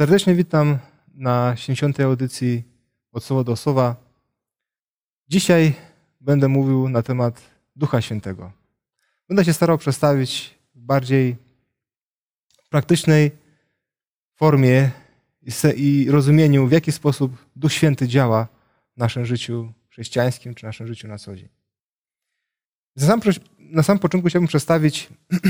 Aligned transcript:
Serdecznie 0.00 0.34
witam 0.34 0.78
na 1.14 1.56
70. 1.56 2.00
audycji 2.00 2.64
od 3.12 3.24
słowa 3.24 3.44
do 3.44 3.56
słowa. 3.56 3.96
Dzisiaj 5.28 5.74
będę 6.20 6.48
mówił 6.48 6.88
na 6.88 7.02
temat 7.02 7.40
Ducha 7.76 8.00
Świętego. 8.00 8.52
Będę 9.28 9.44
się 9.44 9.52
starał 9.52 9.78
przedstawić 9.78 10.58
w 10.74 10.80
bardziej 10.80 11.36
praktycznej 12.70 13.30
formie 14.34 14.90
i 15.76 16.06
rozumieniu, 16.10 16.66
w 16.66 16.72
jaki 16.72 16.92
sposób 16.92 17.32
Duch 17.56 17.72
Święty 17.72 18.08
działa 18.08 18.48
w 18.96 18.96
naszym 18.96 19.26
życiu 19.26 19.72
chrześcijańskim 19.88 20.54
czy 20.54 20.66
naszym 20.66 20.86
życiu 20.86 21.08
na 21.08 21.18
co 21.18 21.36
dzień. 21.36 21.48
Na 22.96 23.06
sam, 23.06 23.20
na 23.58 23.82
sam 23.82 23.98
początku 23.98 24.28
chciałbym 24.28 24.48
przedstawić, 24.48 25.08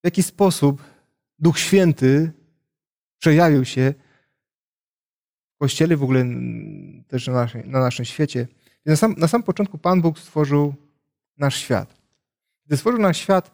w 0.00 0.04
jaki 0.04 0.22
sposób 0.22 0.95
Duch 1.38 1.58
Święty 1.58 2.32
przejawił 3.18 3.64
się 3.64 3.94
w 5.54 5.58
Kościele, 5.58 5.96
w 5.96 6.02
ogóle 6.02 6.24
też 7.08 7.26
na 7.26 7.32
naszym, 7.32 7.70
na 7.70 7.80
naszym 7.80 8.04
świecie. 8.04 8.48
Na 8.86 8.96
sam, 8.96 9.14
na 9.18 9.28
sam 9.28 9.42
początku 9.42 9.78
Pan 9.78 10.02
Bóg 10.02 10.18
stworzył 10.18 10.74
nasz 11.38 11.56
świat. 11.56 11.94
Gdy 12.66 12.76
stworzył 12.76 13.00
nasz 13.00 13.18
świat, 13.18 13.50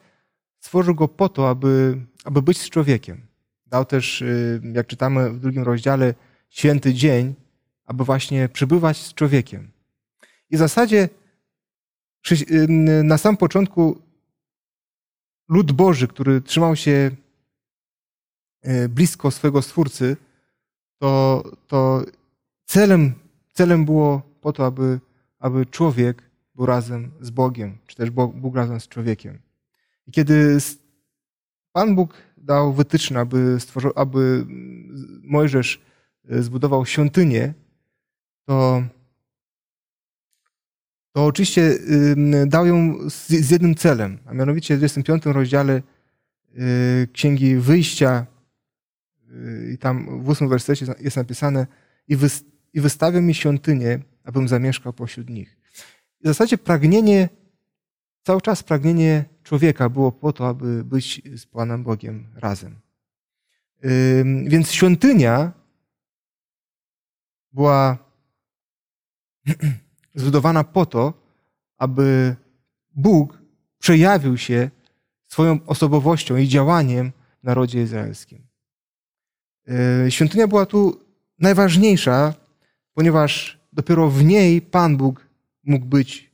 stworzył 0.59 0.95
go 0.95 1.09
po 1.09 1.29
to, 1.29 1.49
aby, 1.49 2.01
aby 2.25 2.43
być 2.43 2.59
z 2.59 2.71
człowiekiem. 2.71 3.27
Dał 3.67 3.85
też, 3.85 4.23
y, 4.23 4.61
jak 4.75 4.87
czytamy 4.87 5.31
w 5.31 5.41
drugim 5.41 5.63
rozdziale, 5.63 6.15
święty 6.49 6.95
dzień, 6.95 7.35
aby 7.85 8.05
właśnie 8.05 8.49
przebywać 8.49 8.97
z 8.97 9.15
człowiekiem. 9.15 9.71
I 10.51 10.57
w 10.57 10.59
zasadzie 10.59 11.09
y, 12.33 12.67
na 13.05 13.19
sam 13.19 13.37
początku 13.37 14.03
lud 15.49 15.73
Boży, 15.73 16.09
który 16.09 16.41
trzymał 16.41 16.77
się 16.77 17.11
blisko 18.89 19.31
swojego 19.31 19.63
Stwórcy, 19.63 20.17
to, 20.99 21.43
to 21.67 22.05
celem, 22.65 23.15
celem 23.53 23.85
było 23.85 24.23
po 24.41 24.53
to, 24.53 24.67
aby, 24.67 25.01
aby 25.39 25.67
człowiek 25.67 26.23
był 26.55 26.67
razem 26.67 27.11
z 27.21 27.31
Bogiem, 27.31 27.79
czy 27.87 27.97
też 27.97 28.11
Bóg 28.11 28.57
razem 28.57 28.81
z 28.81 28.89
człowiekiem. 28.89 29.39
I 30.07 30.13
kiedy 30.13 30.59
Pan 31.73 31.95
Bóg 31.95 32.15
dał 32.37 32.73
wytyczne, 32.73 33.21
aby, 33.21 33.57
stworzył, 33.61 33.93
aby 33.97 34.47
Mojżesz 35.23 35.81
e, 36.29 36.43
zbudował 36.43 36.87
świątynię, 36.87 37.55
to, 38.45 38.83
to 41.13 41.25
oczywiście 41.25 41.79
dał 42.47 42.67
ją 42.67 42.99
z, 43.11 43.29
z 43.29 43.51
jednym 43.51 43.75
celem, 43.75 44.19
a 44.27 44.35
mianowicie 44.35 44.75
w 44.75 44.79
25 44.79 45.27
rozdziale 45.27 45.75
e, 45.75 45.83
Księgi 47.13 47.57
Wyjścia 47.57 48.27
i 49.73 49.79
tam 49.79 50.23
w 50.25 50.29
ósmym 50.29 50.51
wersecie 50.51 50.87
jest 51.01 51.17
napisane 51.17 51.67
i, 52.09 52.17
wy, 52.17 52.29
i 52.73 52.81
wystawią 52.81 53.23
mi 53.23 53.35
świątynię, 53.35 53.99
abym 54.25 54.49
zamieszkał 54.49 54.93
pośród 54.93 55.31
nich. 55.31 55.59
I 56.21 56.25
w 56.25 56.27
zasadzie 56.27 56.59
pragnienie, 56.59 57.29
cały 58.23 58.41
czas 58.41 58.63
pragnienie 58.63 59.25
człowieka 59.43 59.89
było 59.89 60.13
po 60.13 60.33
to, 60.33 60.49
aby 60.49 60.85
być 60.85 61.23
z 61.37 61.47
Panem 61.47 61.83
Bogiem 61.83 62.27
razem. 62.35 62.81
Więc 64.47 64.73
świątynia 64.73 65.53
była 67.53 67.99
zbudowana 70.15 70.65
po 70.65 70.87
to, 70.87 71.15
aby 71.79 72.37
Bóg 72.95 73.43
przejawił 73.79 74.39
się 74.39 74.71
swoją 75.27 75.67
osobowością 75.67 76.37
i 76.37 76.49
działaniem 76.49 77.13
w 77.41 77.45
narodzie 77.45 77.83
izraelskim. 77.83 78.52
E, 79.69 80.11
świątynia 80.11 80.47
była 80.49 80.67
tu 80.67 81.01
najważniejsza, 81.39 82.35
ponieważ 82.95 83.61
dopiero 83.73 84.11
w 84.11 84.25
niej 84.25 84.63
Pan 84.63 84.97
Bóg 84.97 85.27
mógł 85.65 85.87
być 85.87 86.31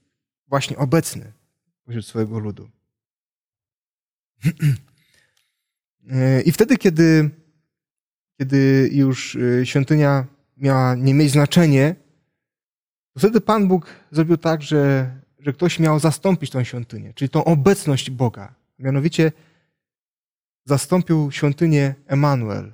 właśnie 0.46 0.76
obecny 0.76 1.32
pośród 1.84 2.06
swojego 2.06 2.38
ludu. 2.38 2.68
E, 6.10 6.42
I 6.42 6.52
wtedy, 6.52 6.76
kiedy, 6.76 7.30
kiedy 8.38 8.90
już 8.92 9.36
e, 9.36 9.66
świątynia 9.66 10.26
miała 10.56 10.94
nie 10.94 11.14
mieć 11.14 11.30
znaczenia, 11.30 11.94
wtedy 13.18 13.40
Pan 13.40 13.68
Bóg 13.68 13.86
zrobił 14.10 14.36
tak, 14.36 14.62
że, 14.62 15.10
że 15.38 15.52
ktoś 15.52 15.78
miał 15.78 16.00
zastąpić 16.00 16.50
tą 16.50 16.64
świątynię, 16.64 17.12
czyli 17.14 17.28
tą 17.28 17.44
obecność 17.44 18.10
Boga. 18.10 18.54
Mianowicie 18.78 19.32
zastąpił 20.64 21.30
świątynię 21.32 21.94
Emanuel, 22.06 22.72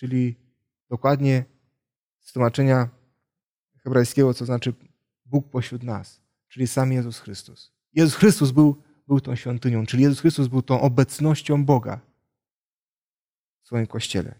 czyli 0.00 0.36
dokładnie 0.90 1.44
z 2.20 2.32
tłumaczenia 2.32 2.88
hebrajskiego, 3.82 4.34
co 4.34 4.44
znaczy 4.44 4.74
Bóg 5.26 5.50
pośród 5.50 5.82
nas, 5.82 6.20
czyli 6.48 6.66
sam 6.66 6.92
Jezus 6.92 7.18
Chrystus. 7.18 7.72
Jezus 7.92 8.14
Chrystus 8.14 8.50
był, 8.50 8.82
był 9.08 9.20
tą 9.20 9.36
świątynią, 9.36 9.86
czyli 9.86 10.02
Jezus 10.02 10.20
Chrystus 10.20 10.48
był 10.48 10.62
tą 10.62 10.80
obecnością 10.80 11.64
Boga 11.64 12.00
w 13.62 13.66
swoim 13.66 13.86
kościele. 13.86 14.34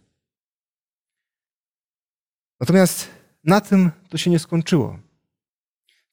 Natomiast 2.60 3.08
na 3.44 3.60
tym 3.60 3.90
to 4.08 4.18
się 4.18 4.30
nie 4.30 4.38
skończyło. 4.38 4.98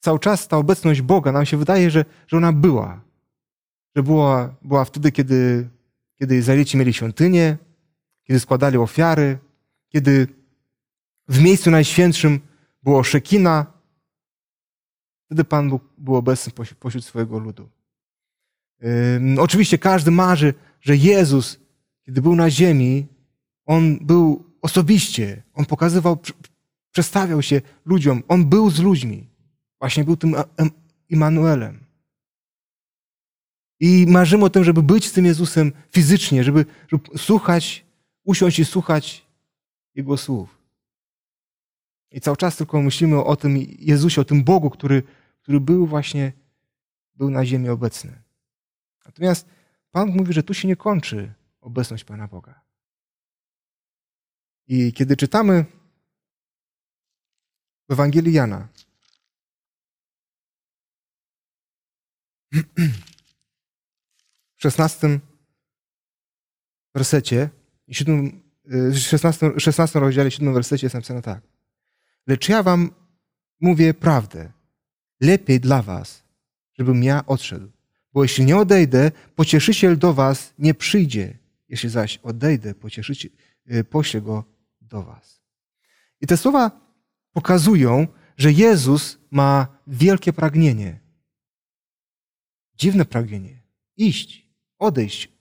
Cały 0.00 0.18
czas 0.18 0.48
ta 0.48 0.56
obecność 0.56 1.02
Boga, 1.02 1.32
nam 1.32 1.46
się 1.46 1.56
wydaje, 1.56 1.90
że, 1.90 2.04
że 2.26 2.36
ona 2.36 2.52
była. 2.52 3.00
Że 3.96 4.02
była, 4.02 4.54
była 4.62 4.84
wtedy, 4.84 5.12
kiedy, 5.12 5.68
kiedy 6.18 6.36
Izraelici 6.36 6.76
mieli 6.76 6.92
świątynię, 6.92 7.58
kiedy 8.28 8.40
składali 8.40 8.76
ofiary, 8.76 9.38
kiedy 9.88 10.26
w 11.28 11.40
miejscu 11.40 11.70
najświętszym 11.70 12.40
było 12.82 13.04
Szekina, 13.04 13.66
wtedy 15.26 15.44
Pan 15.44 15.70
Bóg 15.70 15.84
był 15.98 16.16
obecny 16.16 16.52
pośród 16.80 17.04
swojego 17.04 17.38
ludu. 17.38 17.68
Oczywiście 19.38 19.78
każdy 19.78 20.10
marzy, 20.10 20.54
że 20.80 20.96
Jezus, 20.96 21.60
kiedy 22.02 22.22
był 22.22 22.36
na 22.36 22.50
ziemi, 22.50 23.06
On 23.66 23.98
był 23.98 24.44
osobiście, 24.62 25.42
On 25.54 25.64
pokazywał, 25.64 26.18
przestawiał 26.90 27.42
się 27.42 27.60
ludziom, 27.84 28.22
On 28.28 28.44
był 28.44 28.70
z 28.70 28.80
ludźmi. 28.80 29.28
Właśnie 29.80 30.04
był 30.04 30.16
tym 30.16 30.34
Immanuelem. 31.08 31.84
I 33.80 34.06
marzymy 34.08 34.44
o 34.44 34.50
tym, 34.50 34.64
żeby 34.64 34.82
być 34.82 35.06
z 35.06 35.12
tym 35.12 35.24
Jezusem 35.24 35.72
fizycznie, 35.92 36.44
żeby, 36.44 36.66
żeby 36.88 37.18
słuchać, 37.18 37.87
usiąść 38.28 38.58
i 38.58 38.64
słuchać 38.64 39.26
Jego 39.94 40.16
słów. 40.16 40.58
I 42.10 42.20
cały 42.20 42.36
czas 42.36 42.56
tylko 42.56 42.82
myślimy 42.82 43.24
o 43.24 43.36
tym 43.36 43.56
Jezusie, 43.78 44.20
o 44.20 44.24
tym 44.24 44.44
Bogu, 44.44 44.70
który, 44.70 45.02
który 45.42 45.60
był 45.60 45.86
właśnie, 45.86 46.32
był 47.14 47.30
na 47.30 47.46
ziemi 47.46 47.68
obecny. 47.68 48.22
Natomiast 49.04 49.48
Pan 49.90 50.08
mówi, 50.08 50.32
że 50.32 50.42
tu 50.42 50.54
się 50.54 50.68
nie 50.68 50.76
kończy 50.76 51.34
obecność 51.60 52.04
Pana 52.04 52.28
Boga. 52.28 52.60
I 54.66 54.92
kiedy 54.92 55.16
czytamy 55.16 55.64
w 57.88 57.92
Ewangelii 57.92 58.32
Jana, 58.32 58.68
w 64.56 64.62
16 64.62 65.20
wersecie 66.94 67.57
i 67.88 67.94
7, 67.94 68.40
16, 68.94 69.60
16 69.60 70.00
rozdziale, 70.00 70.30
7 70.30 70.54
wersecie 70.54 70.86
jest 70.86 70.94
napisane 70.94 71.22
tak. 71.22 71.42
Lecz 72.26 72.48
ja 72.48 72.62
wam 72.62 72.90
mówię 73.60 73.94
prawdę. 73.94 74.52
Lepiej 75.20 75.60
dla 75.60 75.82
was, 75.82 76.24
żebym 76.78 77.02
ja 77.02 77.26
odszedł. 77.26 77.70
Bo 78.12 78.22
jeśli 78.22 78.44
nie 78.44 78.56
odejdę, 78.56 79.12
pocieszyciel 79.34 79.98
do 79.98 80.14
was 80.14 80.54
nie 80.58 80.74
przyjdzie. 80.74 81.38
Jeśli 81.68 81.88
zaś 81.88 82.18
odejdę, 82.18 82.74
pocieszyciel, 82.74 83.30
y, 83.72 83.84
poślę 83.84 84.20
go 84.20 84.44
do 84.80 85.02
was. 85.02 85.40
I 86.20 86.26
te 86.26 86.36
słowa 86.36 86.80
pokazują, 87.32 88.06
że 88.36 88.52
Jezus 88.52 89.18
ma 89.30 89.66
wielkie 89.86 90.32
pragnienie. 90.32 91.00
Dziwne 92.74 93.04
pragnienie. 93.04 93.62
Iść, 93.96 94.48
odejść 94.78 95.32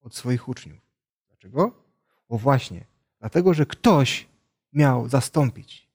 od 0.00 0.14
swoich 0.14 0.48
uczniów. 0.48 0.80
Dlaczego? 1.28 1.87
Bo 2.28 2.38
właśnie, 2.38 2.84
dlatego, 3.20 3.54
że 3.54 3.66
ktoś 3.66 4.26
miał 4.72 5.08
zastąpić 5.08 5.88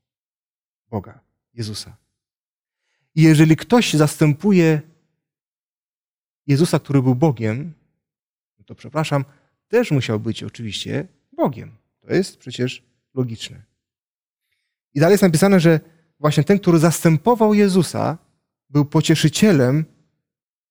Boga, 0.89 1.19
Jezusa. 1.53 1.97
I 3.15 3.21
jeżeli 3.21 3.55
ktoś 3.55 3.93
zastępuje 3.93 4.81
Jezusa, 6.47 6.79
który 6.79 7.01
był 7.01 7.15
Bogiem, 7.15 7.73
no 8.59 8.65
to 8.65 8.75
przepraszam, 8.75 9.25
też 9.67 9.91
musiał 9.91 10.19
być 10.19 10.43
oczywiście 10.43 11.07
Bogiem. 11.31 11.75
To 12.01 12.13
jest 12.13 12.37
przecież 12.37 12.83
logiczne. 13.13 13.63
I 14.93 14.99
dalej 14.99 15.13
jest 15.13 15.23
napisane, 15.23 15.59
że 15.59 15.79
właśnie 16.19 16.43
ten, 16.43 16.59
który 16.59 16.79
zastępował 16.79 17.53
Jezusa, 17.53 18.17
był 18.69 18.85
pocieszycielem, 18.85 19.85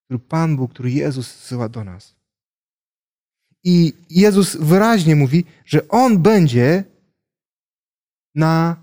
który 0.05 0.19
Pan 0.19 0.55
Bóg, 0.55 0.73
który 0.73 0.91
Jezus 0.91 1.27
zsyła 1.27 1.69
do 1.69 1.83
nas. 1.83 2.15
I 3.63 3.93
Jezus 4.09 4.55
wyraźnie 4.55 5.15
mówi, 5.15 5.45
że 5.65 5.87
On 5.87 6.19
będzie 6.19 6.83
na 8.35 8.75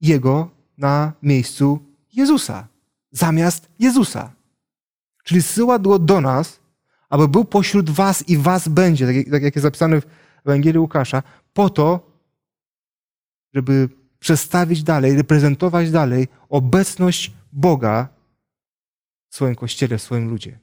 Jego, 0.00 0.50
na 0.78 1.12
miejscu 1.22 1.78
Jezusa, 2.12 2.68
zamiast 3.10 3.68
Jezusa. 3.78 4.32
Czyli 5.24 5.42
zsyła 5.42 5.78
go 5.78 5.98
do 5.98 6.20
nas, 6.20 6.60
aby 7.08 7.28
był 7.28 7.44
pośród 7.44 7.90
was 7.90 8.28
i 8.28 8.36
was 8.36 8.68
będzie, 8.68 9.06
tak 9.06 9.16
jak, 9.16 9.30
tak 9.30 9.42
jak 9.42 9.56
jest 9.56 9.62
zapisane 9.62 10.00
w 10.00 10.06
Ewangelii 10.46 10.78
Łukasza, 10.78 11.22
po 11.52 11.70
to, 11.70 12.10
żeby 13.54 13.88
przedstawić 14.18 14.82
dalej, 14.82 15.16
reprezentować 15.16 15.90
dalej 15.90 16.28
obecność 16.48 17.32
Boga 17.52 18.08
w 19.28 19.34
swoim 19.34 19.54
kościele, 19.54 19.98
w 19.98 20.02
swoim 20.02 20.30
ludzie. 20.30 20.58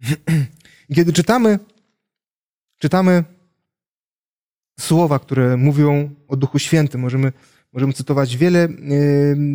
Kiedy 0.94 1.12
czytamy, 1.12 1.58
czytamy 2.84 3.24
słowa, 4.80 5.18
które 5.18 5.56
mówią 5.56 6.10
o 6.28 6.36
Duchu 6.36 6.58
Świętym, 6.58 7.00
możemy, 7.00 7.32
możemy 7.72 7.92
cytować 7.92 8.36
wiele, 8.36 8.68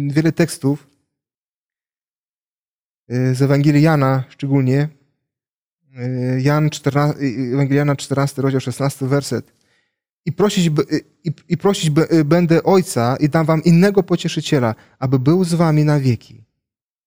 wiele 0.07 0.31
tekstów 0.31 0.87
z 3.07 3.41
Ewangelii 3.41 3.81
Jana 3.81 4.23
szczególnie. 4.29 4.89
Jan 6.39 6.69
14, 6.69 7.19
Ewangelii 7.53 7.77
Jana 7.77 7.95
14, 7.95 8.41
rozdział 8.41 8.61
16, 8.61 9.07
werset. 9.07 9.53
I 10.25 10.31
prosić, 10.31 10.71
i, 11.23 11.31
i 11.49 11.57
prosić 11.57 11.89
będę 12.25 12.63
Ojca 12.63 13.15
i 13.19 13.29
dam 13.29 13.45
wam 13.45 13.63
innego 13.63 14.03
pocieszyciela, 14.03 14.75
aby 14.99 15.19
był 15.19 15.43
z 15.43 15.53
wami 15.53 15.85
na 15.85 15.99
wieki. 15.99 16.43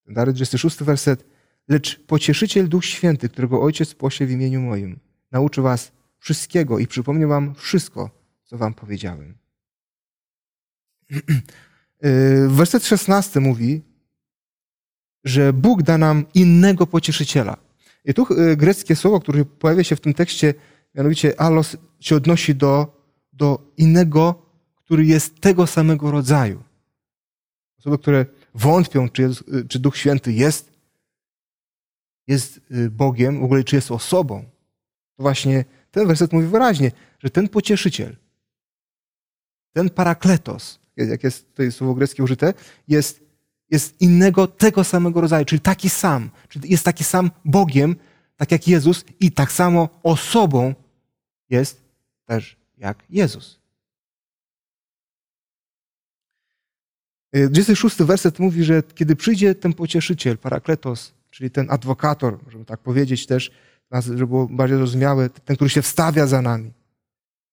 Dalej 0.09 0.35
26 0.35 0.77
werset. 0.77 1.25
Lecz 1.69 2.01
pocieszyciel 2.07 2.69
Duch 2.69 2.85
Święty, 2.85 3.29
którego 3.29 3.63
Ojciec 3.63 3.95
pośle 3.95 4.27
w 4.27 4.31
imieniu 4.31 4.61
moim, 4.61 4.99
nauczy 5.33 5.63
was 5.63 5.93
wszystkiego 6.23 6.79
i 6.79 6.87
przypomnę 6.87 7.27
wam 7.27 7.55
wszystko, 7.55 8.11
co 8.45 8.59
wam 8.59 8.75
powiedziałem. 8.75 9.39
Werset 12.49 12.87
16 12.87 13.41
mówi, 13.41 13.83
że 15.25 15.53
Bóg 15.53 15.83
da 15.83 15.99
nam 15.99 16.25
innego 16.35 16.87
pocieszyciela. 16.87 17.57
I 18.05 18.15
tu 18.15 18.27
greckie 18.57 18.97
słowo, 18.97 19.21
które 19.21 19.45
pojawia 19.45 19.85
się 19.85 19.97
w 19.97 20.01
tym 20.01 20.15
tekście, 20.15 20.55
mianowicie 20.95 21.41
alos, 21.41 21.77
się 22.01 22.17
odnosi 22.17 22.55
do, 22.55 23.03
do 23.33 23.73
innego, 23.77 24.47
który 24.75 25.05
jest 25.05 25.41
tego 25.41 25.67
samego 25.67 26.11
rodzaju. 26.11 26.63
Osoby, 27.79 27.99
które 27.99 28.27
wątpią, 28.55 29.09
czy, 29.09 29.23
jest, 29.23 29.45
czy 29.69 29.79
Duch 29.79 29.97
Święty 29.97 30.33
jest, 30.33 30.73
jest 32.27 32.61
Bogiem, 32.91 33.41
w 33.41 33.45
ogóle 33.45 33.65
czy 33.65 33.77
jest 33.77 33.91
osobą, 33.91 34.45
to 35.17 35.23
właśnie 35.23 35.65
ten 35.93 36.07
werset 36.07 36.33
mówi 36.33 36.47
wyraźnie, 36.47 36.91
że 37.19 37.31
ten 37.31 37.49
pocieszyciel, 37.49 38.17
ten 39.73 39.91
parakletos, 39.91 40.79
jak 40.97 41.25
jest 41.25 41.49
tutaj 41.49 41.73
słowo 41.73 41.95
greckie 41.95 42.23
użyte, 42.23 42.55
jest, 42.89 43.21
jest 43.71 44.01
innego, 44.01 44.47
tego 44.47 44.85
samego 44.85 45.21
rodzaju, 45.21 45.45
czyli 45.45 45.61
taki 45.61 45.91
sam, 45.91 46.31
czyli 46.49 46.71
jest 46.71 46.85
taki 46.85 47.05
sam 47.05 47.31
Bogiem, 47.45 47.97
tak 48.37 48.53
jak 48.53 48.69
Jezus 48.69 49.05
i 49.21 49.33
tak 49.33 49.53
samo 49.53 49.89
osobą 50.03 50.75
jest 51.51 51.81
też 52.27 52.57
jak 52.79 53.05
Jezus. 53.11 53.63
26 57.33 57.97
werset 57.97 58.39
mówi, 58.39 58.65
że 58.65 58.83
kiedy 58.95 59.17
przyjdzie 59.17 59.55
ten 59.55 59.73
pocieszyciel, 59.73 60.39
parakletos, 60.39 61.13
czyli 61.31 61.51
ten 61.51 61.67
adwokator, 61.71 62.39
żeby 62.49 62.65
tak 62.65 62.81
powiedzieć 62.81 63.27
też, 63.27 63.51
żeby 64.01 64.27
było 64.27 64.49
bardziej 64.49 64.79
zrozumiałe, 64.79 65.31
ten, 65.31 65.57
który 65.57 65.71
się 65.71 65.83
wstawia 65.83 66.27
za 66.27 66.43
nami, 66.43 66.73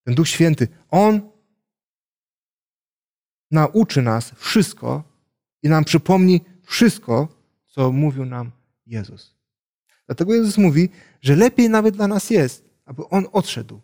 ten 0.03 0.15
Duch 0.15 0.27
Święty, 0.27 0.67
On 0.89 1.21
nauczy 3.51 4.01
nas 4.01 4.31
wszystko 4.35 5.03
i 5.63 5.69
nam 5.69 5.83
przypomni 5.83 6.41
wszystko, 6.63 7.27
co 7.67 7.91
mówił 7.91 8.25
nam 8.25 8.51
Jezus. 8.85 9.35
Dlatego 10.05 10.33
Jezus 10.33 10.57
mówi, 10.57 10.89
że 11.21 11.35
lepiej 11.35 11.69
nawet 11.69 11.95
dla 11.95 12.07
nas 12.07 12.29
jest, 12.29 12.69
aby 12.85 13.07
On 13.09 13.25
odszedł. 13.31 13.81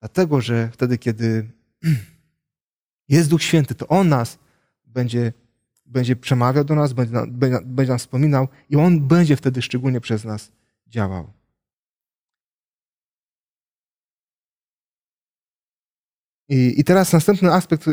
Dlatego, 0.00 0.40
że 0.40 0.70
wtedy, 0.72 0.98
kiedy 0.98 1.50
jest 3.08 3.28
Duch 3.28 3.42
Święty, 3.42 3.74
to 3.74 3.88
On 3.88 4.08
nas 4.08 4.38
będzie, 4.86 5.32
będzie 5.86 6.16
przemawiał 6.16 6.64
do 6.64 6.74
nas, 6.74 6.92
będzie, 6.92 7.26
będzie, 7.26 7.58
będzie 7.64 7.90
nam 7.90 7.98
wspominał 7.98 8.48
i 8.70 8.76
On 8.76 9.08
będzie 9.08 9.36
wtedy 9.36 9.62
szczególnie 9.62 10.00
przez 10.00 10.24
nas 10.24 10.52
działał. 10.92 11.32
I, 16.48 16.80
I 16.80 16.84
teraz 16.84 17.12
następny 17.12 17.52
aspekt 17.52 17.84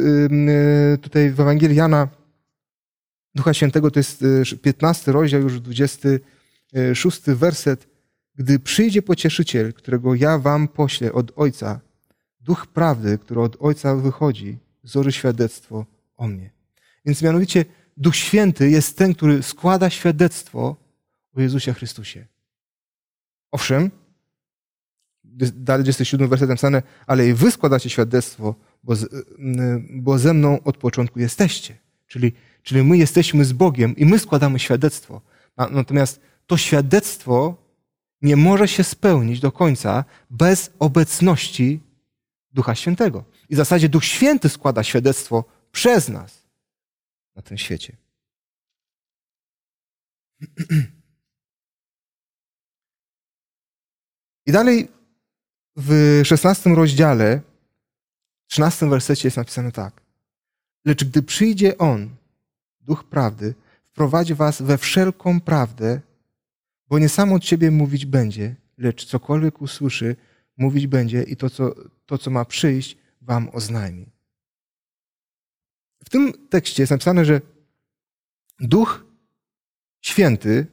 tutaj 1.02 1.32
w 1.32 1.40
Ewangelii 1.40 1.78
Jana 1.78 2.08
Ducha 3.36 3.54
Świętego 3.54 3.92
to 3.92 4.00
jest 4.00 4.24
15 4.62 5.12
rozdział, 5.12 5.42
już 5.42 5.62
26 5.62 7.22
werset. 7.22 7.88
Gdy 8.36 8.60
przyjdzie 8.60 9.02
pocieszyciel, 9.02 9.74
którego 9.74 10.16
ja 10.16 10.38
wam 10.38 10.68
poślę 10.68 11.14
od 11.14 11.32
Ojca, 11.36 11.80
Duch 12.42 12.68
prawdy, 12.68 13.18
który 13.18 13.42
od 13.42 13.58
Ojca 13.60 13.96
wychodzi, 13.96 14.58
złoży 14.84 15.12
świadectwo 15.12 15.86
o 16.18 16.28
mnie. 16.28 16.50
Więc 17.06 17.22
mianowicie 17.22 17.66
Duch 17.98 18.16
Święty 18.16 18.70
jest 18.70 18.98
ten, 18.98 19.14
który 19.14 19.44
składa 19.44 19.90
świadectwo 19.90 20.76
o 21.36 21.42
Jezusie 21.42 21.74
Chrystusie. 21.74 22.26
Owszem, 23.52 23.92
dalej 25.54 25.84
27 25.84 26.30
werset 26.30 26.50
napisane, 26.50 26.84
ale 27.08 27.28
i 27.28 27.34
wy 27.34 27.52
składacie 27.52 27.90
świadectwo, 27.90 28.56
bo, 28.84 28.96
z, 28.96 29.26
bo 29.90 30.20
ze 30.20 30.34
mną 30.34 30.64
od 30.64 30.78
początku 30.78 31.20
jesteście. 31.20 31.78
Czyli, 32.08 32.34
czyli 32.64 32.84
my 32.84 32.98
jesteśmy 32.98 33.46
z 33.46 33.54
Bogiem 33.54 33.96
i 33.96 34.06
my 34.06 34.20
składamy 34.20 34.60
świadectwo. 34.60 35.22
Natomiast 35.58 36.22
to 36.48 36.58
świadectwo 36.58 37.58
nie 38.22 38.36
może 38.36 38.68
się 38.68 38.84
spełnić 38.84 39.40
do 39.40 39.52
końca 39.52 40.06
bez 40.30 40.72
obecności 40.80 41.80
Ducha 42.54 42.76
Świętego. 42.76 43.24
I 43.50 43.54
w 43.54 43.58
zasadzie 43.58 43.90
Duch 43.90 44.06
Święty 44.06 44.50
składa 44.50 44.84
świadectwo 44.84 45.44
przez 45.72 46.10
nas 46.10 46.50
na 47.36 47.42
tym 47.42 47.58
świecie. 47.58 47.98
I 54.50 54.52
dalej 54.52 54.88
w 55.76 56.22
szesnastym 56.26 56.74
rozdziale, 56.74 57.42
trzynastym 58.48 58.90
wersecie 58.90 59.28
jest 59.28 59.38
napisane 59.38 59.72
tak. 59.72 60.02
Lecz 60.86 61.04
gdy 61.04 61.24
przyjdzie 61.24 61.78
On, 61.78 62.10
Duch 62.82 63.04
Prawdy, 63.04 63.54
wprowadzi 63.84 64.36
was 64.36 64.62
we 64.62 64.78
wszelką 64.78 65.42
prawdę, 65.42 66.02
bo 66.88 67.00
nie 67.00 67.10
sam 67.10 67.34
od 67.34 67.46
siebie 67.46 67.72
mówić 67.72 68.06
będzie, 68.06 68.56
lecz 68.78 69.06
cokolwiek 69.06 69.62
usłyszy, 69.62 70.16
mówić 70.58 70.88
będzie 70.88 71.24
i 71.24 71.36
to, 71.36 71.50
co, 71.50 71.76
to, 72.06 72.18
co 72.18 72.32
ma 72.32 72.46
przyjść, 72.46 72.98
wam 73.22 73.50
oznajmi. 73.50 74.06
W 76.06 76.10
tym 76.10 76.34
tekście 76.50 76.84
jest 76.84 76.92
napisane, 76.92 77.26
że 77.26 77.42
Duch 78.60 79.06
Święty, 80.02 80.68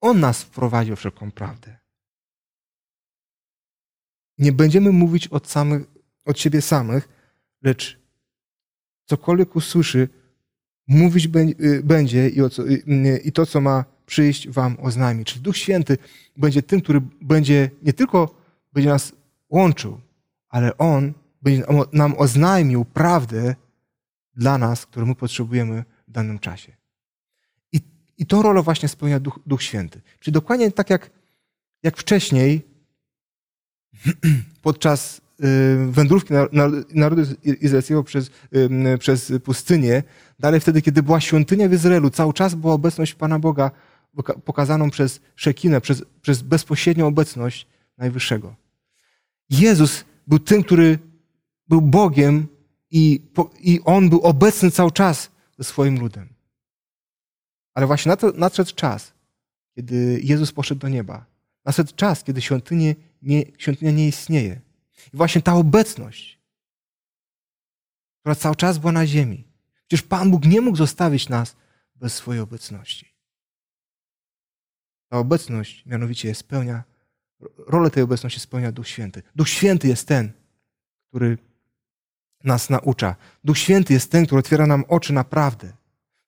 On 0.00 0.20
nas 0.20 0.42
wprowadzi 0.42 0.90
we 0.90 0.96
wszelką 0.96 1.30
prawdę. 1.30 1.79
Nie 4.40 4.52
będziemy 4.52 4.92
mówić 4.92 5.28
od, 5.28 5.48
samych, 5.48 5.82
od 6.24 6.38
siebie 6.38 6.62
samych, 6.62 7.08
lecz 7.62 7.98
cokolwiek 9.04 9.56
usłyszy, 9.56 10.08
mówić 10.86 11.28
y, 11.60 11.82
będzie 11.84 12.28
i, 12.28 12.50
co, 12.50 12.62
i 13.24 13.32
to, 13.32 13.46
co 13.46 13.60
ma 13.60 13.84
przyjść, 14.06 14.48
wam 14.48 14.76
oznajmi. 14.80 15.24
Czyli 15.24 15.40
Duch 15.40 15.56
Święty 15.56 15.98
będzie 16.36 16.62
tym, 16.62 16.80
który 16.80 17.00
będzie 17.20 17.70
nie 17.82 17.92
tylko 17.92 18.34
będzie 18.72 18.90
nas 18.90 19.12
łączył, 19.50 20.00
ale 20.48 20.78
On 20.78 21.12
będzie 21.42 21.64
nam 21.92 22.14
oznajmił 22.18 22.84
prawdę 22.84 23.54
dla 24.36 24.58
nas, 24.58 24.86
którą 24.86 25.06
my 25.06 25.14
potrzebujemy 25.14 25.84
w 26.08 26.12
danym 26.12 26.38
czasie. 26.38 26.72
I, 27.72 27.80
i 28.18 28.26
tą 28.26 28.42
rolę 28.42 28.62
właśnie 28.62 28.88
spełnia 28.88 29.20
Duch, 29.20 29.40
Duch 29.46 29.62
Święty. 29.62 30.00
Czyli 30.20 30.32
dokładnie 30.32 30.72
tak 30.72 30.90
jak, 30.90 31.10
jak 31.82 31.96
wcześniej 31.96 32.69
podczas 34.62 35.20
y, 35.44 35.86
wędrówki 35.90 36.34
narodu 36.94 37.22
izraelskiego 37.60 38.04
przez, 38.04 38.30
przez 38.98 39.32
pustynię, 39.44 40.02
dalej 40.38 40.60
wtedy, 40.60 40.82
kiedy 40.82 41.02
była 41.02 41.20
świątynia 41.20 41.68
w 41.68 41.72
Izraelu, 41.72 42.10
cały 42.10 42.32
czas 42.32 42.54
była 42.54 42.72
obecność 42.72 43.14
Pana 43.14 43.38
Boga 43.38 43.70
pokazaną 44.44 44.90
przez 44.90 45.20
Szekinę, 45.36 45.80
przez, 45.80 46.02
przez 46.22 46.42
bezpośrednią 46.42 47.06
obecność 47.06 47.66
Najwyższego. 47.98 48.54
Jezus 49.50 50.04
był 50.26 50.38
tym, 50.38 50.62
który 50.62 50.98
był 51.68 51.80
Bogiem 51.80 52.46
i, 52.90 53.22
i 53.60 53.80
On 53.84 54.08
był 54.08 54.20
obecny 54.20 54.70
cały 54.70 54.92
czas 54.92 55.30
ze 55.58 55.64
swoim 55.64 56.00
ludem. 56.00 56.28
Ale 57.74 57.86
właśnie 57.86 58.12
nadszedł 58.34 58.74
czas, 58.74 59.12
kiedy 59.74 60.20
Jezus 60.22 60.52
poszedł 60.52 60.80
do 60.80 60.88
nieba. 60.88 61.24
Nadszedł 61.64 61.92
czas, 61.96 62.24
kiedy 62.24 62.40
świątyni 62.40 62.94
nie, 63.22 63.44
świątynia 63.58 63.90
nie 63.90 64.08
istnieje. 64.08 64.60
I 65.14 65.16
właśnie 65.16 65.42
ta 65.42 65.54
obecność, 65.54 66.40
która 68.20 68.34
cały 68.34 68.56
czas 68.56 68.78
była 68.78 68.92
na 68.92 69.06
ziemi. 69.06 69.44
Przecież 69.86 70.06
Pan 70.06 70.30
Bóg 70.30 70.44
nie 70.44 70.60
mógł 70.60 70.76
zostawić 70.76 71.28
nas 71.28 71.56
bez 71.94 72.14
swojej 72.14 72.42
obecności. 72.42 73.14
Ta 75.08 75.18
obecność 75.18 75.86
mianowicie 75.86 76.34
spełnia, 76.34 76.84
rolę 77.66 77.90
tej 77.90 78.02
obecności 78.02 78.40
spełnia 78.40 78.72
Duch 78.72 78.88
Święty. 78.88 79.22
Duch 79.34 79.48
Święty 79.48 79.88
jest 79.88 80.08
ten, 80.08 80.32
który 81.08 81.38
nas 82.44 82.70
naucza. 82.70 83.16
Duch 83.44 83.58
Święty 83.58 83.92
jest 83.92 84.10
ten, 84.10 84.26
który 84.26 84.38
otwiera 84.38 84.66
nam 84.66 84.84
oczy 84.88 85.12
na 85.12 85.24
prawdę. 85.24 85.72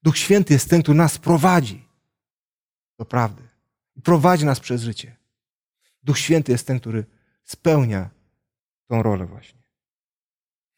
Duch 0.02 0.18
Święty 0.18 0.52
jest 0.52 0.70
ten, 0.70 0.82
który 0.82 0.98
nas 0.98 1.18
prowadzi 1.18 1.84
do 2.98 3.04
prawdy. 3.04 3.42
Prowadzi 4.02 4.44
nas 4.44 4.60
przez 4.60 4.82
życie. 4.82 5.21
Duch 6.02 6.18
Święty 6.18 6.52
jest 6.52 6.66
ten, 6.66 6.80
który 6.80 7.04
spełnia 7.44 8.10
tą 8.86 9.02
rolę 9.02 9.26
właśnie. 9.26 9.62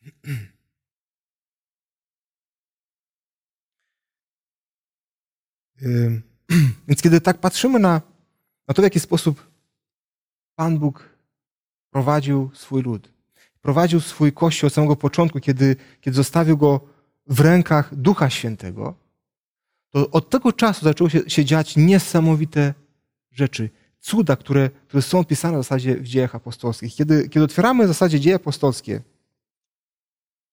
Więc 6.88 7.02
kiedy 7.02 7.20
tak 7.20 7.38
patrzymy 7.38 7.78
na, 7.78 8.00
na 8.68 8.74
to, 8.74 8.82
w 8.82 8.84
jaki 8.84 9.00
sposób 9.00 9.50
Pan 10.54 10.78
Bóg 10.78 11.08
prowadził 11.90 12.50
swój 12.54 12.82
lud, 12.82 13.12
prowadził 13.60 14.00
swój 14.00 14.32
Kościół 14.32 14.66
od 14.66 14.72
samego 14.72 14.96
początku, 14.96 15.40
kiedy, 15.40 15.76
kiedy 16.00 16.16
zostawił 16.16 16.56
go 16.56 16.80
w 17.26 17.40
rękach 17.40 17.94
Ducha 17.94 18.30
Świętego, 18.30 18.94
to 19.90 20.10
od 20.10 20.30
tego 20.30 20.52
czasu 20.52 20.84
zaczęło 20.84 21.10
się, 21.10 21.30
się 21.30 21.44
dziać 21.44 21.76
niesamowite 21.76 22.74
rzeczy, 23.30 23.70
cuda, 24.04 24.36
które, 24.36 24.70
które 24.88 25.02
są 25.02 25.18
opisane 25.18 25.58
w 25.58 25.62
zasadzie 25.62 25.96
w 25.96 26.04
dziejach 26.04 26.34
apostolskich. 26.34 26.94
Kiedy, 26.94 27.28
kiedy 27.28 27.44
otwieramy 27.44 27.84
w 27.84 27.88
zasadzie 27.88 28.20
dzieje 28.20 28.36
apostolskie, 28.36 29.00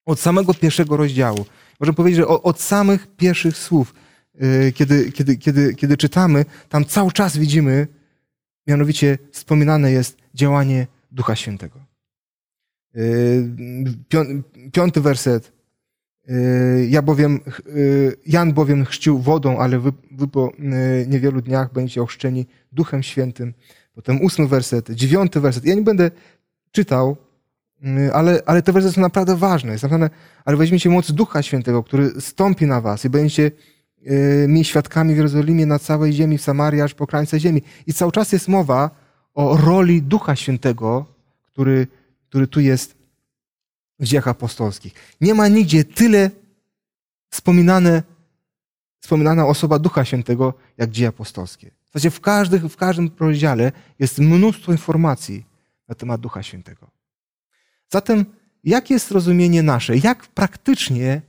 od 0.05 0.20
samego 0.20 0.53
pierwszego 0.53 0.98
rozdziału, 0.98 1.46
możemy 1.79 1.96
powiedzieć, 1.96 2.17
że 2.17 2.27
od 2.27 2.60
samych 2.60 3.08
pierwszych 3.08 3.58
słów, 3.58 3.93
y, 4.41 4.72
kiedy, 4.75 5.12
kiedy, 5.12 5.38
kiedy, 5.38 5.75
kiedy 5.75 5.98
czytamy, 5.98 6.46
tam 6.70 6.86
cały 6.86 7.12
czas 7.12 7.38
widzimy, 7.38 7.88
mianowicie 8.67 9.17
wspominane 9.31 9.91
jest 9.91 10.17
działanie 10.34 10.88
Ducha 11.12 11.36
Świętego. 11.36 11.79
Y, 12.96 13.50
piąty 14.72 15.01
werset. 15.01 15.60
Y, 16.31 16.88
ja 16.89 17.01
bowiem, 17.01 17.39
Jan 18.25 18.53
bowiem 18.53 18.85
chrzcił 18.85 19.19
wodą, 19.19 19.57
ale 19.57 19.79
wy, 19.79 19.91
wy 20.11 20.27
po 20.27 20.51
niewielu 21.07 21.41
dniach 21.41 21.73
będziecie 21.73 22.01
ochrzczeni 22.01 22.45
Duchem 22.71 23.03
Świętym. 23.03 23.53
Potem 23.95 24.21
ósmy 24.21 24.47
werset, 24.47 24.89
dziewiąty 24.89 25.39
werset. 25.39 25.65
Ja 25.65 25.75
nie 25.75 25.81
będę 25.81 26.11
czytał, 26.71 27.17
Y, 27.85 28.13
ale, 28.13 28.41
ale 28.45 28.61
te 28.61 28.71
wersy 28.71 28.91
są 28.91 29.01
naprawdę 29.01 29.35
ważne. 29.35 29.71
Jest 29.71 29.83
napisane, 29.83 30.09
ale 30.45 30.57
weźmiecie 30.57 30.89
moc 30.89 31.11
Ducha 31.11 31.41
Świętego, 31.41 31.83
który 31.83 32.21
stąpi 32.21 32.65
na 32.65 32.81
was 32.81 33.05
i 33.05 33.09
będziecie 33.09 33.51
y, 34.11 34.45
mi 34.47 34.65
świadkami 34.65 35.13
w 35.13 35.17
Jerozolimie, 35.17 35.65
na 35.65 35.79
całej 35.79 36.13
ziemi, 36.13 36.38
w 36.38 36.41
Samarii, 36.41 36.81
aż 36.81 36.93
po 36.93 37.07
krańce 37.07 37.39
ziemi. 37.39 37.61
I 37.88 37.93
cały 37.93 38.11
czas 38.11 38.31
jest 38.31 38.47
mowa 38.47 38.89
o 39.33 39.57
roli 39.57 40.01
Ducha 40.01 40.35
Świętego, 40.35 41.05
który, 41.45 41.88
który 42.29 42.47
tu 42.47 42.59
jest 42.59 42.95
w 44.01 44.05
dziejach 44.05 44.27
apostolskich. 44.27 44.93
Nie 45.22 45.34
ma 45.34 45.48
nigdzie 45.48 45.84
tyle 45.84 46.31
wspominane, 47.29 48.03
wspominana 49.00 49.48
osoba 49.48 49.79
Ducha 49.79 50.05
Świętego, 50.05 50.53
jak 50.77 50.91
dzieje 50.91 51.10
apostolskie. 51.10 51.72
W 51.84 51.88
zasadzie 51.88 52.10
w, 52.12 52.22
każdym 52.22 52.70
w 52.70 52.77
każdym 52.77 53.12
rozdziale 53.20 53.72
jest 54.00 54.20
mnóstwo 54.20 54.72
informacji 54.72 55.46
na 55.88 55.96
temat 55.96 56.22
Ducha 56.22 56.43
Świętego. 56.43 56.91
Zatem, 57.89 58.25
jakie 58.63 58.93
jest 58.93 59.12
rozumienie 59.12 59.63
nasze? 59.63 59.98
Jak 59.98 60.27
praktycznie 60.27 61.22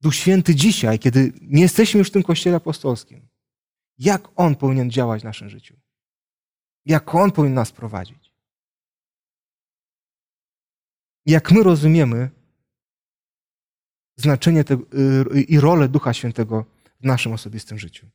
Duch 0.00 0.14
Święty 0.14 0.54
dzisiaj, 0.54 0.98
kiedy 0.98 1.32
nie 1.40 1.62
jesteśmy 1.62 1.98
już 1.98 2.08
w 2.08 2.12
tym 2.12 2.22
kościele 2.22 2.56
apostolskim, 2.56 3.28
jak 3.98 4.28
On 4.36 4.54
powinien 4.56 4.90
działać 4.90 5.20
w 5.20 5.24
naszym 5.24 5.48
życiu? 5.48 5.76
Jak 6.86 7.14
On 7.14 7.32
powinien 7.32 7.54
nas 7.54 7.72
prowadzić? 7.72 8.17
Jak 11.28 11.52
my 11.52 11.62
rozumiemy 11.62 12.30
znaczenie 14.16 14.64
te, 14.64 14.74
y, 14.74 15.40
i 15.40 15.60
rolę 15.60 15.88
Ducha 15.88 16.12
Świętego 16.12 16.64
w 17.00 17.04
naszym 17.04 17.32
osobistym 17.32 17.78
życiu? 17.78 18.06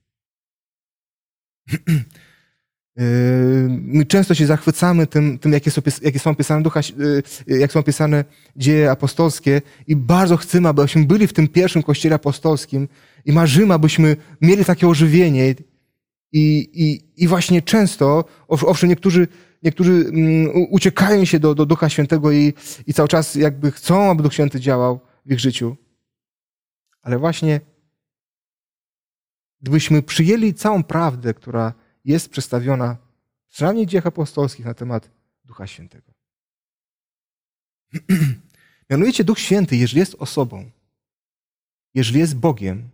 Yy, 1.68 1.78
my 3.98 4.06
często 4.06 4.34
się 4.34 4.46
zachwycamy 4.46 5.08
tym, 5.08 5.40
tym 5.40 5.54
jakie, 5.54 5.72
są, 5.72 5.82
jakie 6.02 6.20
są 6.20 6.36
ducha, 6.64 6.82
yy, 7.48 7.60
jak 7.60 7.72
są 7.72 7.80
opisane 7.80 8.26
dzieje 8.56 8.92
apostolskie 8.92 9.62
i 9.88 9.96
bardzo 9.96 10.38
chcemy, 10.38 10.70
abyśmy 10.70 11.06
byli 11.06 11.28
w 11.28 11.34
tym 11.34 11.48
pierwszym 11.48 11.84
kościele 11.84 12.16
apostolskim 12.16 12.88
i 13.26 13.32
marzymy, 13.32 13.74
abyśmy 13.74 14.18
mieli 14.42 14.66
takie 14.66 14.88
ożywienie. 14.88 15.56
I, 16.36 16.70
i, 16.74 17.24
i 17.24 17.28
właśnie 17.28 17.62
często, 17.62 18.26
owszem, 18.48 18.90
niektórzy, 18.90 19.28
niektórzy 19.64 19.92
mm, 19.92 20.52
uciekają 20.70 21.26
się 21.26 21.40
do, 21.40 21.56
do 21.56 21.66
Ducha 21.66 21.90
Świętego 21.90 22.32
i, 22.32 22.54
i 22.88 22.94
cały 22.94 23.08
czas 23.08 23.36
jakby 23.36 23.72
chcą, 23.72 24.12
aby 24.12 24.24
Duch 24.24 24.34
Święty 24.34 24.60
działał 24.60 25.00
w 25.26 25.32
ich 25.32 25.40
życiu. 25.40 25.76
Ale 27.02 27.20
właśnie 27.20 27.62
gdybyśmy 29.62 30.02
przyjęli 30.02 30.54
całą 30.54 30.84
prawdę, 30.84 31.34
która 31.34 31.74
jest 32.06 32.30
przedstawiona 32.30 32.98
przynajmniej 33.50 33.86
w 33.86 33.90
dziejach 33.90 34.08
apostolskich 34.08 34.66
na 34.66 34.74
temat 34.74 35.10
Ducha 35.46 35.68
Świętego. 35.68 36.14
Mianujecie 38.90 39.24
Duch 39.24 39.40
Święty, 39.40 39.76
jeżeli 39.76 40.00
jest 40.00 40.16
osobą, 40.16 40.72
jeżeli 41.94 42.20
jest 42.20 42.36
Bogiem, 42.36 42.90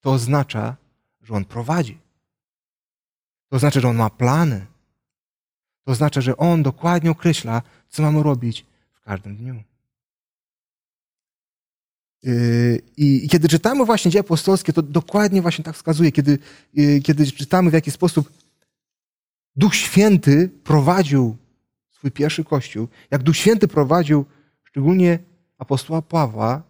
to 0.00 0.12
oznacza, 0.12 0.76
że 1.22 1.34
On 1.34 1.44
prowadzi. 1.44 1.98
To 3.48 3.56
oznacza, 3.56 3.80
że 3.80 3.88
On 3.88 3.96
ma 3.96 4.10
plany. 4.10 4.66
To 5.84 5.92
oznacza, 5.92 6.20
że 6.20 6.36
On 6.36 6.62
dokładnie 6.62 7.10
określa, 7.10 7.62
co 7.88 8.02
mamy 8.02 8.22
robić 8.22 8.66
w 8.92 9.00
każdym 9.00 9.36
dniu. 9.36 9.62
Yy, 12.22 12.82
I 12.96 13.28
kiedy 13.28 13.48
czytamy 13.48 13.84
właśnie 13.84 14.10
dzieje 14.10 14.20
apostolskie, 14.20 14.72
to 14.72 14.82
dokładnie 14.82 15.42
właśnie 15.42 15.64
tak 15.64 15.74
wskazuje. 15.74 16.12
Kiedy, 16.12 16.38
yy, 16.74 17.00
kiedy 17.00 17.26
czytamy, 17.26 17.70
w 17.70 17.74
jaki 17.74 17.90
sposób 17.90 18.32
Duch 19.56 19.74
Święty 19.74 20.50
prowadził 20.64 21.36
swój 21.90 22.10
pierwszy 22.10 22.44
kościół, 22.44 22.88
jak 23.10 23.22
Duch 23.22 23.36
Święty 23.36 23.68
prowadził 23.68 24.24
szczególnie 24.64 25.18
apostoła 25.58 26.02
Pawła, 26.02 26.62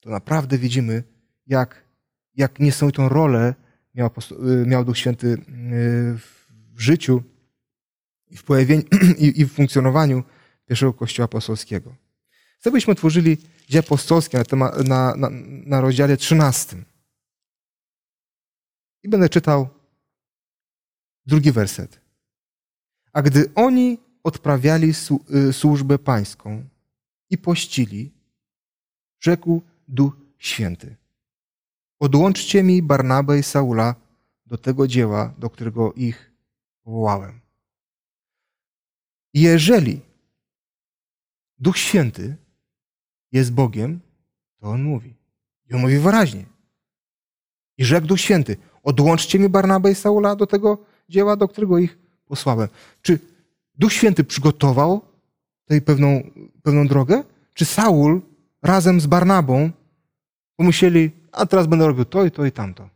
to 0.00 0.10
naprawdę 0.10 0.58
widzimy, 0.58 1.02
jak, 1.46 1.84
jak 2.36 2.60
niesamowitą 2.60 3.08
rolę 3.08 3.54
miał, 3.94 4.10
miał 4.66 4.84
Duch 4.84 4.98
Święty 4.98 5.38
w 6.74 6.80
życiu 6.80 7.22
i 8.30 8.36
w 8.36 8.44
pojawieniu 8.44 8.82
i 9.18 9.44
w 9.44 9.52
funkcjonowaniu 9.52 10.22
pierwszego 10.66 10.92
kościoła 10.92 11.24
apostolskiego. 11.24 11.94
Chcę, 12.58 12.70
byśmy 12.70 12.92
otworzyli 12.92 13.36
dzieje 13.68 13.84
apostolskie 13.84 14.38
na, 14.38 14.44
temat, 14.44 14.88
na, 14.88 15.14
na, 15.16 15.28
na 15.66 15.80
rozdziale 15.80 16.16
13. 16.16 16.76
I 19.02 19.08
będę 19.08 19.28
czytał 19.28 19.68
drugi 21.26 21.52
werset. 21.52 22.00
A 23.12 23.22
gdy 23.22 23.50
oni 23.54 23.98
odprawiali 24.22 24.92
y, 25.48 25.52
służbę 25.52 25.98
pańską 25.98 26.64
i 27.30 27.38
pościli, 27.38 28.12
rzekł 29.20 29.62
Duch 29.88 30.16
Święty: 30.38 30.96
Odłączcie 32.00 32.62
mi 32.62 32.82
Barnabę 32.82 33.38
i 33.38 33.42
Saula 33.42 33.94
do 34.46 34.58
tego 34.58 34.86
dzieła, 34.86 35.34
do 35.38 35.50
którego 35.50 35.92
ich 35.92 36.32
powołałem. 36.84 37.40
Jeżeli 39.34 40.00
Duch 41.58 41.78
Święty 41.78 42.36
jest 43.32 43.52
Bogiem, 43.52 44.00
to 44.60 44.66
on 44.66 44.82
mówi. 44.82 45.14
I 45.70 45.74
on 45.74 45.80
mówi 45.80 45.98
wyraźnie. 45.98 46.44
I 47.78 47.84
rzekł 47.84 48.06
Duch 48.06 48.20
Święty: 48.20 48.56
Odłączcie 48.82 49.38
mi 49.38 49.48
Barnabę 49.48 49.90
i 49.90 49.94
Saula 49.94 50.36
do 50.36 50.46
tego 50.46 50.84
dzieła, 51.08 51.36
do 51.36 51.48
którego 51.48 51.78
ich 51.78 51.98
posłałem. 52.26 52.68
Czy 53.02 53.18
Duch 53.74 53.92
Święty 53.92 54.24
przygotował 54.24 55.00
tej 55.64 55.82
pewną, 55.82 56.30
pewną 56.62 56.86
drogę? 56.86 57.24
Czy 57.54 57.64
Saul 57.64 58.22
razem 58.62 59.00
z 59.00 59.06
Barnabą 59.06 59.70
pomyśleli, 60.56 61.10
a 61.32 61.46
teraz 61.46 61.66
będę 61.66 61.86
robił 61.86 62.04
to 62.04 62.24
i 62.24 62.30
to 62.30 62.44
i 62.44 62.52
tamto? 62.52 62.88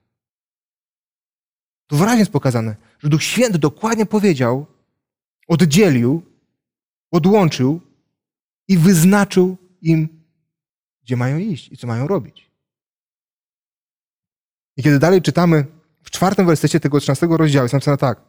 Tu 1.87 1.97
wyraźnie 1.97 2.19
jest 2.19 2.33
pokazane, 2.33 2.77
że 2.99 3.09
Duch 3.09 3.23
Święty 3.23 3.59
dokładnie 3.59 4.07
powiedział, 4.07 4.67
oddzielił, 5.49 6.23
odłączył 7.11 7.81
i 8.69 8.79
wyznaczył 8.79 9.57
im, 9.83 10.09
gdzie 11.03 11.17
mają 11.17 11.39
iść 11.39 11.73
i 11.73 11.77
co 11.77 11.87
mają 11.87 12.07
robić. 12.07 12.51
I 14.77 14.83
kiedy 14.83 14.99
dalej 14.99 15.23
czytamy 15.23 15.67
w 16.03 16.11
czwartym 16.11 16.47
wersecie 16.47 16.81
tego 16.81 17.01
13 17.01 17.27
rozdziału, 17.31 17.65
jest 17.65 17.73
napisane 17.73 17.97
tak. 17.97 18.21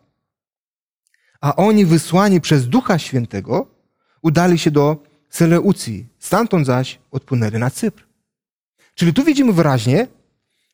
a 1.41 1.55
oni 1.55 1.86
wysłani 1.86 2.41
przez 2.41 2.67
Ducha 2.67 3.00
Świętego 3.00 3.67
udali 4.22 4.60
się 4.60 4.72
do 4.72 5.03
Seleucji, 5.29 6.08
stamtąd 6.20 6.65
zaś 6.65 7.00
odpłynęli 7.12 7.58
na 7.58 7.70
Cypr. 7.70 8.08
Czyli 8.96 9.13
tu 9.13 9.24
widzimy 9.24 9.53
wyraźnie, 9.53 10.08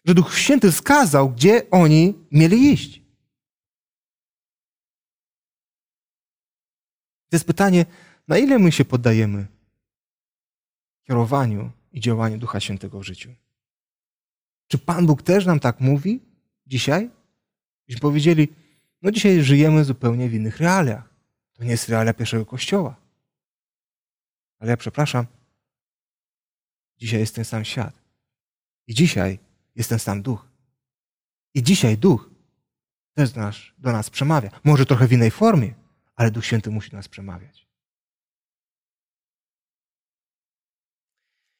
że 0.05 0.13
Duch 0.13 0.37
Święty 0.37 0.71
wskazał, 0.71 1.29
gdzie 1.29 1.69
oni 1.71 2.13
mieli 2.31 2.71
iść. 2.73 3.01
To 7.29 7.35
jest 7.35 7.47
pytanie, 7.47 7.85
na 8.27 8.37
ile 8.37 8.59
my 8.59 8.71
się 8.71 8.85
poddajemy 8.85 9.47
kierowaniu 11.03 11.71
i 11.91 11.99
działaniu 11.99 12.37
Ducha 12.37 12.59
Świętego 12.59 12.99
w 12.99 13.03
życiu? 13.03 13.33
Czy 14.67 14.77
Pan 14.77 15.05
Bóg 15.05 15.23
też 15.23 15.45
nam 15.45 15.59
tak 15.59 15.79
mówi 15.79 16.19
dzisiaj? 16.65 17.09
Byśmy 17.87 18.01
powiedzieli, 18.01 18.47
no 19.01 19.11
dzisiaj 19.11 19.43
żyjemy 19.43 19.83
zupełnie 19.83 20.29
w 20.29 20.33
innych 20.33 20.57
realiach. 20.57 21.09
To 21.53 21.63
nie 21.63 21.71
jest 21.71 21.89
realia 21.89 22.13
pierwszego 22.13 22.45
kościoła. 22.45 22.95
Ale 24.59 24.71
ja 24.71 24.77
przepraszam, 24.77 25.25
dzisiaj 26.97 27.19
jest 27.19 27.35
ten 27.35 27.45
sam 27.45 27.65
świat. 27.65 28.01
I 28.87 28.93
dzisiaj 28.93 29.39
jest 29.75 29.89
ten 29.89 29.99
sam 29.99 30.21
duch. 30.21 30.47
I 31.53 31.63
dzisiaj 31.63 31.97
duch 31.97 32.29
też 33.13 33.31
do 33.31 33.41
nas, 33.41 33.55
do 33.77 33.91
nas 33.91 34.09
przemawia. 34.09 34.49
Może 34.63 34.85
trochę 34.85 35.07
w 35.07 35.13
innej 35.13 35.31
formie, 35.31 35.73
ale 36.19 36.31
Duch 36.31 36.45
Święty 36.45 36.71
musi 36.71 36.95
nas 36.95 37.07
przemawiać. 37.07 37.67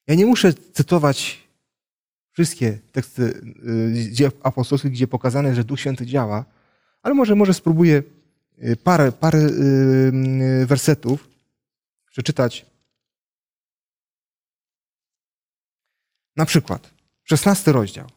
Ja 0.06 0.14
nie 0.14 0.26
muszę 0.26 0.54
cytować 0.54 1.48
wszystkie 2.30 2.78
teksty 2.92 3.22
y, 3.22 4.12
dzieł 4.12 4.30
apostolskich, 4.42 4.90
gdzie 4.90 5.06
pokazane, 5.06 5.54
że 5.54 5.64
Duch 5.64 5.80
Święty 5.80 6.06
działa, 6.06 6.44
ale 7.02 7.14
może, 7.14 7.34
może 7.34 7.54
spróbuję 7.54 8.02
y, 8.64 8.76
parę, 8.76 9.12
parę 9.12 9.38
y, 9.38 10.66
wersetów 10.66 11.28
przeczytać. 12.10 12.66
Na 16.36 16.46
przykład, 16.46 16.90
16 17.24 17.72
rozdział. 17.72 18.08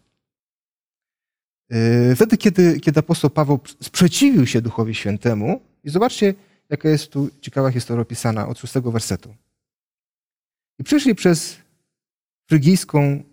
Wtedy, 2.15 2.37
kiedy, 2.37 2.79
kiedy 2.79 2.99
apostoł 2.99 3.29
Paweł 3.29 3.59
sprzeciwił 3.81 4.45
się 4.45 4.61
Duchowi 4.61 4.95
Świętemu, 4.95 5.72
i 5.83 5.89
zobaczcie, 5.89 6.33
jaka 6.69 6.89
jest 6.89 7.11
tu 7.11 7.29
ciekawa 7.41 7.71
historia 7.71 8.01
opisana 8.01 8.47
od 8.47 8.59
szóstego 8.59 8.91
wersetu. 8.91 9.35
I 10.79 10.83
przyszli 10.83 11.15
przez 11.15 11.57
frygijską 12.45 13.23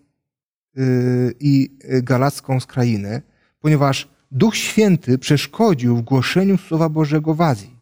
y, 0.78 1.34
i 1.40 1.70
galacką 2.02 2.60
skrainę, 2.60 3.22
ponieważ 3.60 4.08
Duch 4.30 4.56
Święty 4.56 5.18
przeszkodził 5.18 5.96
w 5.96 6.02
głoszeniu 6.02 6.58
Słowa 6.58 6.88
Bożego 6.88 7.34
w 7.34 7.40
Azji. 7.40 7.76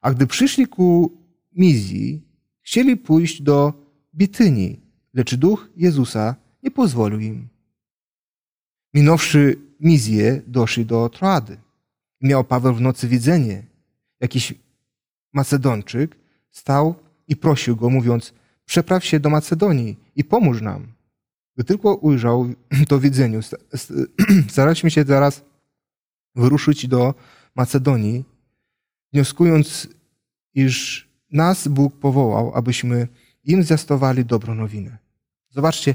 A 0.00 0.10
gdy 0.10 0.26
przyszli 0.26 0.66
ku 0.66 1.12
Mizji, 1.52 2.22
chcieli 2.60 2.96
pójść 2.96 3.42
do 3.42 3.72
Bitynii, 4.14 4.80
lecz 5.14 5.34
Duch 5.34 5.70
Jezusa 5.76 6.36
nie 6.62 6.70
pozwolił 6.70 7.20
im. 7.20 7.48
Minąwszy 8.94 9.56
Mizję, 9.80 10.42
doszli 10.46 10.86
do 10.86 11.08
Troady. 11.08 11.56
Miał 12.20 12.44
Paweł 12.44 12.74
w 12.74 12.80
nocy 12.80 13.08
widzenie. 13.08 13.62
Jakiś 14.20 14.54
Macedonczyk 15.32 16.16
stał 16.50 16.94
i 17.28 17.36
prosił 17.36 17.76
go, 17.76 17.90
mówiąc: 17.90 18.34
Przepraw 18.64 19.04
się 19.04 19.20
do 19.20 19.30
Macedonii 19.30 19.96
i 20.16 20.24
pomóż 20.24 20.60
nam. 20.60 20.92
Gdy 21.54 21.64
tylko 21.64 21.94
ujrzał 21.94 22.46
to 22.88 23.00
widzeniu, 23.00 23.40
staraliśmy 24.50 24.90
się 24.90 25.04
teraz 25.04 25.42
wyruszyć 26.34 26.88
do 26.88 27.14
Macedonii, 27.54 28.24
wnioskując, 29.12 29.88
iż 30.54 31.08
nas 31.32 31.68
Bóg 31.68 31.96
powołał, 31.96 32.52
abyśmy 32.54 33.08
im 33.44 33.62
zjastowali 33.62 34.24
dobrą 34.24 34.54
nowinę. 34.54 34.98
Zobaczcie, 35.50 35.94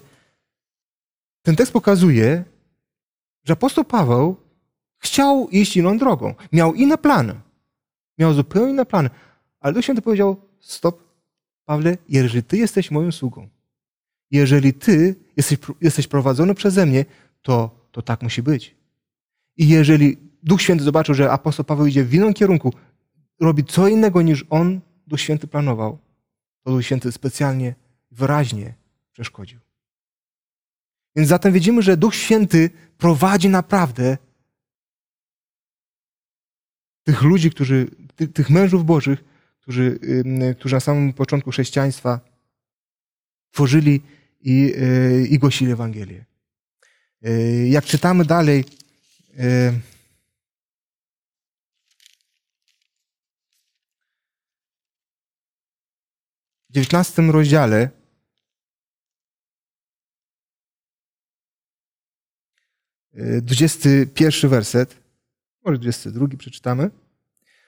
ten 1.42 1.56
tekst 1.56 1.74
pokazuje, 1.74 2.44
że 3.44 3.54
apostoł 3.54 3.84
Paweł 3.84 4.43
chciał 5.04 5.50
iść 5.50 5.78
inną 5.78 5.98
drogą. 5.98 6.34
Miał 6.52 6.74
inne 6.74 6.98
plany. 6.98 7.36
Miał 8.18 8.34
zupełnie 8.34 8.72
inne 8.72 8.86
plany. 8.86 9.10
Ale 9.60 9.74
Duch 9.74 9.84
Święty 9.84 10.02
powiedział, 10.02 10.42
stop, 10.60 11.04
Pawle, 11.66 11.98
jeżeli 12.10 12.44
ty 12.44 12.58
jesteś 12.58 12.92
moją 12.92 13.12
sługą, 13.12 13.50
jeżeli 14.32 14.74
ty 14.74 15.16
jesteś, 15.38 15.58
jesteś 15.82 16.08
prowadzony 16.08 16.56
przeze 16.56 16.86
mnie, 16.86 17.06
to, 17.42 17.88
to 17.92 18.02
tak 18.02 18.22
musi 18.22 18.44
być. 18.44 18.76
I 19.58 19.68
jeżeli 19.68 20.18
Duch 20.44 20.62
Święty 20.62 20.84
zobaczył, 20.84 21.16
że 21.16 21.32
apostoł 21.32 21.66
Paweł 21.66 21.86
idzie 21.86 22.04
w 22.04 22.14
innym 22.14 22.34
kierunku, 22.34 22.74
robi 23.40 23.64
co 23.64 23.88
innego 23.88 24.22
niż 24.22 24.46
on, 24.50 24.82
Duch 25.08 25.22
Święty 25.22 25.48
planował, 25.48 25.98
to 26.64 26.72
Duch 26.72 26.86
Święty 26.86 27.12
specjalnie, 27.12 27.76
wyraźnie 28.12 28.74
przeszkodził. 29.12 29.60
Więc 31.16 31.30
zatem 31.30 31.54
widzimy, 31.54 31.82
że 31.82 31.98
Duch 31.98 32.16
Święty 32.16 32.70
prowadzi 32.98 33.50
naprawdę 33.50 34.18
tych 37.04 37.22
ludzi, 37.22 37.52
którzy, 37.52 37.88
ty, 38.16 38.28
tych 38.28 38.50
mężów 38.50 38.86
bożych, 38.86 39.24
którzy, 39.62 40.00
którzy 40.60 40.76
na 40.76 40.80
samym 40.80 41.14
początku 41.14 41.52
chrześcijaństwa 41.52 42.20
tworzyli 43.52 44.02
i, 44.42 44.74
y, 44.78 45.28
i 45.30 45.40
głosili 45.40 45.72
Ewangelię. 45.72 46.26
Y, 47.28 47.68
jak 47.70 47.86
czytamy 47.86 48.26
dalej, 48.26 48.60
y, 48.60 49.74
w 56.70 56.74
dziewiętnastym 56.74 57.32
rozdziale 57.32 57.90
dwudziesty 63.42 64.08
pierwszy 64.08 64.48
werset 64.48 65.03
może 65.66 65.78
22 65.80 66.28
przeczytamy. 66.38 66.92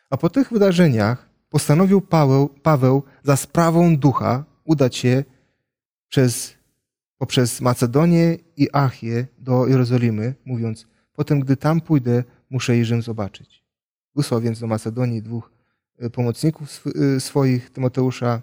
A 0.09 0.17
po 0.17 0.29
tych 0.29 0.49
wydarzeniach 0.49 1.29
postanowił 1.49 2.01
Paweł, 2.01 2.49
Paweł 2.49 3.03
za 3.23 3.35
sprawą 3.35 3.97
ducha 3.97 4.45
udać 4.63 4.95
się 4.95 5.23
przez, 6.09 6.53
poprzez 7.17 7.61
Macedonię 7.61 8.37
i 8.57 8.67
Achię 8.73 9.27
do 9.37 9.67
Jerozolimy, 9.67 10.35
mówiąc, 10.45 10.87
potem 11.13 11.39
gdy 11.39 11.57
tam 11.57 11.81
pójdę, 11.81 12.23
muszę 12.49 12.77
i 12.77 12.85
Rzym 12.85 13.01
zobaczyć. 13.01 13.63
Wysłał 14.15 14.41
więc 14.41 14.59
do 14.59 14.67
Macedonii 14.67 15.21
dwóch 15.21 15.51
e, 15.99 16.09
pomocników 16.09 16.83
e, 17.15 17.19
swoich, 17.19 17.69
Tymoteusza 17.69 18.41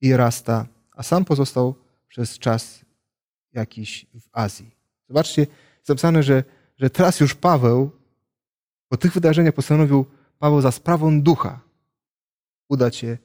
i 0.00 0.16
Rasta, 0.16 0.66
a 0.92 1.02
sam 1.02 1.24
pozostał 1.24 1.74
przez 2.08 2.38
czas 2.38 2.84
jakiś 3.52 4.06
w 4.14 4.28
Azji. 4.32 4.76
Zobaczcie, 5.08 5.42
jest 5.76 5.88
napisane, 5.88 6.22
że, 6.22 6.44
że 6.76 6.90
teraz 6.90 7.20
już 7.20 7.34
Paweł 7.34 7.90
po 8.88 8.96
tych 8.96 9.12
wydarzeniach 9.12 9.54
postanowił 9.54 10.06
Paweł 10.38 10.60
za 10.60 10.72
sprawą 10.72 11.22
ducha 11.22 11.60
udać 12.68 12.96
się 12.96 13.18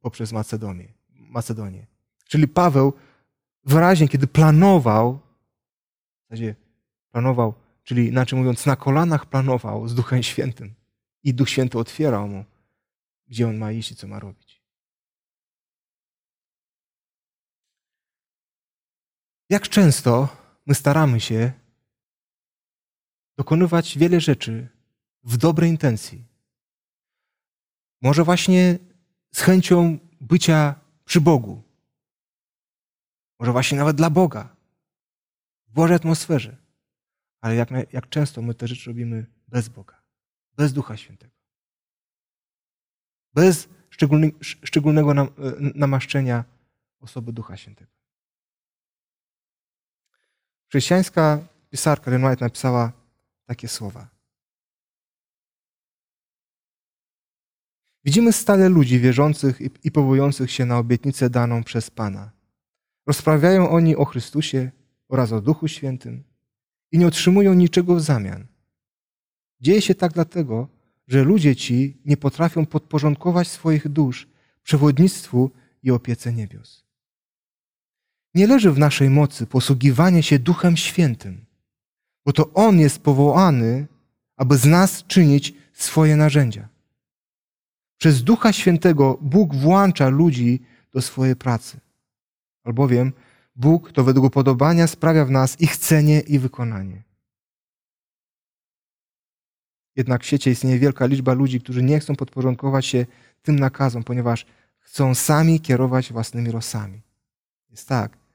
poprzez 0.00 0.32
Macedonię. 0.32 0.92
Macedonię. 1.08 1.86
Czyli 2.24 2.48
Paweł 2.48 2.92
wyraźnie, 3.64 4.08
kiedy 4.08 4.26
planował, 4.26 5.12
w 5.14 6.30
zasadzie 6.30 6.54
planował, 7.10 7.54
czyli 7.84 8.08
inaczej 8.08 8.38
mówiąc, 8.38 8.66
na 8.66 8.76
kolanach 8.76 9.26
planował 9.26 9.88
z 9.88 9.94
Duchem 9.94 10.22
Świętym 10.22 10.74
i 11.22 11.34
Duch 11.34 11.48
Święty 11.48 11.78
otwierał 11.78 12.28
mu, 12.28 12.44
gdzie 13.26 13.48
on 13.48 13.56
ma 13.58 13.72
iść 13.72 13.92
i 13.92 13.96
co 13.96 14.08
ma 14.08 14.18
robić. 14.18 14.62
Jak 19.50 19.68
często 19.68 20.28
my 20.66 20.74
staramy 20.74 21.20
się 21.20 21.52
dokonywać 23.38 23.98
wiele 23.98 24.20
rzeczy 24.20 24.68
w 25.24 25.36
dobrej 25.36 25.70
intencji. 25.70 26.24
Może 28.02 28.24
właśnie 28.24 28.78
z 29.34 29.40
chęcią 29.40 29.98
bycia 30.20 30.74
przy 31.04 31.20
Bogu. 31.20 31.62
Może 33.38 33.52
właśnie 33.52 33.78
nawet 33.78 33.96
dla 33.96 34.10
Boga. 34.10 34.56
W 35.68 35.72
Bożej 35.72 35.96
atmosferze. 35.96 36.56
Ale 37.40 37.54
jak, 37.54 37.68
jak 37.92 38.08
często 38.08 38.42
my 38.42 38.54
te 38.54 38.68
rzeczy 38.68 38.90
robimy 38.90 39.26
bez 39.48 39.68
Boga, 39.68 40.02
bez 40.56 40.72
Ducha 40.72 40.96
Świętego. 40.96 41.34
Bez 43.34 43.68
szczególnego 44.64 45.14
nam, 45.14 45.28
namaszczenia 45.74 46.44
osoby 47.00 47.32
Ducha 47.32 47.56
Świętego. 47.56 47.92
Chrześcijańska 50.68 51.38
pisarka 51.70 52.10
Ellen 52.10 52.36
napisała 52.40 52.97
takie 53.48 53.68
słowa. 53.68 54.08
Widzimy 58.04 58.32
stale 58.32 58.68
ludzi 58.68 59.00
wierzących 59.00 59.60
i 59.84 59.90
powołujących 59.90 60.50
się 60.50 60.66
na 60.66 60.78
obietnicę 60.78 61.30
daną 61.30 61.64
przez 61.64 61.90
Pana. 61.90 62.30
Rozprawiają 63.06 63.70
oni 63.70 63.96
o 63.96 64.04
Chrystusie 64.04 64.70
oraz 65.08 65.32
o 65.32 65.40
Duchu 65.40 65.68
Świętym 65.68 66.24
i 66.92 66.98
nie 66.98 67.06
otrzymują 67.06 67.54
niczego 67.54 67.94
w 67.94 68.00
zamian. 68.00 68.46
Dzieje 69.60 69.82
się 69.82 69.94
tak 69.94 70.12
dlatego, 70.12 70.68
że 71.06 71.24
ludzie 71.24 71.56
ci 71.56 72.00
nie 72.04 72.16
potrafią 72.16 72.66
podporządkować 72.66 73.48
swoich 73.48 73.88
dusz 73.88 74.28
przewodnictwu 74.62 75.50
i 75.82 75.90
opiece 75.90 76.32
niebios. 76.32 76.84
Nie 78.34 78.46
leży 78.46 78.72
w 78.72 78.78
naszej 78.78 79.10
mocy 79.10 79.46
posługiwanie 79.46 80.22
się 80.22 80.38
Duchem 80.38 80.76
Świętym, 80.76 81.47
bo 82.28 82.32
to 82.32 82.52
On 82.54 82.78
jest 82.78 82.98
powołany, 83.02 83.86
aby 84.36 84.56
z 84.56 84.64
nas 84.64 85.04
czynić 85.06 85.54
swoje 85.72 86.16
narzędzia. 86.16 86.68
Przez 87.98 88.22
Ducha 88.22 88.52
Świętego 88.52 89.18
Bóg 89.20 89.54
włącza 89.54 90.08
ludzi 90.08 90.60
do 90.92 91.02
swojej 91.02 91.36
pracy. 91.36 91.80
Albowiem 92.64 93.12
Bóg 93.56 93.92
to 93.92 94.04
według 94.04 94.26
upodobania 94.26 94.86
sprawia 94.86 95.24
w 95.24 95.30
nas 95.30 95.60
ich 95.60 95.70
chcenie 95.70 96.20
i 96.20 96.38
wykonanie. 96.38 97.02
Jednak 99.96 100.22
w 100.22 100.26
świecie 100.26 100.50
istnieje 100.50 100.78
wielka 100.78 101.06
liczba 101.06 101.32
ludzi, 101.32 101.60
którzy 101.60 101.82
nie 101.82 102.00
chcą 102.00 102.16
podporządkować 102.16 102.86
się 102.86 103.06
tym 103.42 103.58
nakazom, 103.58 104.04
ponieważ 104.04 104.46
chcą 104.78 105.14
sami 105.14 105.60
kierować 105.60 106.12
własnymi 106.12 106.50
losami. 106.50 107.00
Jest 107.70 107.88
tak. 107.88 108.27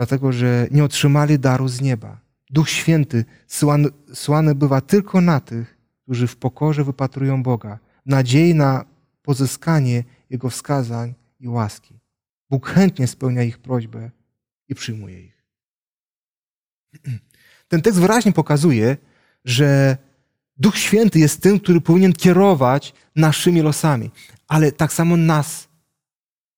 Dlatego, 0.00 0.32
że 0.32 0.66
nie 0.70 0.84
otrzymali 0.84 1.38
daru 1.38 1.68
z 1.68 1.80
nieba. 1.80 2.20
Duch 2.50 2.70
Święty 2.70 3.24
słany, 3.46 3.88
słany 4.14 4.54
bywa 4.54 4.80
tylko 4.80 5.20
na 5.20 5.40
tych, 5.40 5.78
którzy 6.02 6.26
w 6.26 6.36
pokorze 6.36 6.84
wypatrują 6.84 7.42
Boga, 7.42 7.78
nadziei 8.06 8.54
na 8.54 8.84
pozyskanie 9.22 10.04
Jego 10.30 10.50
wskazań 10.50 11.14
i 11.40 11.48
łaski. 11.48 12.00
Bóg 12.50 12.68
chętnie 12.68 13.06
spełnia 13.06 13.42
ich 13.42 13.58
prośbę 13.58 14.10
i 14.68 14.74
przyjmuje 14.74 15.20
ich. 15.20 15.44
Ten 17.68 17.82
tekst 17.82 18.00
wyraźnie 18.00 18.32
pokazuje, 18.32 18.96
że 19.44 19.96
Duch 20.56 20.78
Święty 20.78 21.18
jest 21.18 21.42
tym, 21.42 21.60
który 21.60 21.80
powinien 21.80 22.12
kierować 22.12 22.94
naszymi 23.16 23.62
losami, 23.62 24.10
ale 24.48 24.72
tak 24.72 24.92
samo 24.92 25.16
nas 25.16 25.68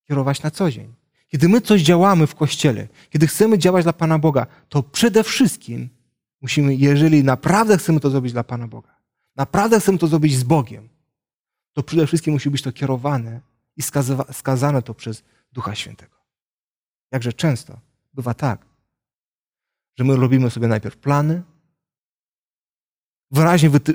kierować 0.09 0.42
na 0.42 0.50
co 0.50 0.70
dzień. 0.70 1.01
Kiedy 1.33 1.49
my 1.49 1.61
coś 1.61 1.83
działamy 1.83 2.27
w 2.27 2.35
kościele, 2.35 2.88
kiedy 3.11 3.27
chcemy 3.27 3.59
działać 3.59 3.85
dla 3.85 3.92
Pana 3.92 4.18
Boga, 4.18 4.47
to 4.68 4.83
przede 4.83 5.25
wszystkim 5.25 5.88
musimy, 6.40 6.75
jeżeli 6.75 7.25
naprawdę 7.25 7.79
chcemy 7.79 8.01
to 8.01 8.11
zrobić 8.11 8.33
dla 8.33 8.45
Pana 8.45 8.68
Boga, 8.68 8.97
naprawdę 9.37 9.81
chcemy 9.81 9.99
to 9.99 10.07
zrobić 10.07 10.37
z 10.37 10.42
Bogiem, 10.45 10.88
to 11.73 11.83
przede 11.83 12.07
wszystkim 12.07 12.33
musi 12.35 12.51
być 12.51 12.62
to 12.62 12.73
kierowane 12.73 13.40
i 13.77 13.83
skazane 14.33 14.83
to 14.83 14.95
przez 14.95 15.23
Ducha 15.53 15.75
Świętego. 15.75 16.16
Jakże 17.12 17.33
często 17.33 17.79
bywa 18.14 18.35
tak, 18.35 18.66
że 19.99 20.05
my 20.05 20.16
robimy 20.16 20.51
sobie 20.51 20.68
najpierw 20.68 20.97
plany, 20.97 21.42
wyraźnie 23.33 23.71
wyty, 23.71 23.95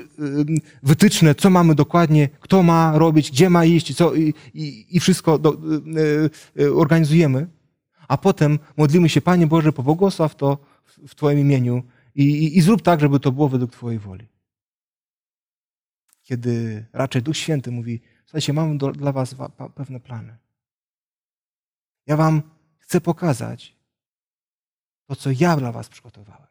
wytyczne, 0.82 1.34
co 1.34 1.50
mamy 1.50 1.74
dokładnie, 1.74 2.28
kto 2.40 2.62
ma 2.62 2.98
robić, 2.98 3.30
gdzie 3.30 3.50
ma 3.50 3.64
iść 3.64 3.96
co, 3.96 4.14
i, 4.14 4.34
i, 4.54 4.96
i 4.96 5.00
wszystko 5.00 5.38
do, 5.38 5.54
y, 5.54 6.62
y, 6.62 6.74
organizujemy, 6.74 7.46
a 8.08 8.18
potem 8.18 8.58
modlimy 8.76 9.08
się, 9.08 9.20
Panie 9.20 9.46
Boże, 9.46 9.72
pobłogosław 9.72 10.34
to 10.34 10.58
w 11.08 11.14
Twoim 11.14 11.38
imieniu 11.38 11.82
i, 12.14 12.22
i, 12.22 12.58
i 12.58 12.60
zrób 12.60 12.82
tak, 12.82 13.00
żeby 13.00 13.20
to 13.20 13.32
było 13.32 13.48
według 13.48 13.72
Twojej 13.72 13.98
woli. 13.98 14.28
Kiedy 16.22 16.86
raczej 16.92 17.22
Duch 17.22 17.36
Święty 17.36 17.70
mówi, 17.70 18.00
słuchajcie, 18.24 18.52
mam 18.52 18.78
do, 18.78 18.92
dla 18.92 19.12
Was 19.12 19.34
pewne 19.74 20.00
plany. 20.00 20.36
Ja 22.06 22.16
Wam 22.16 22.42
chcę 22.78 23.00
pokazać 23.00 23.76
to, 25.06 25.16
co 25.16 25.30
ja 25.40 25.56
dla 25.56 25.72
Was 25.72 25.88
przygotowałem. 25.88 26.47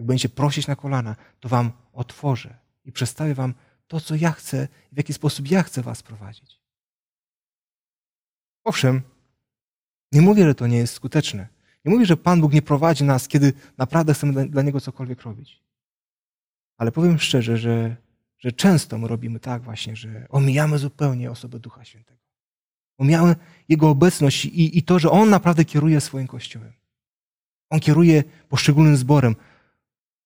Jak 0.00 0.06
będziecie 0.06 0.28
prosić 0.28 0.66
na 0.66 0.76
kolana, 0.76 1.16
to 1.40 1.48
wam 1.48 1.72
otworzę 1.92 2.58
i 2.84 2.92
przedstawię 2.92 3.34
wam 3.34 3.54
to, 3.88 4.00
co 4.00 4.14
ja 4.14 4.32
chcę, 4.32 4.68
w 4.92 4.96
jaki 4.96 5.12
sposób 5.12 5.50
ja 5.50 5.62
chcę 5.62 5.82
was 5.82 6.02
prowadzić. 6.02 6.60
Owszem, 8.64 9.02
nie 10.12 10.20
mówię, 10.20 10.44
że 10.44 10.54
to 10.54 10.66
nie 10.66 10.76
jest 10.76 10.94
skuteczne. 10.94 11.48
Nie 11.84 11.92
mówię, 11.92 12.06
że 12.06 12.16
Pan 12.16 12.40
Bóg 12.40 12.52
nie 12.52 12.62
prowadzi 12.62 13.04
nas, 13.04 13.28
kiedy 13.28 13.52
naprawdę 13.78 14.14
chcemy 14.14 14.48
dla 14.48 14.62
Niego 14.62 14.80
cokolwiek 14.80 15.22
robić. 15.22 15.62
Ale 16.76 16.92
powiem 16.92 17.18
szczerze, 17.18 17.56
że, 17.56 17.96
że 18.38 18.52
często 18.52 18.98
my 18.98 19.08
robimy 19.08 19.40
tak 19.40 19.62
właśnie, 19.62 19.96
że 19.96 20.26
omijamy 20.28 20.78
zupełnie 20.78 21.30
osobę 21.30 21.58
Ducha 21.58 21.84
Świętego. 21.84 22.20
Omijamy 22.98 23.36
Jego 23.68 23.90
obecność 23.90 24.44
i, 24.44 24.78
i 24.78 24.82
to, 24.82 24.98
że 24.98 25.10
On 25.10 25.30
naprawdę 25.30 25.64
kieruje 25.64 26.00
swoim 26.00 26.26
Kościołem. 26.26 26.72
On 27.70 27.80
kieruje 27.80 28.24
poszczególnym 28.48 28.96
zborem 28.96 29.36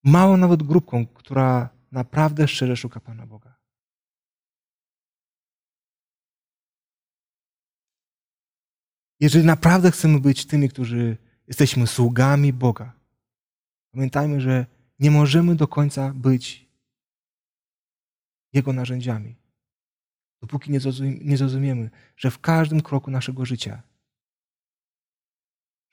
małą 0.04 0.36
nawet 0.36 0.62
grupką, 0.62 1.06
która 1.06 1.68
naprawdę 1.92 2.48
szczerze 2.48 2.76
szuka 2.76 3.00
Pana 3.00 3.26
Boga. 3.26 3.54
Jeżeli 9.20 9.46
naprawdę 9.46 9.90
chcemy 9.90 10.20
być 10.20 10.46
tymi, 10.46 10.68
którzy 10.68 11.16
jesteśmy 11.48 11.86
sługami 11.86 12.52
Boga, 12.52 12.92
pamiętajmy, 13.90 14.40
że 14.40 14.66
nie 14.98 15.10
możemy 15.10 15.54
do 15.54 15.68
końca 15.68 16.12
być 16.14 16.68
Jego 18.52 18.72
narzędziami, 18.72 19.36
dopóki 20.40 20.70
nie 21.20 21.36
zrozumiemy, 21.36 21.90
że 22.16 22.30
w 22.30 22.40
każdym 22.40 22.80
kroku 22.80 23.10
naszego 23.10 23.44
życia, 23.44 23.82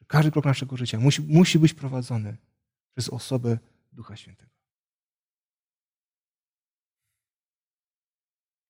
każdy 0.08 0.32
krok 0.32 0.45
naszego 0.45 0.78
życia 0.78 1.00
musi, 1.00 1.21
musi 1.21 1.60
być 1.60 1.74
prowadzony 1.74 2.38
przez 2.93 3.10
osobę 3.10 3.58
Ducha 3.91 4.15
Świętego. 4.15 4.51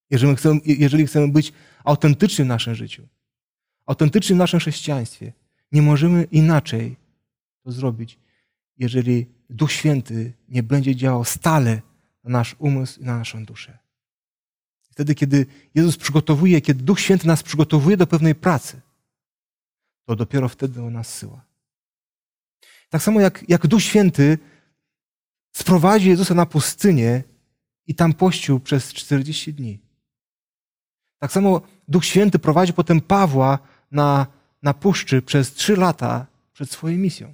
Jeżeli 0.10 0.36
chcemy, 0.36 0.60
jeżeli 0.66 1.08
chcemy 1.08 1.28
być 1.28 1.54
autentyczni 1.84 2.46
w 2.46 2.48
naszym 2.48 2.76
życiu, 2.76 3.08
autentyczni 3.86 4.36
w 4.36 4.38
naszym 4.38 4.60
chrześcijaństwie, 4.60 5.34
nie 5.72 5.82
możemy 5.82 6.24
inaczej 6.24 6.96
to 7.64 7.72
zrobić, 7.72 8.20
jeżeli 8.78 9.26
Duch 9.50 9.72
Święty 9.72 10.34
nie 10.50 10.64
będzie 10.64 10.96
działał 10.96 11.26
stale 11.26 11.82
na 12.24 12.30
nasz 12.30 12.56
umysł 12.60 13.02
i 13.02 13.04
na 13.04 13.18
naszą 13.18 13.46
duszę. 13.46 13.78
Wtedy, 14.90 15.16
kiedy 15.16 15.46
Jezus 15.76 15.98
przygotowuje, 15.98 16.62
kiedy 16.62 16.84
Duch 16.84 17.00
Święty 17.00 17.28
nas 17.28 17.44
przygotowuje 17.44 17.98
do 17.98 18.08
pewnej 18.08 18.36
pracy, 18.36 18.82
to 20.06 20.16
dopiero 20.16 20.50
wtedy 20.50 20.84
On 20.84 20.94
nas 20.94 21.14
syła. 21.14 21.46
Tak 22.90 23.04
samo 23.04 23.22
jak, 23.22 23.50
jak 23.50 23.68
Duch 23.68 23.82
Święty 23.82 24.38
sprowadził 25.52 26.10
Jezusa 26.10 26.34
na 26.34 26.46
pustynię 26.46 27.24
i 27.88 27.96
tam 27.96 28.14
pościł 28.14 28.60
przez 28.60 28.94
40 28.94 29.54
dni. 29.54 29.80
Tak 31.20 31.32
samo 31.32 31.62
Duch 31.88 32.06
Święty 32.06 32.40
prowadził 32.40 32.76
potem 32.76 33.02
Pawła 33.02 33.60
na, 33.92 34.28
na 34.64 34.74
puszczy 34.74 35.22
przez 35.22 35.54
trzy 35.54 35.76
lata 35.76 36.28
przed 36.54 36.72
swoją 36.72 36.98
misją. 36.98 37.34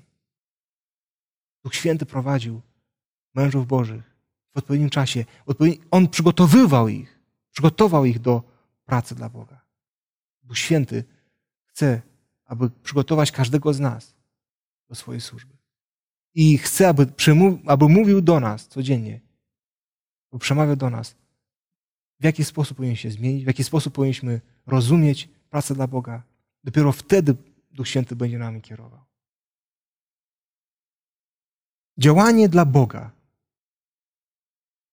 Duch 1.64 1.76
Święty 1.76 2.06
prowadził 2.06 2.62
mężów 3.34 3.68
Bożych 3.68 4.16
w 4.54 4.58
odpowiednim 4.58 4.90
czasie. 4.90 5.26
On 5.92 6.08
przygotowywał 6.08 6.88
ich, 6.88 7.20
przygotował 7.52 8.06
ich 8.06 8.20
do 8.20 8.44
pracy 8.86 9.16
dla 9.16 9.30
Boga. 9.30 9.62
Duch 10.44 10.58
Święty 10.58 11.04
chce, 11.66 12.02
aby 12.46 12.70
przygotować 12.70 13.32
każdego 13.32 13.74
z 13.74 13.80
nas 13.80 14.16
do 14.90 14.96
swojej 14.96 15.22
służby 15.22 15.57
i 16.38 16.58
chce, 16.58 16.90
aby, 16.90 17.08
aby 17.66 17.90
mówił 17.90 18.22
do 18.22 18.40
nas 18.40 18.68
codziennie, 18.68 19.20
aby 20.32 20.40
przemawiał 20.40 20.76
do 20.76 20.90
nas, 20.90 21.16
w 22.20 22.24
jaki 22.24 22.44
sposób 22.44 22.78
powinien 22.78 22.96
się 22.96 23.12
zmienić, 23.12 23.44
w 23.44 23.48
jaki 23.48 23.64
sposób 23.64 23.94
powinniśmy 23.94 24.42
rozumieć 24.68 25.30
pracę 25.50 25.76
dla 25.76 25.88
Boga. 25.88 26.24
Dopiero 26.64 26.92
wtedy 26.92 27.36
Duch 27.72 27.88
Święty 27.88 28.16
będzie 28.16 28.38
nami 28.38 28.62
kierował. 28.62 29.00
Działanie 31.98 32.50
dla 32.50 32.66
Boga 32.66 33.12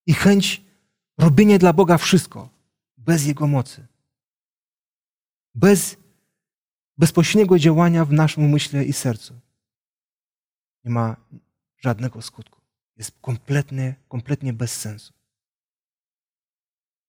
i 0.07 0.15
chęć 0.15 0.65
robienia 1.19 1.59
dla 1.59 1.73
Boga 1.73 1.99
wszystko 1.99 2.49
bez 2.97 3.27
Jego 3.27 3.47
mocy, 3.47 3.87
bez 5.55 5.97
bezpośredniego 6.99 7.59
działania 7.59 8.05
w 8.05 8.13
naszym 8.13 8.45
umyśle 8.45 8.85
i 8.85 8.93
sercu 8.93 9.44
nie 10.85 10.91
ma 10.91 11.17
żadnego 11.79 12.23
skutku. 12.23 12.61
Jest 12.97 13.13
kompletnie, 13.21 13.95
kompletnie 14.09 14.53
bez 14.53 14.81
sensu. 14.81 15.13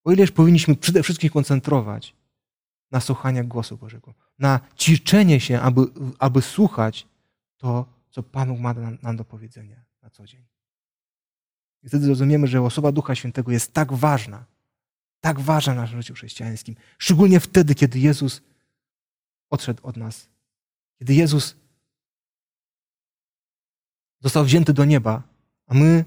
O 0.04 0.12
ileż 0.12 0.30
powinniśmy 0.30 0.76
przede 0.76 1.02
wszystkim 1.02 1.30
koncentrować 1.30 2.14
na 2.90 3.00
słuchaniu 3.00 3.44
głosu 3.44 3.76
Bożego, 3.76 4.14
na 4.38 4.60
ćwiczenie 4.78 5.40
się, 5.40 5.60
aby, 5.60 5.80
aby 6.18 6.42
słuchać 6.42 7.06
to, 7.56 7.86
co 8.10 8.22
Pan 8.22 8.60
ma 8.60 8.74
nam 9.02 9.16
do 9.16 9.24
powiedzenia 9.24 9.84
na 10.02 10.10
co 10.10 10.26
dzień. 10.26 10.44
I 11.82 11.88
wtedy 11.88 12.04
zrozumiemy, 12.04 12.46
że 12.46 12.62
osoba 12.62 12.92
Ducha 12.92 13.14
Świętego 13.14 13.52
jest 13.52 13.72
tak 13.72 13.92
ważna, 13.92 14.44
tak 15.20 15.40
ważna 15.40 15.72
w 15.72 15.76
naszym 15.76 16.02
życiu 16.02 16.14
chrześcijańskim, 16.14 16.76
szczególnie 16.98 17.40
wtedy, 17.40 17.74
kiedy 17.74 17.98
Jezus 17.98 18.42
odszedł 19.50 19.86
od 19.86 19.96
nas, 19.96 20.28
kiedy 20.98 21.14
Jezus 21.14 21.56
został 24.20 24.44
wzięty 24.44 24.72
do 24.72 24.84
nieba, 24.84 25.22
a 25.66 25.74
my, 25.74 26.04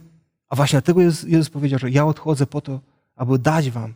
A 0.49 0.55
właśnie 0.55 0.77
dlatego 0.77 1.01
Jezus, 1.01 1.23
Jezus 1.23 1.49
powiedział, 1.49 1.79
że 1.79 1.89
ja 1.89 2.05
odchodzę 2.05 2.45
po 2.45 2.61
to, 2.61 2.81
aby 3.15 3.39
dać 3.39 3.69
wam 3.69 3.93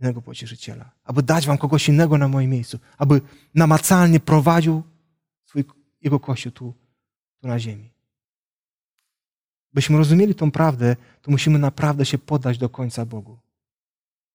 innego 0.00 0.22
pocieszyciela, 0.22 0.90
aby 1.04 1.22
dać 1.22 1.46
wam 1.46 1.58
kogoś 1.58 1.88
innego 1.88 2.18
na 2.18 2.28
moim 2.28 2.50
miejscu, 2.50 2.78
aby 2.98 3.20
namacalnie 3.54 4.20
prowadził 4.20 4.82
swój, 5.44 5.64
jego 6.00 6.20
kościół 6.20 6.52
tu, 6.52 6.74
tu 7.40 7.48
na 7.48 7.58
ziemi. 7.58 7.90
Byśmy 9.72 9.98
rozumieli 9.98 10.34
tą 10.34 10.50
prawdę, 10.50 10.96
to 11.22 11.30
musimy 11.30 11.58
naprawdę 11.58 12.06
się 12.06 12.18
poddać 12.18 12.58
do 12.58 12.68
końca 12.68 13.06
Bogu. 13.06 13.38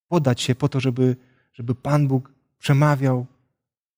Poddać 0.08 0.42
się 0.42 0.56
po 0.56 0.70
to, 0.70 0.80
żeby, 0.80 1.16
żeby 1.54 1.76
Pan 1.76 2.08
Bóg 2.08 2.32
przemawiał 2.60 3.26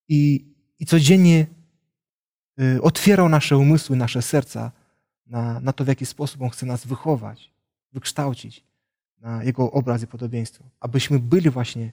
i, 0.08 0.46
i 0.80 0.86
codziennie 0.86 1.48
y, 2.60 2.82
otwierał 2.82 3.30
nasze 3.30 3.58
umysły, 3.58 3.96
nasze 3.96 4.22
serca 4.22 4.72
na, 5.26 5.60
na 5.60 5.74
to, 5.74 5.86
w 5.86 5.88
jaki 5.88 6.06
sposób 6.06 6.42
On 6.42 6.50
chce 6.50 6.66
nas 6.66 6.88
wychować, 6.88 7.54
wykształcić 7.94 8.64
na 9.22 9.44
Jego 9.44 9.72
obraz 9.72 10.04
i 10.04 10.08
podobieństwo, 10.08 10.64
abyśmy 10.80 11.20
byli 11.20 11.50
właśnie 11.50 11.92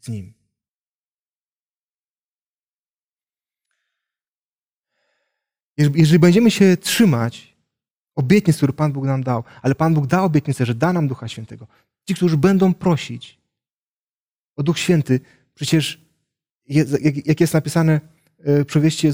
z 0.00 0.08
Nim. 0.08 0.34
Jeżeli 5.76 6.18
będziemy 6.18 6.50
się 6.50 6.76
trzymać 6.76 7.56
obietnic, 8.14 8.56
które 8.56 8.72
Pan 8.72 8.92
Bóg 8.92 9.04
nam 9.04 9.22
dał, 9.22 9.44
ale 9.62 9.74
Pan 9.74 9.94
Bóg 9.94 10.06
dał 10.06 10.24
obietnicę, 10.24 10.66
że 10.66 10.74
da 10.74 10.92
nam 10.92 11.08
Ducha 11.08 11.28
Świętego. 11.28 11.66
Ci, 12.04 12.14
którzy 12.14 12.36
będą 12.36 12.74
prosić 12.74 13.38
o 14.56 14.62
Duch 14.62 14.78
Święty, 14.78 15.20
przecież 15.54 16.08
jak 17.24 17.40
jest 17.40 17.54
napisane 17.54 18.00
w 18.38 18.64
przypowieści, 18.64 19.08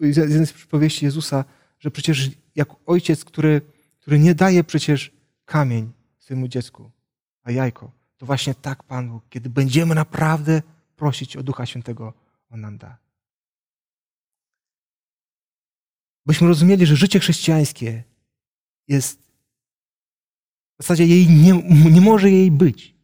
jednej 0.00 0.46
z 0.46 0.52
przypowieści 0.52 1.04
Jezusa, 1.04 1.44
że 1.78 1.90
przecież 1.90 2.30
jak 2.54 2.68
ojciec, 2.86 3.24
który, 3.24 3.60
który 4.00 4.18
nie 4.18 4.34
daje 4.34 4.64
przecież 4.64 5.12
kamień 5.44 5.92
swojemu 6.18 6.48
dziecku, 6.48 6.90
a 7.42 7.50
jajko, 7.50 7.92
to 8.18 8.26
właśnie 8.26 8.54
tak 8.54 8.82
Pan 8.82 9.10
Bóg, 9.10 9.24
kiedy 9.30 9.50
będziemy 9.50 9.94
naprawdę 9.94 10.62
prosić 10.96 11.36
o 11.36 11.42
Ducha 11.42 11.66
Świętego, 11.66 12.12
On 12.50 12.60
nam 12.60 12.78
da. 12.78 12.96
Byśmy 16.26 16.48
rozumieli, 16.48 16.86
że 16.86 16.96
życie 16.96 17.20
chrześcijańskie 17.20 18.04
jest 18.88 19.18
w 20.78 20.82
zasadzie 20.82 21.06
jej 21.06 21.28
nie, 21.28 21.62
nie 21.90 22.00
może 22.00 22.30
jej 22.30 22.50
być 22.50 22.94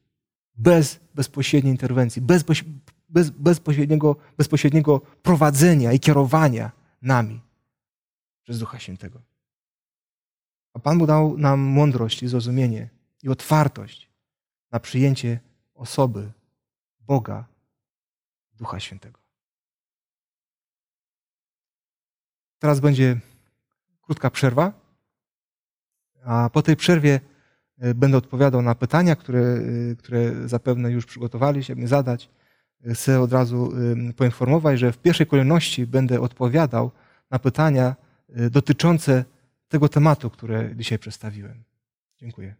bez 0.54 1.00
bezpośredniej 1.14 1.72
interwencji, 1.72 2.22
bez, 2.22 2.44
bez 3.08 3.30
bezpośredniego, 3.30 4.16
bezpośredniego 4.36 5.00
prowadzenia 5.00 5.92
i 5.92 6.00
kierowania 6.00 6.72
nami 7.02 7.40
przez 8.42 8.58
Ducha 8.58 8.78
Świętego. 8.78 9.20
A 10.74 10.78
Pan 10.78 10.98
Bóg 10.98 11.08
dał 11.08 11.38
nam 11.38 11.60
mądrość 11.60 12.22
i 12.22 12.28
zrozumienie 12.28 12.88
i 13.22 13.28
otwartość 13.28 14.10
na 14.70 14.80
przyjęcie 14.80 15.40
osoby 15.74 16.32
Boga, 17.00 17.44
Ducha 18.54 18.80
Świętego. 18.80 19.20
Teraz 22.58 22.80
będzie 22.80 23.20
krótka 24.02 24.30
przerwa, 24.30 24.72
a 26.24 26.50
po 26.52 26.62
tej 26.62 26.76
przerwie 26.76 27.20
e, 27.78 27.94
będę 27.94 28.16
odpowiadał 28.16 28.62
na 28.62 28.74
pytania, 28.74 29.16
które, 29.16 29.40
e, 29.40 29.96
które 29.96 30.48
zapewne 30.48 30.90
już 30.90 31.06
przygotowaliście 31.06 31.76
mi 31.76 31.86
zadać. 31.86 32.30
Chcę 32.94 33.20
od 33.20 33.32
razu 33.32 33.72
poinformować, 34.16 34.78
że 34.78 34.92
w 34.92 34.98
pierwszej 34.98 35.26
kolejności 35.26 35.86
będę 35.86 36.20
odpowiadał 36.20 36.90
na 37.30 37.38
pytania 37.38 37.86
e, 37.86 38.11
dotyczące 38.50 39.24
tego 39.68 39.88
tematu, 39.88 40.30
które 40.30 40.76
dzisiaj 40.76 40.98
przedstawiłem. 40.98 41.64
Dziękuję. 42.18 42.54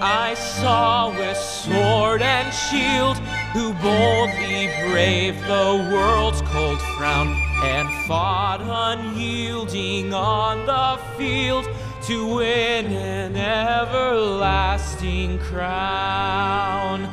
I 0.00 0.34
saw 0.34 1.10
with 1.10 1.36
sword 1.36 2.22
and 2.22 2.54
shield, 2.54 3.18
who 3.52 3.72
boldly 3.74 4.70
braved 4.88 5.42
the 5.44 5.90
world's 5.92 6.40
cold 6.42 6.80
frown 6.96 7.36
and 7.64 7.88
fought 8.06 8.60
unyielding 8.62 10.14
on 10.14 10.66
the 10.66 11.00
field 11.16 11.68
to 12.02 12.36
win 12.36 12.86
an 12.86 13.36
everlasting 13.36 15.40
crown. 15.40 17.08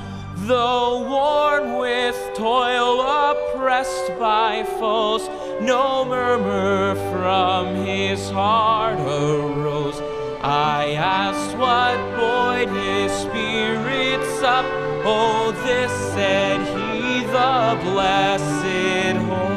Though 0.45 1.09
worn 1.09 1.79
with 1.79 2.15
toil, 2.35 3.01
oppressed 3.01 4.11
by 4.19 4.63
foes, 4.79 5.27
no 5.59 6.05
murmur 6.05 6.93
from 7.11 7.83
his 7.83 8.29
heart 8.29 8.99
arose. 8.99 9.99
I 10.43 10.93
asked 10.93 11.57
what 11.57 12.14
his 12.69 13.11
spirits 13.11 14.41
up. 14.41 14.65
Oh, 15.05 15.51
this 15.63 15.91
said 16.13 16.59
he, 16.59 17.21
the 17.25 17.79
blessed 17.83 19.17
hope. 19.27 19.54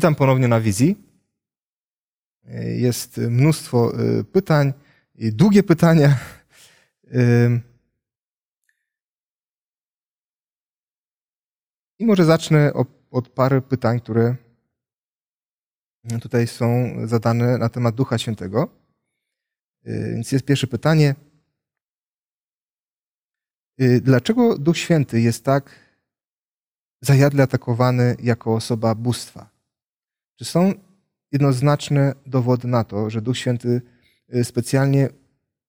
Witam 0.00 0.14
ponownie 0.14 0.48
na 0.48 0.60
wizji. 0.60 0.96
Jest 2.76 3.16
mnóstwo 3.16 3.92
pytań, 4.32 4.72
długie 5.14 5.62
pytania. 5.62 6.18
I 11.98 12.06
może 12.06 12.24
zacznę 12.24 12.72
od 13.10 13.28
pary 13.28 13.62
pytań, 13.62 14.00
które 14.00 14.36
tutaj 16.20 16.46
są 16.46 16.94
zadane 17.04 17.58
na 17.58 17.68
temat 17.68 17.94
Ducha 17.94 18.18
Świętego. 18.18 18.68
Więc 19.84 20.32
jest 20.32 20.44
pierwsze 20.44 20.66
pytanie. 20.66 21.14
Dlaczego 24.02 24.58
Duch 24.58 24.78
Święty 24.78 25.20
jest 25.20 25.44
tak 25.44 25.70
zajadle 27.00 27.42
atakowany 27.42 28.16
jako 28.22 28.54
osoba 28.54 28.94
bóstwa? 28.94 29.59
Czy 30.40 30.44
są 30.44 30.74
jednoznaczne 31.32 32.14
dowody 32.26 32.68
na 32.68 32.84
to, 32.84 33.10
że 33.10 33.22
Duch 33.22 33.38
Święty 33.38 33.82
y, 34.34 34.44
specjalnie 34.44 35.08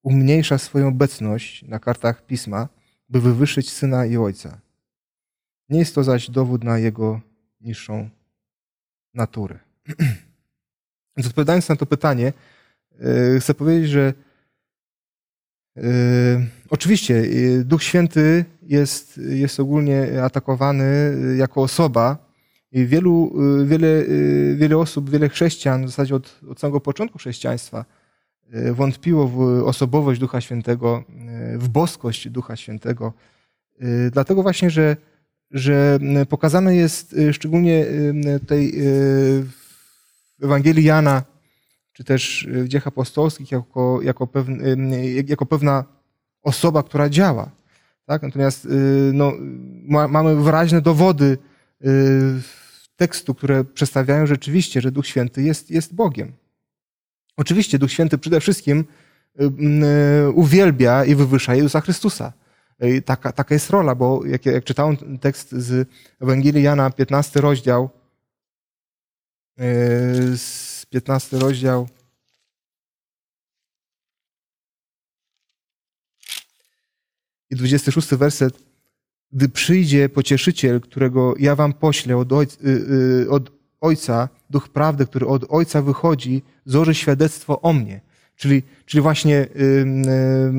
umniejsza 0.03 0.57
swoją 0.57 0.87
obecność 0.87 1.63
na 1.63 1.79
kartach 1.79 2.25
pisma, 2.25 2.69
by 3.09 3.21
wywyższyć 3.21 3.71
syna 3.71 4.05
i 4.05 4.17
ojca? 4.17 4.61
Nie 5.69 5.79
jest 5.79 5.95
to 5.95 6.03
zaś 6.03 6.29
dowód 6.29 6.63
na 6.63 6.77
jego 6.77 7.21
niższą 7.61 8.09
naturę. 9.13 9.59
Więc 11.17 11.27
odpowiadając 11.29 11.69
na 11.69 11.75
to 11.75 11.85
pytanie, 11.85 12.33
y, 13.35 13.39
chcę 13.39 13.53
powiedzieć, 13.53 13.89
że 13.89 14.13
y, 15.77 15.81
oczywiście 16.69 17.23
Duch 17.63 17.83
Święty 17.83 18.45
jest, 18.61 19.17
jest 19.17 19.59
ogólnie 19.59 20.23
atakowany 20.23 21.15
jako 21.37 21.61
osoba, 21.61 22.30
i 22.71 22.85
wielu, 22.85 23.31
y, 23.61 23.65
wiele, 23.65 23.87
y, 23.87 24.55
wiele 24.59 24.77
osób, 24.77 25.09
wiele 25.09 25.29
chrześcijan, 25.29 25.85
w 25.85 25.89
zasadzie 25.89 26.15
od, 26.15 26.39
od 26.49 26.59
samego 26.59 26.79
początku 26.79 27.17
chrześcijaństwa, 27.17 27.85
y, 28.55 28.73
wątpiło 28.73 29.27
w 29.27 29.63
osobowość 29.65 30.19
Ducha 30.19 30.41
Świętego, 30.41 31.03
w 31.57 31.67
boskość 31.69 32.29
Ducha 32.29 32.55
Świętego. 32.55 33.13
Dlatego 34.11 34.43
właśnie, 34.43 34.69
że, 34.69 34.97
że 35.51 35.99
pokazane 36.29 36.75
jest 36.75 37.15
szczególnie 37.31 37.85
tej 38.47 38.73
w 40.39 40.43
Ewangelii 40.43 40.83
Jana, 40.83 41.23
czy 41.93 42.03
też 42.03 42.47
w 42.49 42.67
dziejach 42.67 42.87
apostolskich, 42.87 43.51
jako, 43.51 43.99
jako, 44.01 44.27
pewne, 44.27 44.77
jako 45.07 45.45
pewna 45.45 45.83
osoba, 46.43 46.83
która 46.83 47.09
działa. 47.09 47.49
Tak? 48.05 48.21
Natomiast 48.21 48.67
no, 49.13 49.33
ma, 49.87 50.07
mamy 50.07 50.35
wyraźne 50.35 50.81
dowody 50.81 51.37
tekstu, 53.01 53.35
które 53.35 53.63
przedstawiają 53.63 54.25
rzeczywiście, 54.25 54.81
że 54.81 54.91
Duch 54.91 55.07
Święty 55.07 55.43
jest, 55.43 55.71
jest 55.71 55.95
Bogiem. 55.95 56.33
Oczywiście 57.37 57.79
Duch 57.79 57.91
Święty 57.91 58.17
przede 58.17 58.39
wszystkim 58.39 58.85
y, 59.41 59.43
y, 59.43 60.31
uwielbia 60.31 61.05
i 61.05 61.15
wywyższa 61.15 61.55
Jezusa 61.55 61.81
Chrystusa. 61.81 62.33
I 62.79 63.01
taka, 63.01 63.31
taka 63.31 63.55
jest 63.55 63.69
rola, 63.69 63.95
bo 63.95 64.25
jak, 64.25 64.45
jak 64.45 64.63
czytałem 64.63 64.97
tekst 65.19 65.51
z 65.51 65.89
Ewangelii 66.19 66.63
Jana, 66.63 66.89
15 66.89 67.41
rozdział, 67.41 67.89
y, 69.59 70.37
z 70.37 70.85
15 70.89 71.39
rozdział, 71.39 71.87
i 77.49 77.55
26 77.55 78.15
werset, 78.15 78.70
gdy 79.33 79.49
przyjdzie 79.49 80.09
pocieszyciel, 80.09 80.81
którego 80.81 81.33
ja 81.39 81.55
wam 81.55 81.73
poślę 81.73 82.17
od 82.17 82.33
ojca, 82.33 82.57
y, 82.65 82.69
y, 83.23 83.29
od 83.29 83.51
ojca, 83.81 84.29
duch 84.49 84.69
prawdy, 84.69 85.05
który 85.05 85.27
od 85.27 85.45
ojca 85.49 85.81
wychodzi, 85.81 86.41
złoży 86.65 86.95
świadectwo 86.95 87.61
o 87.61 87.73
mnie. 87.73 88.01
Czyli, 88.35 88.63
czyli 88.85 89.01
właśnie 89.01 89.47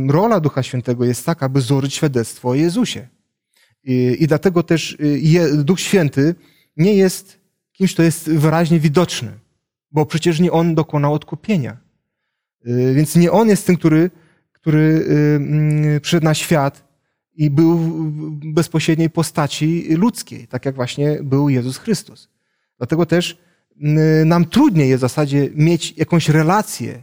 rola 0.09 0.41
Ducha 0.41 0.63
Świętego 0.63 1.05
jest 1.05 1.27
taka, 1.27 1.49
by 1.49 1.61
złożyć 1.61 1.95
świadectwo 1.95 2.49
o 2.49 2.55
Jezusie. 2.55 3.09
I, 3.85 4.17
i 4.21 4.27
dlatego 4.27 4.63
też 4.63 4.97
y, 5.01 5.65
Duch 5.65 5.81
Święty 5.81 6.35
nie 6.77 6.95
jest 6.95 7.39
kimś, 7.73 7.95
kto 7.95 8.03
jest 8.03 8.31
wyraźnie 8.31 8.81
widoczny, 8.81 9.33
bo 9.91 10.07
przecież 10.07 10.41
nie 10.41 10.53
On 10.53 10.75
dokonał 10.75 11.15
odkupienia. 11.15 11.77
Więc 12.95 13.17
nie 13.17 13.33
On 13.33 13.49
jest 13.49 13.67
tym, 13.67 13.77
który, 13.77 14.11
który 14.53 15.07
przyszedł 16.01 16.25
na 16.25 16.35
świat 16.35 16.92
i 17.35 17.51
był 17.51 17.79
w 17.79 18.11
bezpośredniej 18.53 19.11
postaci 19.11 19.95
ludzkiej, 19.95 20.49
tak 20.49 20.65
jak 20.65 20.75
właśnie 20.75 21.19
był 21.23 21.49
Jezus 21.49 21.79
Chrystus. 21.79 22.29
Dlatego 22.79 23.07
też 23.07 23.39
nam 24.25 24.45
trudniej 24.45 24.89
jest 24.89 25.01
w 25.01 25.09
zasadzie 25.09 25.51
mieć 25.55 25.97
jakąś 25.97 26.29
relację 26.29 27.03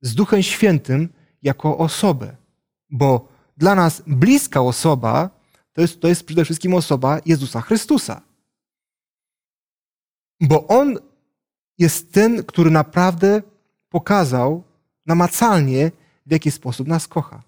z 0.00 0.14
Duchem 0.14 0.42
Świętym 0.42 1.08
jako 1.42 1.78
osobę, 1.78 2.36
bo 2.90 3.28
dla 3.56 3.74
nas 3.74 4.02
bliska 4.06 4.60
osoba 4.60 5.30
to 5.72 5.80
jest, 5.80 6.00
to 6.00 6.08
jest 6.08 6.24
przede 6.24 6.44
wszystkim 6.44 6.74
osoba 6.74 7.20
Jezusa 7.26 7.60
Chrystusa. 7.60 8.22
Bo 10.40 10.66
On 10.66 10.98
jest 11.78 12.12
ten, 12.12 12.44
który 12.44 12.70
naprawdę 12.70 13.42
pokazał 13.88 14.62
namacalnie, 15.06 15.90
w 16.26 16.32
jaki 16.32 16.50
sposób 16.50 16.88
nas 16.88 17.08
kocha. 17.08 17.42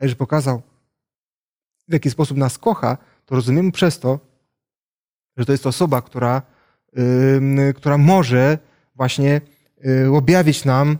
A 0.00 0.14
pokazał 0.14 0.62
w 1.88 1.92
jaki 1.92 2.10
sposób 2.10 2.36
nas 2.36 2.58
kocha, 2.58 2.98
to 3.26 3.34
rozumiemy 3.34 3.72
przez 3.72 3.98
to, 3.98 4.20
że 5.36 5.46
to 5.46 5.52
jest 5.52 5.66
osoba, 5.66 6.02
która, 6.02 6.42
yy, 6.92 7.74
która 7.74 7.98
może 7.98 8.58
właśnie 8.94 9.40
yy, 9.84 10.16
objawić 10.16 10.64
nam 10.64 10.98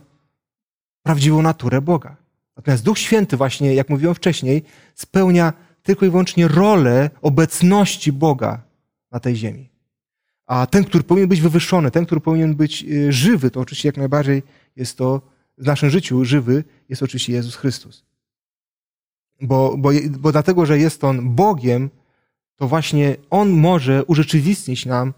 prawdziwą 1.02 1.42
naturę 1.42 1.80
Boga. 1.80 2.16
Natomiast 2.56 2.84
Duch 2.84 2.98
Święty 2.98 3.36
właśnie, 3.36 3.74
jak 3.74 3.88
mówiłem 3.88 4.14
wcześniej, 4.14 4.62
spełnia 4.94 5.52
tylko 5.82 6.06
i 6.06 6.10
wyłącznie 6.10 6.48
rolę 6.48 7.10
obecności 7.22 8.12
Boga 8.12 8.62
na 9.10 9.20
tej 9.20 9.36
ziemi. 9.36 9.68
A 10.46 10.66
ten, 10.66 10.84
który 10.84 11.04
powinien 11.04 11.28
być 11.28 11.40
wywyższony, 11.40 11.90
ten, 11.90 12.06
który 12.06 12.20
powinien 12.20 12.54
być 12.54 12.84
y, 12.84 13.12
żywy, 13.12 13.50
to 13.50 13.60
oczywiście 13.60 13.88
jak 13.88 13.96
najbardziej 13.96 14.42
jest 14.76 14.98
to 14.98 15.20
w 15.58 15.66
naszym 15.66 15.90
życiu 15.90 16.24
żywy, 16.24 16.64
jest 16.88 17.02
oczywiście 17.02 17.32
Jezus 17.32 17.56
Chrystus. 17.56 18.04
Bo, 19.40 19.76
bo, 19.78 19.90
bo 20.10 20.32
dlatego, 20.32 20.66
że 20.66 20.78
jest 20.78 21.04
On 21.04 21.34
Bogiem, 21.34 21.90
to 22.56 22.68
właśnie 22.68 23.16
On 23.30 23.50
może 23.50 24.04
urzeczywistnić 24.04 24.86
nam 24.86 25.14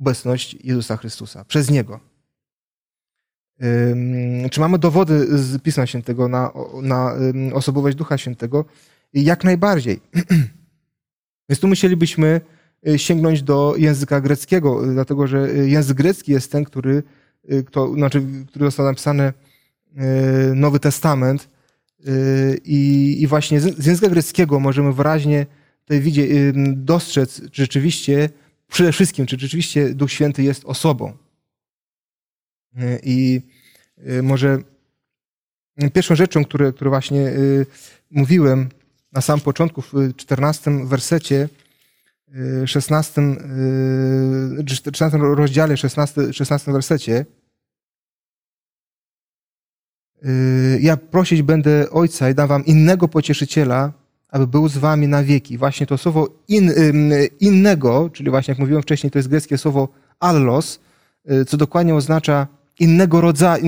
obecność 0.00 0.56
Jezusa 0.64 0.96
Chrystusa 0.96 1.44
przez 1.44 1.70
Niego. 1.70 2.00
Czy 4.50 4.60
mamy 4.60 4.78
dowody 4.78 5.38
z 5.38 5.62
Pisma 5.62 5.86
Świętego 5.86 6.28
na, 6.28 6.52
na 6.82 7.14
osobowość 7.52 7.96
Ducha 7.96 8.18
Świętego? 8.18 8.64
Jak 9.12 9.44
najbardziej. 9.44 10.00
Więc 11.48 11.60
tu 11.60 11.68
musielibyśmy 11.68 12.40
y, 12.88 12.98
sięgnąć 12.98 13.42
do 13.42 13.74
języka 13.76 14.20
greckiego, 14.20 14.82
dlatego 14.92 15.26
że 15.26 15.48
język 15.54 15.96
grecki 15.96 16.32
jest 16.32 16.52
ten, 16.52 16.64
który, 16.64 17.02
y, 17.52 17.64
kto, 17.64 17.94
znaczy, 17.94 18.22
który 18.48 18.64
został 18.64 18.86
napisany 18.86 19.32
y, 20.52 20.54
Nowy 20.54 20.80
Testament, 20.80 21.48
Y, 21.48 21.57
I, 22.64 23.16
I, 23.20 23.26
właśnie 23.26 23.60
z 23.60 23.86
języka 23.86 24.08
greckiego 24.08 24.60
możemy 24.60 24.92
wyraźnie 24.92 25.46
tutaj 25.84 26.00
widzieć, 26.00 26.30
y, 26.30 26.52
dostrzec, 26.76 27.40
czy 27.50 27.62
rzeczywiście, 27.62 28.30
przede 28.68 28.92
wszystkim, 28.92 29.26
czy 29.26 29.36
rzeczywiście 29.38 29.94
Duch 29.94 30.12
Święty 30.12 30.42
jest 30.42 30.64
osobą. 30.64 31.12
Y, 32.76 33.00
I 33.02 33.40
może 34.22 34.58
pierwszą 35.92 36.16
rzeczą, 36.16 36.44
które, 36.44 36.72
które 36.72 36.90
właśnie 36.90 37.32
mówiłem 38.10 38.68
na 39.12 39.20
samym 39.20 39.40
początku, 39.40 39.82
w 39.82 40.16
14 40.16 40.86
wersecie, 40.86 41.48
16, 42.66 43.22
14 44.66 45.18
rozdziale, 45.18 45.76
16, 45.76 46.32
16 46.32 46.72
wersecie, 46.72 47.12
Y, 47.20 47.37
ja 50.80 50.96
prosić 50.96 51.42
będę 51.42 51.90
Ojca 51.90 52.30
i 52.30 52.34
dam 52.34 52.48
wam 52.48 52.64
innego 52.64 53.08
pocieszyciela, 53.08 53.92
aby 54.28 54.46
był 54.46 54.68
z 54.68 54.78
wami 54.78 55.08
na 55.08 55.22
wieki. 55.22 55.58
Właśnie 55.58 55.86
to 55.86 55.98
słowo 55.98 56.28
in, 56.48 56.72
innego, 57.40 58.10
czyli 58.12 58.30
właśnie 58.30 58.52
jak 58.52 58.58
mówiłem 58.58 58.82
wcześniej, 58.82 59.10
to 59.10 59.18
jest 59.18 59.28
greckie 59.28 59.58
słowo 59.58 59.88
allos, 60.20 60.80
y, 61.30 61.44
co 61.44 61.56
dokładnie 61.56 61.94
oznacza 61.94 62.46
innego 62.80 63.20
rodzaju, 63.20 63.64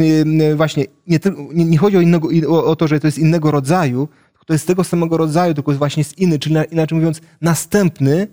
właśnie 0.56 0.84
nie, 1.06 1.18
nie 1.64 1.78
chodzi 1.78 1.96
o, 1.96 2.00
innego, 2.00 2.28
o, 2.48 2.76
to, 2.76 2.88
że 2.88 3.00
to 3.00 3.06
jest 3.06 3.18
innego 3.18 3.50
rodzaju, 3.50 4.08
to 4.50 4.54
jest 4.54 4.66
tego 4.66 4.84
samego 4.84 5.16
rodzaju, 5.16 5.54
tylko 5.54 5.70
jest 5.70 5.78
właśnie 5.78 6.04
z 6.04 6.18
inny, 6.18 6.38
czyli 6.38 6.56
inaczej 6.70 6.98
mówiąc 6.98 7.20
następny, 7.40 8.28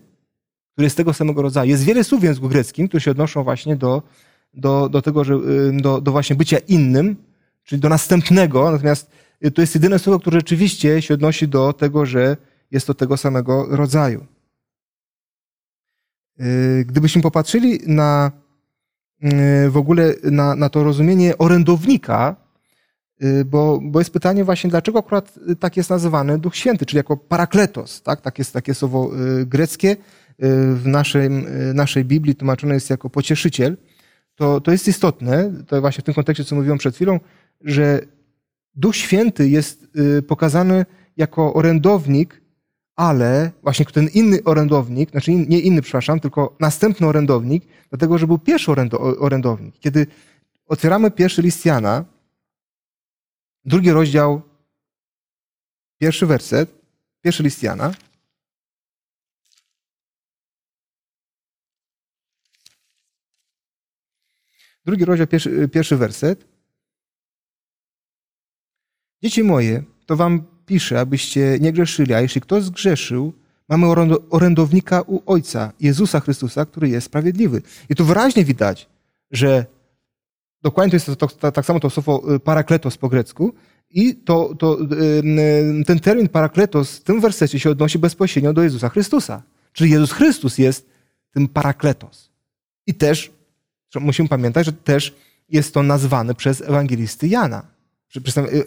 który 0.74 0.86
jest 0.86 0.98
tego 0.98 1.14
samego 1.14 1.42
rodzaju. 1.42 1.70
Jest 1.70 1.84
wiele 1.84 2.04
słów 2.04 2.22
w 2.22 2.24
języku 2.24 2.50
greckim, 2.50 2.88
które 2.88 3.02
się 3.02 3.12
odnoszą 3.12 3.44
właśnie 3.44 3.76
do, 3.76 4.02
do, 4.54 4.90
do 4.90 5.02
tego, 5.02 5.24
że, 5.24 5.40
do, 5.74 6.02
do 6.02 6.12
właśnie 6.12 6.36
bycia 6.36 6.58
innym, 6.58 7.16
czyli 7.68 7.82
do 7.82 7.90
następnego, 7.90 8.72
natomiast 8.72 9.12
to 9.54 9.62
jest 9.62 9.76
jedyne 9.76 10.00
słowo, 10.00 10.20
które 10.20 10.40
rzeczywiście 10.40 11.02
się 11.02 11.14
odnosi 11.14 11.48
do 11.48 11.74
tego, 11.74 12.06
że 12.06 12.38
jest 12.72 12.88
to 12.88 12.94
tego 12.94 13.18
samego 13.18 13.66
rodzaju. 13.70 14.26
Gdybyśmy 16.86 17.22
popatrzyli 17.22 17.80
na 17.88 18.32
w 19.70 19.78
ogóle 19.78 20.14
na, 20.24 20.56
na 20.56 20.70
to 20.70 20.84
rozumienie 20.84 21.38
orędownika, 21.38 22.36
bo, 23.46 23.80
bo 23.84 24.00
jest 24.00 24.12
pytanie 24.12 24.44
właśnie, 24.44 24.70
dlaczego 24.70 25.00
akurat 25.00 25.40
tak 25.60 25.78
jest 25.78 25.90
nazywany 25.90 26.40
Duch 26.40 26.56
Święty, 26.56 26.86
czyli 26.86 26.98
jako 26.98 27.18
parakletos, 27.18 28.02
tak? 28.02 28.22
tak 28.22 28.40
jest 28.40 28.54
takie 28.54 28.74
słowo 28.74 29.12
greckie, 29.46 29.96
w 30.74 30.82
naszej, 30.86 31.30
naszej 31.74 32.06
Biblii 32.06 32.36
tłumaczone 32.36 32.74
jest 32.74 32.90
jako 32.90 33.10
pocieszyciel, 33.10 33.78
to, 34.36 34.62
to 34.62 34.72
jest 34.72 34.88
istotne, 34.88 35.52
to 35.68 35.82
właśnie 35.82 36.02
w 36.02 36.06
tym 36.06 36.14
kontekście, 36.14 36.46
co 36.46 36.56
mówiłem 36.56 36.78
przed 36.78 36.96
chwilą, 36.96 37.20
że 37.62 38.02
Duch 38.76 38.96
Święty 38.96 39.50
jest 39.50 39.88
y, 39.96 40.22
pokazany 40.22 40.86
jako 41.18 41.54
orędownik, 41.54 42.42
ale 42.96 43.52
właśnie 43.64 43.86
ten 43.86 44.08
inny 44.08 44.44
orędownik, 44.44 45.12
znaczy 45.12 45.32
nie 45.32 45.60
inny, 45.60 45.82
przepraszam, 45.82 46.20
tylko 46.20 46.56
następny 46.60 47.08
orędownik, 47.08 47.66
dlatego 47.90 48.18
że 48.18 48.28
był 48.28 48.40
pierwszy 48.40 48.72
orędownik. 49.00 49.80
Kiedy 49.80 50.08
otwieramy 50.68 51.12
pierwszy 51.12 51.42
list 51.42 51.66
Jana, 51.66 52.06
drugi 53.66 53.92
rozdział, 53.92 54.42
pierwszy 55.98 56.26
werset, 56.26 56.82
pierwszy 57.22 57.44
list 57.44 57.64
Jana, 57.64 57.94
Drugi 64.88 65.06
rozdział, 65.06 65.28
pierwszy, 65.28 65.70
pierwszy 65.70 65.98
werset. 65.98 66.57
Dzieci 69.24 69.44
moje, 69.44 69.84
to 70.06 70.16
wam 70.16 70.44
piszę, 70.66 71.00
abyście 71.00 71.58
nie 71.62 71.74
grzeszyli, 71.74 72.14
a 72.14 72.22
jeśli 72.22 72.42
ktoś 72.42 72.64
zgrzeszył, 72.64 73.34
mamy 73.70 73.88
orędownika 74.30 75.02
u 75.02 75.22
Ojca, 75.26 75.72
Jezusa 75.80 76.20
Chrystusa, 76.20 76.66
który 76.66 76.90
jest 76.90 77.08
sprawiedliwy. 77.08 77.62
I 77.90 77.96
tu 77.96 78.06
wyraźnie 78.06 78.46
widać, 78.46 78.90
że 79.32 79.66
dokładnie 80.62 80.92
to 80.92 80.96
jest 80.96 81.06
to, 81.06 81.16
to, 81.16 81.28
to, 81.28 81.52
tak 81.52 81.66
samo 81.66 81.80
to 81.80 81.90
słowo 81.90 82.36
y, 82.36 82.40
parakletos 82.40 82.98
po 82.98 83.10
grecku 83.10 83.54
i 83.90 84.16
to, 84.16 84.56
to, 84.60 84.78
y, 84.82 85.84
ten 85.86 86.00
termin 86.00 86.30
parakletos 86.30 86.98
w 86.98 87.04
tym 87.04 87.22
wersecie 87.22 87.60
się 87.60 87.70
odnosi 87.70 88.00
bezpośrednio 88.00 88.54
do 88.54 88.64
Jezusa 88.64 88.90
Chrystusa. 88.90 89.44
Czyli 89.74 89.92
Jezus 89.92 90.12
Chrystus 90.12 90.58
jest 90.58 90.90
tym 91.32 91.48
parakletos. 91.48 92.30
I 92.88 92.94
też 92.94 93.32
musimy 94.00 94.30
pamiętać, 94.30 94.66
że 94.66 94.74
też 94.74 95.16
jest 95.50 95.74
to 95.74 95.84
nazwane 95.84 96.36
przez 96.36 96.62
ewangelisty 96.62 97.28
Jana. 97.28 97.77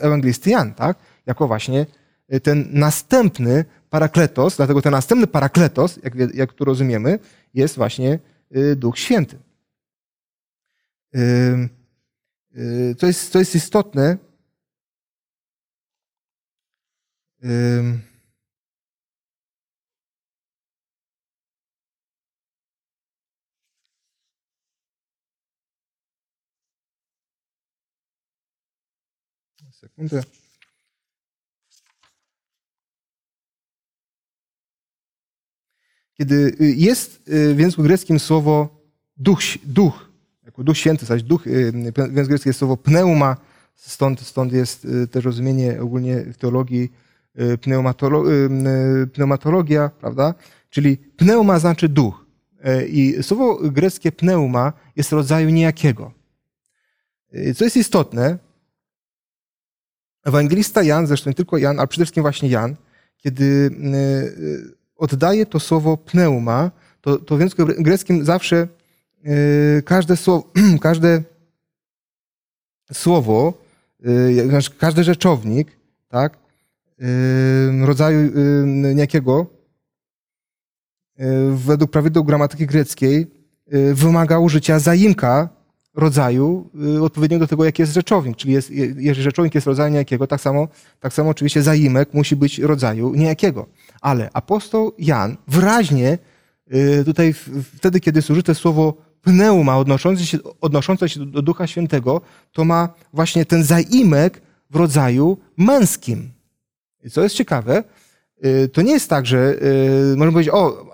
Ewangelisty 0.01 0.51
Jan, 0.51 0.75
tak? 0.75 0.99
Jako 1.27 1.47
właśnie 1.47 1.87
y, 2.35 2.41
ten 2.41 2.69
następny 2.71 3.65
parakletos, 3.91 4.57
dlatego 4.57 4.83
ten 4.83 4.93
następny 4.93 5.27
parakletos, 5.27 5.99
jak, 6.03 6.35
jak 6.35 6.53
tu 6.53 6.65
rozumiemy, 6.65 7.19
jest 7.55 7.77
właśnie 7.77 8.19
y, 8.57 8.77
Duch 8.77 8.99
Święty. 8.99 9.39
Co 12.99 13.07
jest, 13.07 13.33
co 13.33 13.39
jest 13.39 13.55
istotne, 13.55 14.19
Kiedy 36.15 36.57
y, 36.61 36.75
jest 36.77 37.29
y, 37.29 37.55
w 37.55 37.59
języku 37.59 37.83
greckim 37.83 38.19
słowo 38.19 38.83
duch, 39.17 39.41
duch 39.65 40.11
jako 40.45 40.65
duch 40.65 40.77
święty, 40.77 41.07
zaś 41.07 41.23
duch, 41.23 41.47
y, 41.47 41.73
w 41.73 41.97
języku 41.97 42.29
greckim 42.29 42.51
jest 42.51 42.59
słowo 42.59 42.77
pneuma, 42.77 43.37
stąd, 43.75 44.21
stąd 44.21 44.53
jest 44.53 44.87
też 45.11 45.25
rozumienie 45.25 45.81
ogólnie 45.83 46.21
w 46.21 46.37
teologii 46.37 46.93
pneumatologia, 49.13 49.91
prawda? 50.01 50.35
Czyli 50.71 50.97
pneuma 50.97 51.59
znaczy 51.59 51.89
duch. 51.89 52.27
I 52.89 53.17
słowo 53.23 53.71
greckie 53.71 54.13
pneuma 54.13 54.73
jest 54.97 55.13
rodzaju 55.13 55.51
niejakiego. 55.51 56.13
Co 57.57 57.65
jest 57.65 57.77
istotne, 57.77 58.39
Ewangelista 60.25 60.83
Jan, 60.83 61.07
zresztą 61.07 61.31
nie 61.31 61.35
tylko 61.35 61.59
Jan, 61.59 61.79
ale 61.79 61.89
przede 61.89 62.05
wszystkim 62.05 62.23
właśnie 62.23 62.49
Jan, 62.49 62.77
kiedy 63.17 63.45
y, 63.45 63.69
y, 64.39 64.75
oddaje 64.97 65.47
to 65.47 65.61
słowo 65.61 65.97
pneuma, 65.97 66.71
to, 67.01 67.19
to 67.19 67.37
w 67.37 67.41
języku 67.41 67.67
greckim 67.79 68.25
zawsze 68.25 68.69
y, 69.27 69.83
każde 69.85 70.17
słowo, 70.17 70.51
każde 70.81 71.23
słowo 72.93 73.55
znaczy 74.49 74.71
każdy 74.79 75.05
rzeczownik, 75.05 75.77
tak, 76.09 76.39
rodzaju 77.81 78.31
niejakiego, 78.67 79.47
według 81.51 81.91
prawidł 81.91 82.25
gramatyki 82.25 82.67
greckiej, 82.67 83.27
wymaga 83.95 84.39
użycia 84.39 84.79
zaimka 84.79 85.49
rodzaju 86.01 86.71
y, 86.97 87.03
odpowiednio 87.03 87.39
do 87.39 87.47
tego, 87.47 87.65
jaki 87.65 87.83
jest 87.83 87.95
rzeczownik. 87.95 88.37
Czyli 88.37 88.53
jest, 88.53 88.71
jeżeli 88.71 89.23
rzeczownik 89.23 89.55
jest 89.55 89.67
rodzaju 89.67 89.93
niejakiego, 89.93 90.27
tak 90.27 90.41
samo, 90.41 90.69
tak 91.01 91.13
samo 91.13 91.31
oczywiście 91.31 91.63
zaimek 91.63 92.15
musi 92.15 92.37
być 92.37 92.59
rodzaju 92.59 93.15
niejakiego. 93.15 93.67
Ale 94.01 94.31
apostoł 94.33 94.93
Jan 94.99 95.37
wyraźnie 95.49 96.19
y, 96.75 97.05
tutaj 97.05 97.35
wtedy, 97.77 98.01
kiedy 98.01 98.19
jest 98.19 98.31
użyte 98.31 98.55
słowo 98.55 98.95
pneuma 99.23 99.79
odnoszące 99.79 100.27
się, 100.27 100.39
odnoszące 100.61 101.09
się 101.09 101.27
do 101.27 101.43
Ducha 101.43 101.67
Świętego, 101.67 102.21
to 102.53 102.65
ma 102.65 102.89
właśnie 103.13 103.45
ten 103.47 103.65
zaimek 103.65 104.43
w 104.71 104.77
rodzaju 104.77 105.39
męskim. 105.57 106.31
I 107.05 107.11
co 107.11 107.23
jest 107.23 107.35
ciekawe, 107.35 107.85
to 108.73 108.83
nie 108.83 108.93
jest 108.93 109.11
tak, 109.11 109.27
że 109.27 109.55
y, 110.13 110.17
możemy 110.17 110.33
powiedzieć, 110.33 110.55
o, 110.55 110.87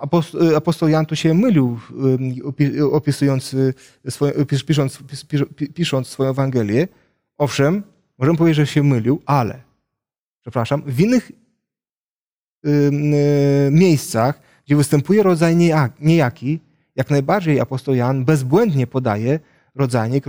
y, 0.51 0.55
apostoł 0.55 0.89
Jan 0.89 1.05
tu 1.05 1.15
się 1.15 1.33
mylił, 1.33 1.79
opisując, 2.91 3.55
pisząc, 4.67 4.99
pisząc 5.73 6.07
swoją 6.07 6.29
Ewangelię. 6.29 6.87
Owszem, 7.37 7.83
możemy 8.17 8.37
powiedzieć, 8.37 8.55
że 8.55 8.67
się 8.67 8.83
mylił, 8.83 9.21
ale, 9.25 9.61
przepraszam, 10.41 10.83
w 10.85 10.99
innych 10.99 11.31
miejscach, 13.71 14.41
gdzie 14.65 14.75
występuje 14.75 15.23
rodzaj 15.23 15.55
niejaki, 15.99 16.59
jak 16.95 17.09
najbardziej 17.09 17.59
apostoł 17.59 17.95
Jan 17.95 18.25
bezbłędnie 18.25 18.87
podaje 18.87 19.39
rodzajnik 19.75 20.25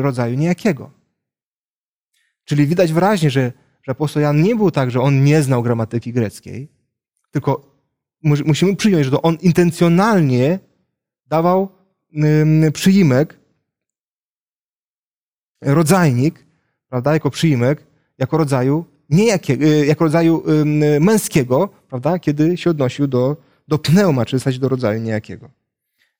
rodzaju 0.00 0.36
niejakiego. 0.36 0.90
Czyli 2.44 2.66
widać 2.66 2.92
wyraźnie, 2.92 3.30
że 3.30 3.52
że 3.84 3.92
apostoł 3.92 4.22
Jan 4.22 4.42
nie 4.42 4.56
był 4.56 4.70
tak, 4.70 4.90
że 4.90 5.00
on 5.00 5.24
nie 5.24 5.42
znał 5.42 5.62
gramatyki 5.62 6.12
greckiej, 6.12 6.68
tylko 7.30 7.74
musimy 8.22 8.76
przyjąć, 8.76 9.04
że 9.04 9.10
to 9.10 9.22
on 9.22 9.36
intencjonalnie 9.36 10.58
dawał 11.26 11.68
przyimek, 12.72 13.38
rodzajnik, 15.62 16.46
prawda, 16.88 17.12
jako 17.12 17.30
przyimek, 17.30 17.86
jako 18.18 18.38
rodzaju 18.38 18.84
niejakiego, 19.10 19.64
y, 19.64 19.86
jako 19.86 20.04
rodzaju 20.04 20.42
męskiego, 21.00 21.68
prawda, 21.88 22.18
kiedy 22.18 22.56
się 22.56 22.70
odnosił 22.70 23.06
do, 23.06 23.36
do 23.68 23.78
pneuma, 23.78 24.24
czy 24.24 24.36
w 24.36 24.38
zasadzie 24.38 24.58
do 24.58 24.68
rodzaju 24.68 25.00
niejakiego. 25.00 25.50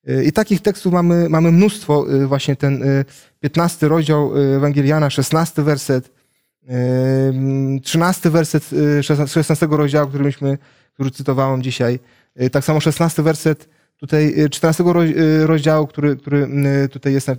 Y, 0.09 0.23
I 0.23 0.31
takich 0.31 0.61
tekstów 0.61 0.93
mamy, 0.93 1.29
mamy 1.29 1.51
mnóstwo, 1.51 2.13
y, 2.13 2.27
właśnie 2.27 2.55
ten 2.55 2.83
15 3.39 3.87
rozdział 3.87 4.37
Ewangeliana, 4.55 5.09
16 5.09 5.63
werset, 5.63 6.11
13 7.83 8.29
werset 8.29 8.69
16 9.01 9.65
y, 9.65 9.69
rozdziału, 9.69 10.07
który, 10.09 10.23
myśmy, 10.23 10.57
który 10.93 11.11
cytowałem 11.11 11.63
dzisiaj. 11.63 11.99
Y, 12.41 12.49
tak 12.49 12.63
samo 12.63 12.79
16 12.79 13.23
werset 13.23 13.69
tutaj 13.97 14.35
14 14.49 14.83
y, 14.83 15.47
rozdziału, 15.47 15.87
który, 15.87 16.15
który 16.15 16.49
tutaj 16.91 17.13
jest, 17.13 17.31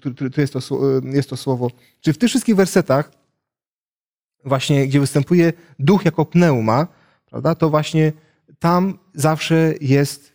który, 0.00 0.30
jest, 0.36 0.52
to, 0.52 0.60
jest 1.04 1.30
to 1.30 1.36
słowo. 1.36 1.70
Czyli 2.00 2.14
w 2.14 2.18
tych 2.18 2.28
wszystkich 2.28 2.56
wersetach, 2.56 3.12
właśnie 4.44 4.86
gdzie 4.88 5.00
występuje 5.00 5.52
duch 5.78 6.04
jako 6.04 6.24
pneuma, 6.24 6.86
prawda, 7.30 7.54
to 7.54 7.70
właśnie 7.70 8.12
tam 8.58 8.98
zawsze 9.14 9.74
jest 9.80 10.32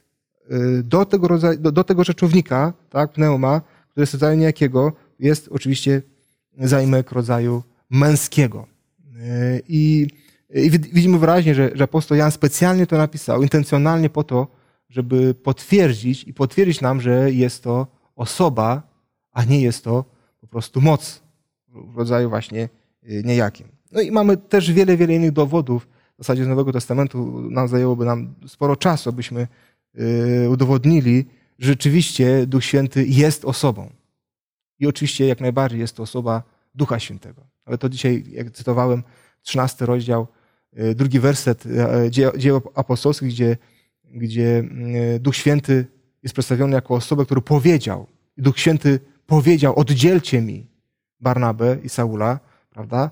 do 0.83 1.05
tego, 1.05 1.27
rodzaju, 1.27 1.59
do, 1.59 1.71
do 1.71 1.83
tego 1.83 2.03
rzeczownika, 2.03 2.73
tak, 2.89 3.11
pneuma, 3.11 3.61
który 3.91 4.03
jest 4.03 4.13
rodzaju 4.13 4.37
niejakiego, 4.37 4.93
jest 5.19 5.47
oczywiście 5.51 6.01
zaimek 6.57 7.11
rodzaju 7.11 7.63
męskiego. 7.89 8.67
I, 9.67 10.07
i 10.49 10.69
widzimy 10.69 11.19
wyraźnie, 11.19 11.55
że, 11.55 11.71
że 11.73 11.83
apostoł 11.83 12.17
Jan 12.17 12.31
specjalnie 12.31 12.87
to 12.87 12.97
napisał, 12.97 13.41
intencjonalnie 13.41 14.09
po 14.09 14.23
to, 14.23 14.47
żeby 14.89 15.33
potwierdzić 15.33 16.23
i 16.23 16.33
potwierdzić 16.33 16.81
nam, 16.81 17.01
że 17.01 17.31
jest 17.31 17.63
to 17.63 17.87
osoba, 18.15 18.81
a 19.31 19.43
nie 19.43 19.61
jest 19.61 19.83
to 19.83 20.05
po 20.41 20.47
prostu 20.47 20.81
moc 20.81 21.23
w 21.67 21.97
rodzaju 21.97 22.29
właśnie 22.29 22.69
e, 23.03 23.23
niejakim. 23.23 23.67
No 23.91 24.01
i 24.01 24.11
mamy 24.11 24.37
też 24.37 24.71
wiele, 24.71 24.97
wiele 24.97 25.15
innych 25.15 25.31
dowodów. 25.31 25.87
W 26.15 26.17
zasadzie 26.17 26.45
z 26.45 26.47
Nowego 26.47 26.71
Testamentu 26.71 27.49
nam 27.49 27.67
zajęłoby 27.67 28.05
nam 28.05 28.35
sporo 28.47 28.75
czasu, 28.75 29.09
abyśmy 29.09 29.47
udowodnili, 30.49 31.25
że 31.59 31.67
rzeczywiście 31.67 32.47
Duch 32.47 32.63
Święty 32.63 33.05
jest 33.07 33.45
osobą. 33.45 33.89
I 34.79 34.87
oczywiście 34.87 35.27
jak 35.27 35.41
najbardziej 35.41 35.79
jest 35.79 35.95
to 35.95 36.03
osoba 36.03 36.43
Ducha 36.75 36.99
Świętego. 36.99 37.41
Ale 37.65 37.77
to 37.77 37.89
dzisiaj, 37.89 38.23
jak 38.31 38.51
cytowałem, 38.51 39.03
13 39.41 39.85
rozdział, 39.85 40.27
drugi 40.95 41.19
werset 41.19 41.63
dzieł 42.37 42.61
apostolskich, 42.75 43.29
gdzie, 43.29 43.57
gdzie 44.03 44.63
Duch 45.19 45.35
Święty 45.35 45.85
jest 46.23 46.33
przedstawiony 46.33 46.75
jako 46.75 46.95
osobę, 46.95 47.25
który 47.25 47.41
powiedział, 47.41 48.07
Duch 48.37 48.59
Święty 48.59 48.99
powiedział, 49.25 49.79
oddzielcie 49.79 50.41
mi 50.41 50.67
Barnabę 51.19 51.77
i 51.83 51.89
Saula, 51.89 52.39
prawda? 52.69 53.11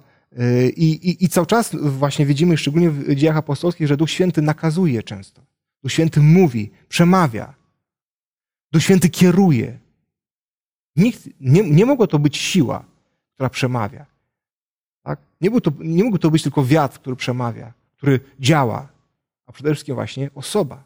I, 0.75 0.91
i, 0.91 1.23
I 1.25 1.29
cały 1.29 1.47
czas 1.47 1.75
właśnie 1.75 2.25
widzimy, 2.25 2.57
szczególnie 2.57 2.89
w 2.89 3.15
dziejach 3.15 3.37
apostolskich, 3.37 3.87
że 3.87 3.97
Duch 3.97 4.09
Święty 4.09 4.41
nakazuje 4.41 5.03
często. 5.03 5.41
Duch 5.83 5.91
Święty 5.91 6.19
mówi, 6.19 6.71
przemawia. 6.89 7.53
Duch 8.71 8.83
Święty 8.83 9.09
kieruje. 9.09 9.79
Nikt, 10.95 11.29
nie, 11.39 11.69
nie 11.69 11.85
mogło 11.85 12.07
to 12.07 12.19
być 12.19 12.37
siła, 12.37 12.85
która 13.33 13.49
przemawia. 13.49 14.05
Tak? 15.03 15.19
Nie, 15.41 15.51
był 15.51 15.61
to, 15.61 15.71
nie 15.79 16.03
mógł 16.03 16.17
to 16.17 16.31
być 16.31 16.43
tylko 16.43 16.65
wiatr, 16.65 16.99
który 16.99 17.15
przemawia, 17.15 17.73
który 17.97 18.19
działa, 18.39 18.87
a 19.45 19.51
przede 19.51 19.71
wszystkim 19.71 19.95
właśnie 19.95 20.29
osoba. 20.35 20.83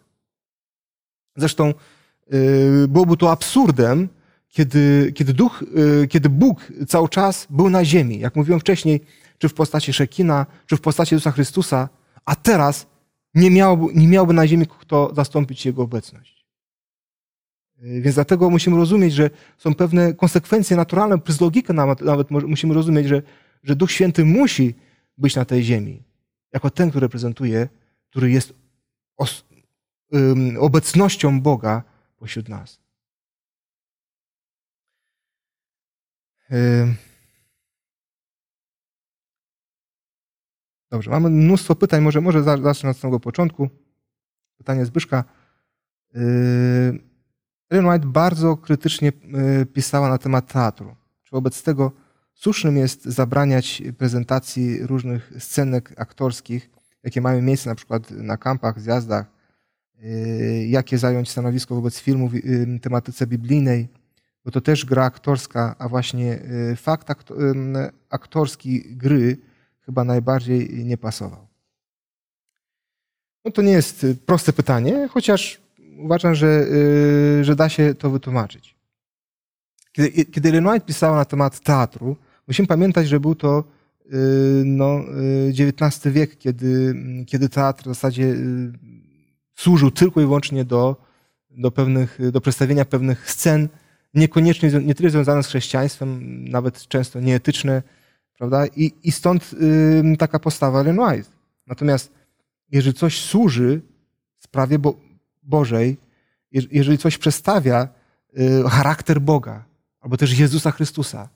Zresztą 1.36 1.74
yy, 2.30 2.88
byłoby 2.88 3.18
to 3.18 3.32
absurdem, 3.32 4.09
kiedy, 4.49 5.11
kiedy, 5.15 5.34
duch, 5.34 5.63
yy, 5.76 6.07
kiedy 6.07 6.30
Bóg 6.30 6.72
cały 6.88 7.09
czas 7.09 7.47
był 7.49 7.70
na 7.70 7.86
ziemi. 7.86 8.20
Jak 8.20 8.36
mówiłem 8.36 8.59
wcześniej, 8.59 9.01
czy 9.38 9.49
w 9.49 9.53
postaci 9.53 9.93
Szekina, 9.93 10.45
czy 10.65 10.78
w 10.78 10.82
postaci 10.82 11.15
Jezusa 11.15 11.32
Chrystusa, 11.32 11.89
a 12.26 12.36
teraz 12.36 12.88
nie 13.34 13.51
miałby, 13.51 13.93
nie 13.93 14.07
miałby 14.07 14.34
na 14.34 14.47
ziemi 14.47 14.68
kto 14.68 15.11
zastąpić 15.15 15.65
Jego 15.65 15.84
obecność. 15.84 16.38
Więc 17.82 18.15
dlatego 18.15 18.49
musimy 18.49 18.78
rozumieć, 18.78 19.13
że 19.13 19.30
są 19.57 19.76
pewne 19.76 20.13
konsekwencje 20.13 20.78
naturalne, 20.78 21.20
przez 21.20 21.41
logikę 21.41 21.74
nawet, 21.74 22.01
nawet 22.01 22.32
musimy 22.32 22.74
rozumieć, 22.74 23.07
że, 23.07 23.22
że 23.64 23.76
Duch 23.76 23.91
Święty 23.91 24.26
musi 24.26 24.76
być 25.18 25.36
na 25.36 25.45
tej 25.45 25.64
ziemi, 25.64 26.03
jako 26.53 26.70
ten, 26.70 26.89
który 26.89 27.05
reprezentuje, 27.05 27.70
który 28.10 28.32
jest 28.32 28.53
os, 29.18 29.45
obecnością 30.60 31.41
Boga 31.41 31.84
pośród 32.18 32.49
nas. 32.49 32.80
Dobrze, 40.91 41.12
mamy 41.12 41.30
mnóstwo 41.30 41.76
pytań, 41.76 42.01
może, 42.01 42.22
może 42.22 42.43
zacznę 42.43 42.89
od 42.89 42.97
samego 42.97 43.20
początku. 43.20 43.70
Pytanie 44.58 44.86
Zbyszka. 44.86 45.24
Yy, 46.14 46.22
Ellen 47.70 47.86
White 47.86 48.08
bardzo 48.08 48.58
krytycznie 48.58 49.12
yy, 49.24 49.66
pisała 49.66 50.10
na 50.10 50.18
temat 50.18 50.53
teatru. 50.53 50.95
Czy 51.24 51.32
wobec 51.32 51.64
tego 51.64 51.91
słusznym 52.38 52.77
jest 52.77 53.05
zabraniać 53.05 53.83
prezentacji 53.97 54.88
różnych 54.88 55.31
scenek 55.39 55.93
aktorskich, 55.97 56.69
jakie 57.03 57.21
mają 57.21 57.41
miejsce 57.41 57.69
na 57.69 57.75
przykład 57.75 58.11
na 58.11 58.38
kampach, 58.38 58.81
zjazdach, 58.81 59.25
yy, 59.99 60.67
jakie 60.67 60.97
zająć 60.97 61.29
stanowisko 61.29 61.75
wobec 61.75 61.99
filmów 61.99 62.31
w 62.33 62.79
tematyce 62.81 63.27
biblijnej, 63.27 63.88
bo 64.45 64.51
to 64.51 64.61
też 64.61 64.85
gra 64.85 65.05
aktorska, 65.05 65.75
a 65.79 65.88
właśnie 65.88 66.39
fakt 66.75 67.07
aktorski 68.09 68.95
gry 68.95 69.38
chyba 69.79 70.03
najbardziej 70.03 70.85
nie 70.85 70.97
pasował? 70.97 71.47
No 73.45 73.51
to 73.51 73.61
nie 73.61 73.71
jest 73.71 74.05
proste 74.25 74.53
pytanie, 74.53 75.07
chociaż 75.11 75.61
uważam, 75.97 76.35
że, 76.35 76.65
że 77.41 77.55
da 77.55 77.69
się 77.69 77.95
to 77.95 78.09
wytłumaczyć. 78.09 78.75
Kiedy, 79.91 80.25
kiedy 80.25 80.61
White 80.61 80.85
pisała 80.85 81.17
na 81.17 81.25
temat 81.25 81.59
teatru, 81.59 82.15
musimy 82.48 82.68
pamiętać, 82.68 83.08
że 83.08 83.20
był 83.20 83.36
to 83.36 83.64
y, 84.06 84.64
no, 84.66 85.00
XIX 85.50 86.14
wiek, 86.14 86.38
kiedy, 86.38 86.95
kiedy 87.26 87.50
teatr 87.50 87.84
w 87.84 87.88
zasadzie 87.88 88.36
służył 89.56 89.91
tylko 89.91 90.22
i 90.22 90.26
wyłącznie 90.26 90.66
do, 90.66 90.95
do, 91.52 91.72
pewnych, 91.72 92.20
do 92.32 92.41
przedstawienia 92.41 92.86
pewnych 92.86 93.32
scen, 93.32 93.70
niekoniecznie 94.14 94.72
nie 94.84 94.95
tyle 94.95 95.10
związane 95.10 95.43
z 95.43 95.48
chrześcijaństwem, 95.48 96.43
nawet 96.50 96.88
często 96.88 97.20
nieetyczne, 97.20 97.82
Prawda? 98.38 98.66
I, 98.68 98.93
i 99.04 99.12
stąd 99.12 99.54
y, 100.14 100.18
taka 100.18 100.39
postawa 100.39 100.82
White. 100.82 101.30
Natomiast 101.68 102.12
jeżeli 102.72 102.93
coś 102.93 103.22
służy 103.22 103.82
sprawie 104.39 104.80
Bo 104.80 104.95
Bożej, 105.43 105.98
jeżeli 106.52 106.98
coś 106.98 107.18
przedstawia 107.18 107.88
y, 108.39 108.70
charakter 108.70 109.22
Boga, 109.22 109.66
albo 110.00 110.18
też 110.18 110.39
Jezusa 110.39 110.72
Chrystusa, 110.72 111.30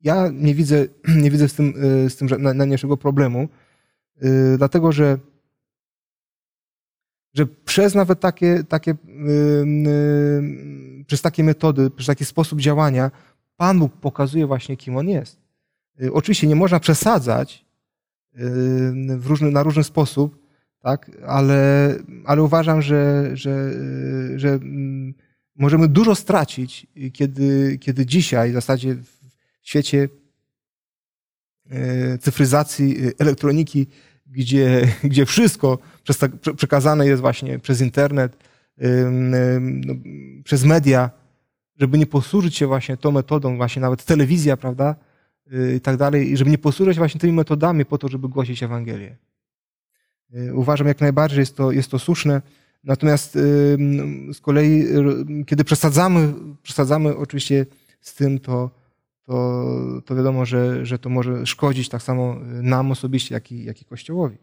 ja 0.00 0.28
nie 0.32 0.54
widzę, 0.54 0.86
nie 1.22 1.30
widzę 1.30 1.48
z 1.48 1.54
tym, 1.54 1.74
y, 2.06 2.10
z 2.10 2.16
tym 2.16 2.28
najmniejszego 2.40 2.96
problemu, 2.96 3.48
y, 4.24 4.58
dlatego 4.58 4.92
że, 4.92 5.18
że 7.34 7.46
przez 7.46 7.94
nawet 7.94 8.20
takie, 8.20 8.64
takie 8.64 8.94
przez 11.06 11.22
takie 11.22 11.44
metody, 11.44 11.90
przez 11.90 12.06
taki 12.06 12.24
sposób 12.24 12.60
działania, 12.60 13.10
Pan 13.56 13.78
Bóg 13.78 13.92
pokazuje 13.92 14.46
właśnie, 14.46 14.76
kim 14.76 14.96
On 14.96 15.08
jest. 15.08 15.38
Y, 16.02 16.12
oczywiście 16.12 16.46
nie 16.46 16.56
można 16.56 16.80
przesadzać 16.80 17.66
w 19.18 19.26
różny, 19.26 19.50
na 19.50 19.62
różny 19.62 19.84
sposób, 19.84 20.46
tak? 20.82 21.10
ale, 21.26 21.94
ale 22.24 22.42
uważam, 22.42 22.82
że, 22.82 23.30
że, 23.36 23.72
że 24.36 24.48
mm, 24.48 25.14
możemy 25.56 25.88
dużo 25.88 26.14
stracić, 26.14 26.86
kiedy, 27.12 27.78
kiedy 27.80 28.06
dzisiaj 28.06 28.50
w 28.50 28.54
zasadzie 28.54 28.94
w 28.94 29.15
świecie 29.68 30.08
cyfryzacji, 32.20 32.96
elektroniki, 33.18 33.86
gdzie, 34.26 34.88
gdzie 35.04 35.26
wszystko 35.26 35.78
przekazane 36.56 37.06
jest 37.06 37.20
właśnie 37.20 37.58
przez 37.58 37.80
internet, 37.80 38.36
no, 39.86 39.94
przez 40.44 40.64
media, 40.64 41.10
żeby 41.76 41.98
nie 41.98 42.06
posłużyć 42.06 42.56
się 42.56 42.66
właśnie 42.66 42.96
tą 42.96 43.12
metodą, 43.12 43.56
właśnie 43.56 43.82
nawet 43.82 44.04
telewizja, 44.04 44.56
prawda, 44.56 44.96
Y, 45.52 45.74
i 45.76 45.80
tak 45.80 45.96
dalej, 45.96 46.32
i 46.32 46.36
żeby 46.36 46.50
nie 46.50 46.58
posługiwać 46.58 46.96
właśnie 46.96 47.20
tymi 47.20 47.32
metodami 47.32 47.84
po 47.84 47.98
to, 47.98 48.08
żeby 48.08 48.28
głosić 48.28 48.62
Ewangelię. 48.62 49.16
Uważam 50.52 50.86
jak 50.86 51.00
najbardziej, 51.00 51.40
jest 51.40 51.56
to, 51.56 51.72
jest 51.72 51.90
to 51.90 51.98
słuszne. 51.98 52.42
Natomiast 52.84 53.32
z 54.32 54.40
kolei, 54.40 54.84
kiedy 55.46 55.64
przesadzamy, 55.64 56.34
przesadzamy 56.62 57.16
oczywiście 57.16 57.66
z 58.00 58.14
tym, 58.14 58.38
to, 58.38 58.70
to, 59.26 60.02
to 60.04 60.16
wiadomo, 60.16 60.46
że, 60.46 60.86
że 60.86 60.98
to 60.98 61.08
może 61.08 61.46
szkodzić 61.46 61.88
tak 61.88 62.02
samo 62.02 62.34
nam 62.44 62.90
osobiście, 62.90 63.34
jak 63.34 63.52
i, 63.52 63.64
jak 63.64 63.82
i 63.82 63.84
Kościołowi. 63.84 64.38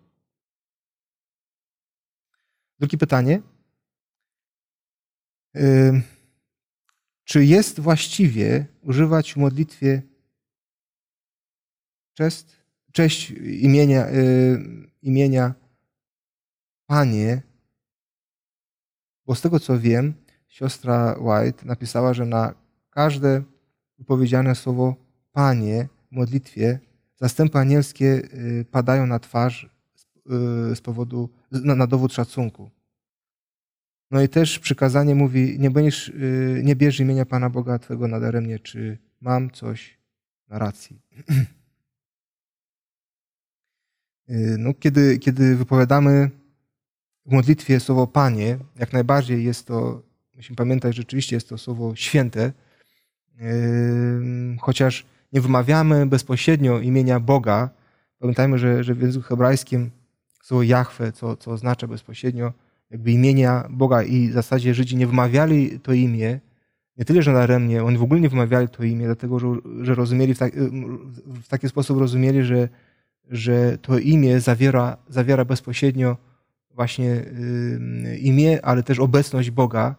Drugie 2.80 2.98
pytanie. 2.98 3.42
Czy 7.24 7.46
jest 7.46 7.80
właściwie 7.80 8.66
używać 8.82 9.34
w 9.34 9.38
modlitwie 9.38 10.02
Cześć, 12.14 12.46
cześć 12.92 13.32
imienia, 13.42 14.08
y, 14.10 14.60
imienia 15.02 15.54
Panie, 16.86 17.42
bo 19.26 19.36
z 19.36 19.42
tego 19.42 19.60
co 19.60 19.80
wiem, 19.80 20.14
siostra 20.48 21.16
White 21.20 21.66
napisała, 21.66 22.14
że 22.14 22.26
na 22.26 22.54
każde 22.90 23.44
wypowiedziane 24.00 24.56
słowo 24.56 24.96
Panie 25.32 25.88
w 26.12 26.16
modlitwie 26.16 26.80
zastępy 27.16 27.58
anielskie 27.58 28.06
y, 28.06 28.66
padają 28.72 29.06
na 29.06 29.20
twarz 29.20 29.64
y, 29.64 30.76
z 30.76 30.82
powodu, 30.82 31.30
na, 31.52 31.76
na 31.76 31.88
dowód 31.88 32.14
szacunku. 32.14 32.72
No 34.12 34.22
i 34.22 34.30
też 34.30 34.60
przykazanie 34.60 35.16
mówi, 35.16 35.60
nie, 35.60 35.72
będziesz, 35.72 36.12
nie 36.64 36.76
bierz 36.76 37.00
imienia 37.00 37.26
Pana 37.26 37.50
Boga 37.50 37.80
Twego 37.80 38.08
nadaremnie, 38.08 38.60
czy 38.60 38.98
mam 39.22 39.52
coś 39.52 39.98
na 40.50 40.60
racji. 40.60 41.02
Y, 44.30 44.56
no, 44.60 44.74
kiedy, 44.74 45.20
kiedy 45.20 45.56
wypowiadamy 45.56 46.30
w 47.26 47.32
modlitwie 47.32 47.80
słowo 47.80 48.08
Panie, 48.08 48.58
jak 48.80 48.94
najbardziej 48.94 49.44
jest 49.44 49.68
to, 49.68 50.02
musimy 50.36 50.56
pamiętać, 50.56 50.96
że 50.96 51.02
rzeczywiście 51.02 51.36
jest 51.36 51.50
to 51.50 51.58
słowo 51.58 51.96
święte, 51.96 52.46
y, 52.46 52.54
chociaż 54.60 55.06
nie 55.34 55.42
wymawiamy 55.42 56.06
bezpośrednio 56.06 56.80
imienia 56.80 57.20
Boga. 57.20 57.70
Pamiętajmy, 58.20 58.58
że, 58.58 58.84
że 58.84 58.96
w 58.96 59.02
języku 59.02 59.26
hebrajskim 59.26 59.92
słowo 60.44 60.64
Jahwe, 60.64 61.12
co, 61.12 61.36
co 61.36 61.52
oznacza 61.52 61.88
bezpośrednio 61.88 62.54
jakby 62.90 63.12
imienia 63.12 63.68
Boga 63.70 64.04
i 64.04 64.30
w 64.30 64.34
zasadzie 64.34 64.74
Żydzi 64.74 64.96
nie 64.96 65.08
wymawiali 65.08 65.80
to 65.80 65.94
imię, 65.94 66.40
nie 66.98 67.06
tyle, 67.06 67.22
że 67.22 67.34
daremnie, 67.34 67.84
oni 67.84 67.98
w 67.98 68.04
ogóle 68.04 68.20
nie 68.22 68.30
wymawiali 68.30 68.70
to 68.70 68.84
imię, 68.84 69.06
dlatego 69.06 69.40
że, 69.40 69.48
że 69.82 69.96
rozumieli 69.96 70.34
w, 70.34 70.40
tak, 70.40 70.54
w 71.26 71.48
taki 71.48 71.70
sposób 71.70 72.00
rozumieli, 72.00 72.44
że 72.44 72.70
że 73.30 73.78
to 73.78 74.00
imię 74.00 74.40
zawiera, 74.40 74.98
zawiera 75.10 75.46
bezpośrednio 75.46 76.18
właśnie 76.72 77.26
imię, 78.20 78.66
ale 78.66 78.84
też 78.84 79.00
obecność 79.00 79.52
Boga 79.52 79.96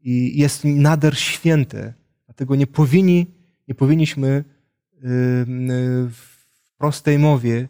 i 0.00 0.38
jest 0.38 0.64
nader 0.64 1.18
święte. 1.18 1.94
Dlatego 2.38 2.56
nie, 2.56 2.66
powinni, 2.66 3.26
nie 3.68 3.74
powinniśmy 3.74 4.44
w 6.10 6.12
prostej 6.76 7.18
mowie 7.18 7.68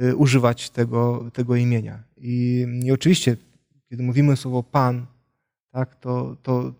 y, 0.00 0.16
używać 0.16 0.70
tego, 0.70 1.30
tego 1.32 1.56
imienia. 1.56 2.02
I, 2.16 2.66
I 2.84 2.92
oczywiście, 2.92 3.36
kiedy 3.88 4.02
mówimy 4.02 4.36
słowo 4.36 4.62
Pan, 4.62 5.06
tak, 5.70 5.96
to, 5.96 6.36
to, 6.42 6.72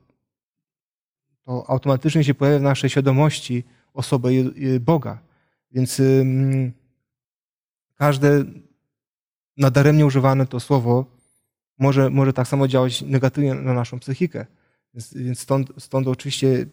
to 1.45 1.71
automatycznie 1.71 2.25
się 2.25 2.35
pojawia 2.35 2.59
w 2.59 2.63
naszej 2.63 2.91
świadomości 2.91 3.65
osobę 3.95 4.31
Boga. 4.81 5.19
Więc 5.71 6.03
każde 7.95 8.45
nadaremnie 9.57 10.07
używane 10.07 10.47
to 10.47 10.61
słowo 10.61 11.07
może, 11.79 12.11
może 12.11 12.33
tak 12.33 12.49
samo 12.49 12.69
działać 12.69 13.03
negatywnie 13.03 13.55
na 13.55 13.75
naszą 13.75 13.99
psychikę. 13.99 14.47
Więc, 14.95 15.15
więc 15.15 15.41
stąd, 15.41 15.73
stąd 15.79 16.09
oczywiście, 16.09 16.67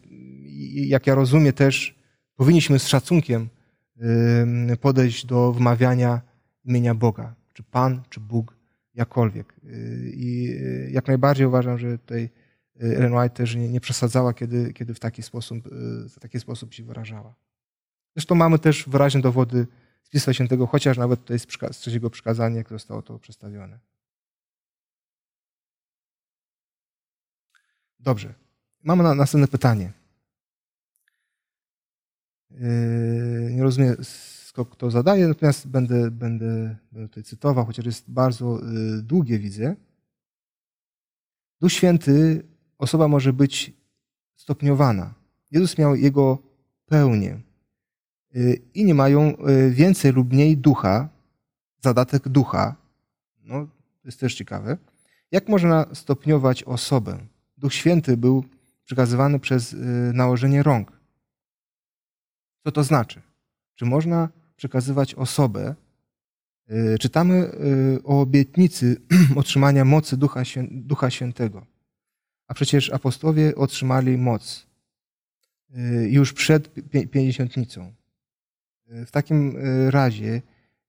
jak 0.87 1.07
ja 1.07 1.15
rozumiem 1.15 1.53
też, 1.53 1.95
powinniśmy 2.35 2.79
z 2.79 2.87
szacunkiem 2.87 3.49
podejść 4.81 5.25
do 5.25 5.51
wmawiania 5.51 6.21
imienia 6.65 6.95
Boga, 6.95 7.35
czy 7.53 7.63
Pan, 7.63 8.01
czy 8.09 8.19
Bóg, 8.19 8.55
jakkolwiek. 8.95 9.53
Y, 9.63 10.11
I 10.15 10.49
y, 10.49 10.89
jak 10.91 11.07
najbardziej 11.07 11.47
uważam, 11.47 11.77
że 11.77 11.97
tutaj 11.97 12.29
y, 12.83 12.97
Ellen 12.97 13.13
White 13.13 13.35
też 13.35 13.55
nie, 13.55 13.69
nie 13.69 13.81
przesadzała, 13.81 14.33
kiedy, 14.33 14.73
kiedy 14.73 14.93
w, 14.93 14.99
taki 14.99 15.23
sposób, 15.23 15.57
w 16.09 16.19
taki 16.19 16.39
sposób 16.39 16.73
się 16.73 16.83
wyrażała. 16.83 17.35
Zresztą 18.15 18.35
mamy 18.35 18.59
też 18.59 18.89
wyraźne 18.89 19.21
dowody 19.21 19.67
z 20.03 20.09
Pisma 20.09 20.33
Świętego, 20.33 20.67
chociaż 20.67 20.97
nawet 20.97 21.19
tutaj 21.19 21.39
z, 21.39 21.47
z 21.71 21.77
trzeciego 21.77 22.09
przykazania, 22.09 22.57
jak 22.57 22.69
zostało 22.69 23.01
to 23.01 23.19
przedstawione. 23.19 23.79
Dobrze. 27.99 28.33
Mamy 28.83 29.03
na, 29.03 29.15
następne 29.15 29.47
pytanie. 29.47 29.91
Yy, 32.59 33.53
nie 33.55 33.63
rozumiem, 33.63 33.95
kto 34.71 34.91
zadaje, 34.91 35.27
natomiast 35.27 35.67
będę, 35.67 36.11
będę, 36.11 36.75
będę 36.91 37.07
tutaj 37.07 37.23
cytował, 37.23 37.65
chociaż 37.65 37.85
jest 37.85 38.11
bardzo 38.11 38.59
yy, 38.59 39.01
długie, 39.01 39.39
widzę. 39.39 39.75
Duch 41.61 41.71
Święty, 41.71 42.43
osoba 42.77 43.07
może 43.07 43.33
być 43.33 43.73
stopniowana. 44.35 45.13
Jezus 45.51 45.77
miał 45.77 45.95
jego 45.95 46.37
pełnię. 46.85 47.41
Yy, 48.33 48.61
Inni 48.73 48.93
mają 48.93 49.33
więcej 49.69 50.11
lub 50.11 50.33
mniej 50.33 50.57
ducha, 50.57 51.09
zadatek 51.83 52.29
ducha. 52.29 52.75
No, 53.43 53.65
to 54.01 54.07
jest 54.07 54.19
też 54.19 54.35
ciekawe. 54.35 54.77
Jak 55.31 55.49
można 55.49 55.85
stopniować 55.93 56.63
osobę? 56.63 57.17
Duch 57.57 57.73
Święty 57.73 58.17
był 58.17 58.43
przekazywany 58.83 59.39
przez 59.39 59.75
nałożenie 60.13 60.63
rąk. 60.63 61.00
Co 62.63 62.71
to 62.71 62.83
znaczy? 62.83 63.21
Czy 63.75 63.85
można 63.85 64.29
przekazywać 64.55 65.15
osobę? 65.15 65.75
Y, 66.71 66.97
czytamy 66.99 67.35
y, 67.35 68.03
o 68.03 68.21
obietnicy 68.21 69.01
otrzymania 69.35 69.85
mocy 69.85 70.17
Ducha, 70.17 70.43
Ducha 70.71 71.09
Świętego. 71.09 71.65
A 72.47 72.53
przecież 72.53 72.89
apostołowie 72.89 73.55
otrzymali 73.55 74.17
moc 74.17 74.67
y, 75.69 76.09
już 76.09 76.33
przed 76.33 76.73
pięćdziesiątnicą. 77.11 77.93
W 79.05 79.11
takim 79.11 79.57
razie, 79.89 80.41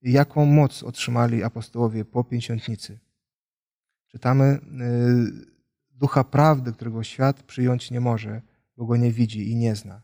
jaką 0.02 0.46
moc 0.46 0.82
otrzymali 0.82 1.42
apostołowie 1.42 2.04
po 2.04 2.24
pięćdziesiątnicy? 2.24 2.98
Czytamy 4.08 4.58
ducha 5.90 6.24
prawdy, 6.24 6.72
którego 6.72 7.02
świat 7.02 7.42
przyjąć 7.42 7.90
nie 7.90 8.00
może, 8.00 8.42
bo 8.76 8.86
go 8.86 8.96
nie 8.96 9.12
widzi 9.12 9.50
i 9.50 9.56
nie 9.56 9.76
zna. 9.76 10.02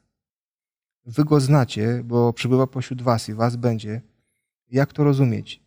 Wy 1.09 1.25
go 1.25 1.41
znacie, 1.41 2.03
bo 2.05 2.33
przybywa 2.33 2.67
pośród 2.67 3.03
was 3.03 3.29
i 3.29 3.35
was 3.35 3.57
będzie. 3.57 4.03
Jak 4.71 4.93
to 4.93 5.05
rozumieć, 5.05 5.63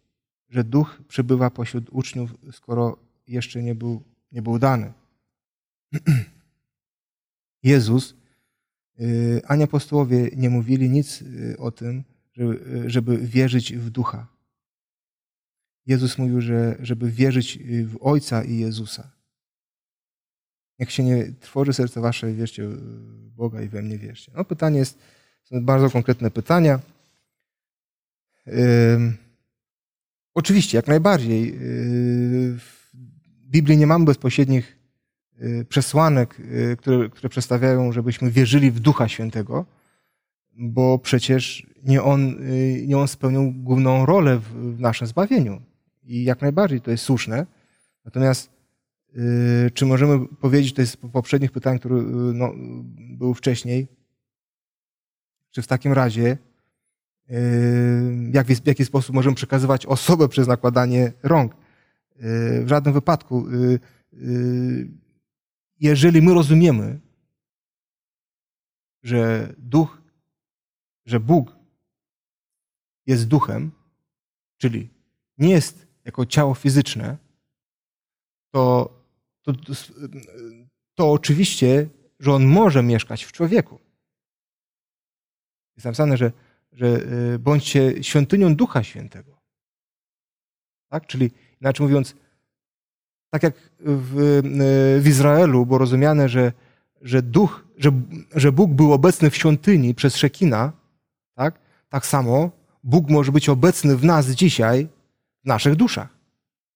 że 0.50 0.64
duch 0.64 1.02
przybywa 1.08 1.50
pośród 1.50 1.90
uczniów, 1.92 2.36
skoro 2.52 2.98
jeszcze 3.28 3.64
nie 3.64 3.76
był, 3.76 4.04
nie 4.32 4.42
był 4.42 4.60
dany? 4.60 4.94
Jezus 7.64 8.16
y, 9.00 9.42
ani 9.48 9.64
apostołowie 9.64 10.30
nie 10.36 10.50
mówili 10.50 10.90
nic 10.90 11.22
y, 11.22 11.56
o 11.60 11.72
tym, 11.72 12.04
żeby 12.86 13.18
wierzyć 13.18 13.74
w 13.74 13.90
ducha. 13.90 14.28
Jezus 15.86 16.18
mówił, 16.18 16.42
że 16.42 16.76
żeby 16.80 17.12
wierzyć 17.12 17.60
w 17.86 17.98
Ojca 18.02 18.44
i 18.44 18.58
Jezusa. 18.58 19.12
Jak 20.80 20.90
się 20.90 21.04
nie 21.04 21.34
tworzy 21.40 21.74
serce 21.74 22.02
wasze, 22.02 22.34
wierzcie 22.34 22.68
w 22.68 23.30
Boga 23.30 23.62
i 23.62 23.70
we 23.70 23.82
mnie 23.82 23.98
wierzcie. 23.98 24.32
No 24.36 24.46
pytanie 24.46 24.80
jest, 24.80 25.00
bardzo 25.52 25.90
konkretne 25.90 26.32
pytania. 26.32 26.80
Oczywiście, 30.34 30.78
jak 30.78 30.88
najbardziej. 30.88 31.46
Yy, 31.46 31.58
w 32.58 32.92
Biblii 33.46 33.78
nie 33.78 33.88
mamy 33.88 34.06
bezpośrednich 34.06 34.78
yy, 35.38 35.66
przesłanek, 35.66 36.40
yy, 36.40 36.78
które, 36.78 37.10
które 37.10 37.30
przedstawiają, 37.30 37.92
żebyśmy 37.92 38.32
wierzyli 38.32 38.72
w 38.72 38.80
Ducha 38.80 39.08
Świętego, 39.08 39.66
bo 40.54 41.00
przecież 41.00 41.68
nie 41.84 42.04
On, 42.04 42.36
nie 42.88 42.98
on 42.98 43.08
spełnił 43.08 43.52
główną 43.52 44.06
rolę 44.06 44.38
w, 44.38 44.76
w 44.76 44.80
naszym 44.80 45.08
zbawieniu. 45.08 45.62
I 46.04 46.24
jak 46.24 46.42
najbardziej 46.42 46.82
to 46.82 46.92
jest 46.92 47.04
słuszne. 47.04 47.46
Natomiast 48.06 48.52
czy 49.74 49.86
możemy 49.86 50.28
powiedzieć, 50.28 50.74
to 50.74 50.82
jest 50.82 50.98
po 50.98 51.10
poprzednich 51.10 51.52
pytań, 51.52 51.80
które 51.80 51.96
no, 52.34 52.54
były 52.98 53.36
wcześniej, 53.36 53.88
czy 55.52 55.62
w 55.62 55.68
takim 55.68 55.94
razie 55.94 56.38
yy, 57.30 57.38
jak, 58.34 58.48
w 58.48 58.68
jaki 58.68 58.86
sposób 58.86 59.16
możemy 59.16 59.36
przekazywać 59.36 59.86
osobę 59.86 60.28
przez 60.28 60.48
nakładanie 60.48 61.14
rąk? 61.24 61.56
Yy, 62.16 62.66
w 62.66 62.68
żadnym 62.68 62.94
wypadku. 62.94 63.50
Yy, 63.50 64.88
jeżeli 65.80 66.22
my 66.22 66.34
rozumiemy, 66.34 67.00
że 69.04 69.54
duch, 69.58 70.02
że 71.06 71.20
Bóg 71.20 71.56
jest 73.06 73.28
duchem, 73.28 73.72
czyli 74.58 74.90
nie 75.38 75.50
jest 75.50 75.88
jako 76.06 76.26
ciało 76.26 76.54
fizyczne, 76.56 77.18
to, 78.52 78.94
to, 79.42 79.54
to 80.96 81.12
oczywiście, 81.12 81.90
że 82.20 82.34
on 82.34 82.46
może 82.46 82.84
mieszkać 82.84 83.24
w 83.24 83.32
człowieku. 83.32 83.80
Jest 85.82 85.86
napisane, 85.86 86.18
że, 86.18 86.32
że 86.74 86.86
y, 87.34 87.40
bądźcie 87.40 88.04
świątynią 88.04 88.56
Ducha 88.56 88.84
Świętego. 88.84 89.38
Tak? 90.90 91.08
Czyli 91.08 91.32
inaczej 91.62 91.86
mówiąc, 91.86 92.16
tak 93.30 93.44
jak 93.44 93.54
w, 93.80 94.20
y, 94.98 95.02
w 95.02 95.08
Izraelu 95.08 95.66
było 95.66 95.78
rozumiane, 95.78 96.30
że, 96.30 96.54
że, 97.02 97.22
duch, 97.22 97.66
że, 97.78 97.92
że 98.36 98.52
Bóg 98.52 98.72
był 98.72 98.94
obecny 98.94 99.30
w 99.30 99.36
świątyni 99.36 99.96
przez 99.96 100.16
Szekina, 100.16 100.72
tak? 101.36 101.60
tak 101.90 102.06
samo 102.06 102.52
Bóg 102.84 103.10
może 103.10 103.32
być 103.32 103.50
obecny 103.50 103.98
w 103.98 104.04
nas 104.04 104.28
dzisiaj, 104.28 104.88
w 105.44 105.48
naszych 105.48 105.76
duszach. 105.76 106.10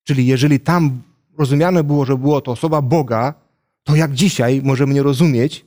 Czyli 0.03 0.27
jeżeli 0.27 0.59
tam 0.59 1.01
rozumiane 1.37 1.83
było, 1.83 2.05
że 2.05 2.17
było 2.17 2.41
to 2.41 2.51
osoba 2.51 2.81
Boga, 2.81 3.33
to 3.83 3.95
jak 3.95 4.13
dzisiaj 4.13 4.61
możemy 4.63 4.93
nie 4.93 5.03
rozumieć, 5.03 5.65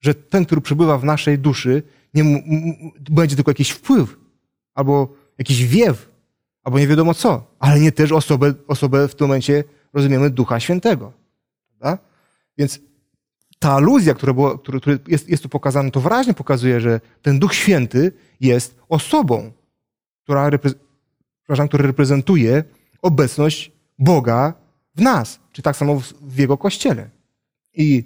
że 0.00 0.14
ten, 0.14 0.44
który 0.44 0.60
przebywa 0.60 0.98
w 0.98 1.04
naszej 1.04 1.38
duszy, 1.38 1.82
nie, 2.14 2.42
będzie 3.10 3.36
tylko 3.36 3.50
jakiś 3.50 3.70
wpływ, 3.70 4.16
albo 4.74 5.14
jakiś 5.38 5.64
wiew, 5.64 6.10
albo 6.62 6.78
nie 6.78 6.86
wiadomo 6.86 7.14
co, 7.14 7.56
ale 7.58 7.80
nie 7.80 7.92
też 7.92 8.12
osobę, 8.12 8.54
osobę 8.66 9.08
w 9.08 9.14
tym 9.14 9.26
momencie 9.26 9.64
rozumiemy 9.92 10.30
Ducha 10.30 10.60
Świętego. 10.60 11.12
Prawda? 11.68 12.04
Więc 12.58 12.80
ta 13.58 13.72
aluzja, 13.72 14.14
która, 14.14 14.34
jest, 15.08 15.28
jest 15.28 15.42
tu 15.42 15.48
pokazana, 15.48 15.90
to 15.90 16.00
wyraźnie 16.00 16.34
pokazuje, 16.34 16.80
że 16.80 17.00
ten 17.22 17.38
Duch 17.38 17.54
Święty 17.54 18.12
jest 18.40 18.76
osobą, 18.88 19.52
która, 20.22 20.50
przepraszam, 21.42 21.68
która 21.68 21.86
reprezentuje 21.86 22.64
obecność 23.02 23.72
Boga 23.98 24.54
w 24.94 25.00
nas, 25.00 25.40
czy 25.52 25.62
tak 25.62 25.76
samo 25.76 26.00
w, 26.00 26.12
w 26.20 26.38
Jego 26.38 26.58
Kościele. 26.58 27.10
I 27.74 28.04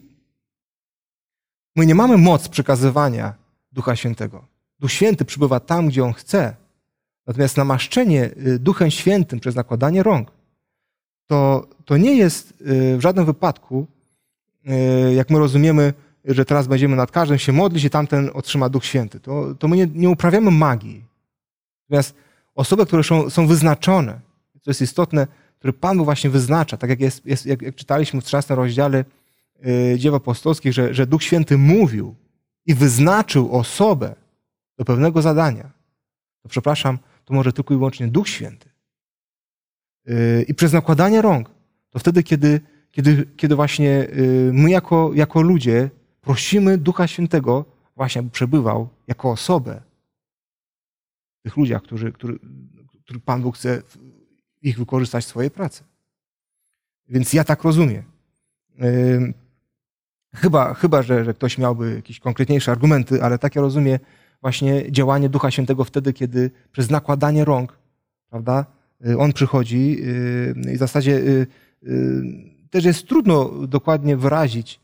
my 1.76 1.86
nie 1.86 1.94
mamy 1.94 2.16
moc 2.16 2.48
przekazywania 2.48 3.34
Ducha 3.73 3.97
Świętego. 3.97 4.47
Duch 4.81 4.93
Święty 4.93 5.25
przybywa 5.25 5.61
tam, 5.61 5.89
gdzie 5.89 6.05
On 6.05 6.12
chce. 6.12 6.57
Natomiast 7.27 7.57
namaszczenie 7.57 8.31
y, 8.47 8.59
Duchem 8.59 8.91
Świętym 8.91 9.41
przez 9.41 9.55
nakładanie 9.55 10.03
rąk 10.03 10.39
to, 11.29 11.66
to 11.85 11.97
nie 11.97 12.16
jest 12.16 12.51
y, 12.51 12.97
w 12.97 13.01
żadnym 13.01 13.27
wypadku, 13.27 13.87
y, 15.11 15.14
jak 15.14 15.31
my 15.31 15.39
rozumiemy, 15.39 15.95
że 16.25 16.45
teraz 16.45 16.66
będziemy 16.66 16.97
nad 16.97 17.11
każdym 17.11 17.39
się 17.39 17.53
modlić 17.53 17.85
i 17.85 17.91
tamten 17.91 18.31
otrzyma 18.35 18.69
Duch 18.69 18.85
Święty. 18.85 19.21
To, 19.21 19.55
to 19.55 19.69
my 19.69 19.77
nie, 19.77 19.87
nie 19.95 20.11
uprawiamy 20.11 20.51
magii. 20.51 21.05
Natomiast 21.89 22.14
osoby, 22.55 22.87
które 22.87 23.05
są, 23.05 23.31
są 23.31 23.47
wyznaczone, 23.47 24.21
co 24.62 24.71
jest 24.71 24.83
istotne, 24.83 25.27
który 25.59 25.73
Pan 25.73 25.97
Bóg 25.97 26.05
właśnie 26.05 26.31
wyznacza, 26.31 26.77
tak 26.77 26.91
jak, 26.91 27.01
jest, 27.01 27.27
jest 27.27 27.47
jak, 27.47 27.62
jak 27.62 27.75
czytaliśmy 27.75 28.21
w 28.21 28.25
13 28.25 28.55
rozdziale 28.55 29.05
yy, 29.62 29.99
Dzieł 29.99 30.14
Apostolskich, 30.14 30.73
że, 30.73 30.95
że 30.95 31.07
Duch 31.07 31.23
Święty 31.23 31.59
mówił 31.59 32.14
i 32.69 32.75
wyznaczył 32.75 33.57
osobę 33.57 34.14
do 34.77 34.85
pewnego 34.85 35.23
zadania, 35.23 35.71
to 36.43 36.49
przepraszam, 36.49 36.99
to 37.25 37.35
może 37.35 37.53
tylko 37.53 37.75
i 37.75 37.77
wyłącznie 37.77 38.09
Duch 38.09 38.29
Święty. 38.29 38.69
Yy, 40.05 40.45
I 40.49 40.55
przez 40.55 40.73
nakładanie 40.73 41.23
rąk, 41.23 41.51
to 41.91 41.99
wtedy, 41.99 42.23
kiedy, 42.23 42.61
kiedy, 42.91 43.27
kiedy 43.37 43.55
właśnie 43.57 43.89
yy, 43.89 44.51
my 44.53 44.71
jako, 44.71 45.11
jako 45.14 45.43
ludzie 45.43 45.91
prosimy 46.21 46.79
Ducha 46.79 47.07
Świętego, 47.07 47.64
właśnie 47.97 48.19
aby 48.21 48.31
przebywał 48.31 48.89
jako 49.07 49.31
osobę 49.31 49.83
tych 51.43 51.57
ludziach, 51.57 51.83
którzy, 51.83 52.12
który, 52.12 52.39
który 53.05 53.21
Pan 53.21 53.43
Bóg 53.43 53.57
chce 53.57 53.83
ich 54.62 54.79
wykorzystać 54.79 55.25
w 55.25 55.29
swojej 55.29 55.51
pracy. 55.51 55.85
Więc 57.09 57.33
ja 57.33 57.45
tak 57.45 57.64
rozumiem. 57.64 58.03
Chyba, 60.35 60.74
chyba 60.74 61.03
że, 61.03 61.24
że 61.24 61.35
ktoś 61.35 61.59
miałby 61.59 61.95
jakieś 61.95 62.20
konkretniejsze 62.20 62.72
argumenty, 62.72 63.22
ale 63.22 63.39
tak 63.39 63.55
ja 63.55 63.62
rozumiem 63.62 63.99
właśnie 64.41 64.93
działanie 64.93 65.29
Ducha 65.29 65.51
Świętego 65.51 65.85
wtedy, 65.85 66.12
kiedy 66.12 66.51
przez 66.72 66.91
nakładanie 66.91 67.45
rąk, 67.45 67.79
prawda, 68.31 68.66
y, 69.07 69.18
on 69.18 69.33
przychodzi 69.33 69.97
y, 70.01 70.72
i 70.72 70.76
w 70.76 70.79
zasadzie 70.79 71.12
y, 71.12 71.47
też 72.70 72.85
jest 72.85 73.07
trudno 73.07 73.66
dokładnie 73.66 74.16
wyrazić, 74.16 74.81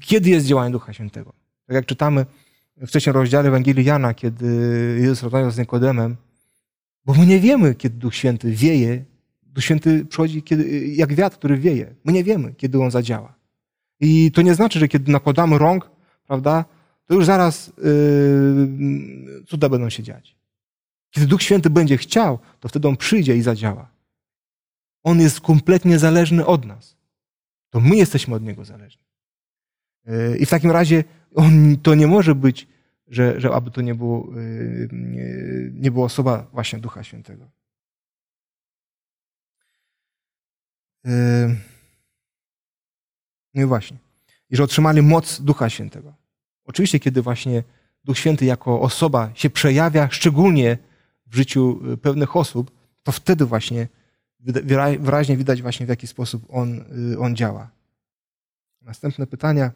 kiedy 0.00 0.30
jest 0.30 0.46
działanie 0.46 0.72
Ducha 0.72 0.92
Świętego. 0.92 1.32
Tak 1.66 1.74
jak 1.74 1.86
czytamy 1.86 2.26
w 2.76 2.90
trzecim 2.90 3.12
rozdziale 3.12 3.48
Ewangelii 3.48 3.84
Jana, 3.84 4.14
kiedy 4.14 4.46
Jezus 5.00 5.22
rozmawiał 5.22 5.50
z 5.50 5.58
Nikodemem, 5.58 6.16
bo 7.04 7.14
my 7.14 7.26
nie 7.26 7.40
wiemy, 7.40 7.74
kiedy 7.74 7.96
Duch 7.98 8.14
Święty 8.14 8.50
wieje. 8.50 9.04
Duch 9.42 9.64
Święty 9.64 10.04
przychodzi 10.04 10.42
kiedy, 10.42 10.86
jak 10.86 11.14
wiatr, 11.14 11.36
który 11.36 11.58
wieje. 11.58 11.94
My 12.04 12.12
nie 12.12 12.24
wiemy, 12.24 12.54
kiedy 12.54 12.82
on 12.82 12.90
zadziała. 12.90 13.34
I 14.04 14.32
to 14.32 14.42
nie 14.42 14.54
znaczy, 14.54 14.78
że 14.78 14.88
kiedy 14.88 15.12
nakładamy 15.12 15.58
rąk, 15.58 15.90
prawda, 16.26 16.64
to 17.06 17.14
już 17.14 17.24
zaraz 17.24 17.72
yy, 17.78 19.44
cuda 19.46 19.68
będą 19.68 19.90
się 19.90 20.02
dziać. 20.02 20.36
Kiedy 21.10 21.26
Duch 21.26 21.42
Święty 21.42 21.70
będzie 21.70 21.96
chciał, 21.96 22.38
to 22.60 22.68
wtedy 22.68 22.88
on 22.88 22.96
przyjdzie 22.96 23.36
i 23.36 23.42
zadziała. 23.42 23.88
On 25.02 25.20
jest 25.20 25.40
kompletnie 25.40 25.98
zależny 25.98 26.46
od 26.46 26.64
nas. 26.64 26.96
To 27.70 27.80
my 27.80 27.96
jesteśmy 27.96 28.34
od 28.34 28.42
niego 28.42 28.64
zależni. 28.64 29.04
Yy, 30.06 30.36
I 30.38 30.46
w 30.46 30.50
takim 30.50 30.70
razie 30.70 31.04
on, 31.34 31.76
to 31.82 31.94
nie 31.94 32.06
może 32.06 32.34
być 32.34 32.66
że, 33.08 33.40
że 33.40 33.50
aby 33.50 33.70
to 33.70 33.80
nie 33.80 33.94
było, 33.94 34.38
y, 34.38 34.88
nie, 35.72 35.90
było 35.90 36.04
osoba 36.04 36.46
właśnie 36.52 36.78
Ducha 36.78 37.04
Świętego. 37.04 37.50
Y, 41.06 41.10
no 43.54 43.62
i 43.62 43.64
właśnie. 43.64 43.96
I 44.50 44.56
że 44.56 44.64
otrzymali 44.64 45.02
moc 45.02 45.40
Ducha 45.40 45.70
Świętego. 45.70 46.14
Oczywiście, 46.64 47.00
kiedy 47.00 47.22
właśnie 47.22 47.62
Duch 48.04 48.18
Święty 48.18 48.44
jako 48.44 48.80
osoba 48.80 49.30
się 49.34 49.50
przejawia, 49.50 50.08
szczególnie 50.10 50.78
w 51.26 51.36
życiu 51.36 51.80
y, 51.92 51.96
pewnych 51.96 52.36
osób, 52.36 52.70
to 53.02 53.12
wtedy 53.12 53.44
właśnie 53.44 53.88
wyraźnie 54.98 55.36
widać 55.36 55.62
właśnie 55.62 55.86
w 55.86 55.88
jaki 55.88 56.06
sposób 56.06 56.46
on, 56.48 56.84
on 57.18 57.36
działa. 57.36 57.70
Następne 58.82 59.26
pytania. 59.26 59.72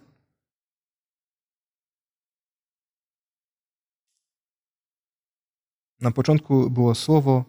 Na 6.00 6.10
początku 6.10 6.70
było 6.70 6.94
Słowo, 6.94 7.44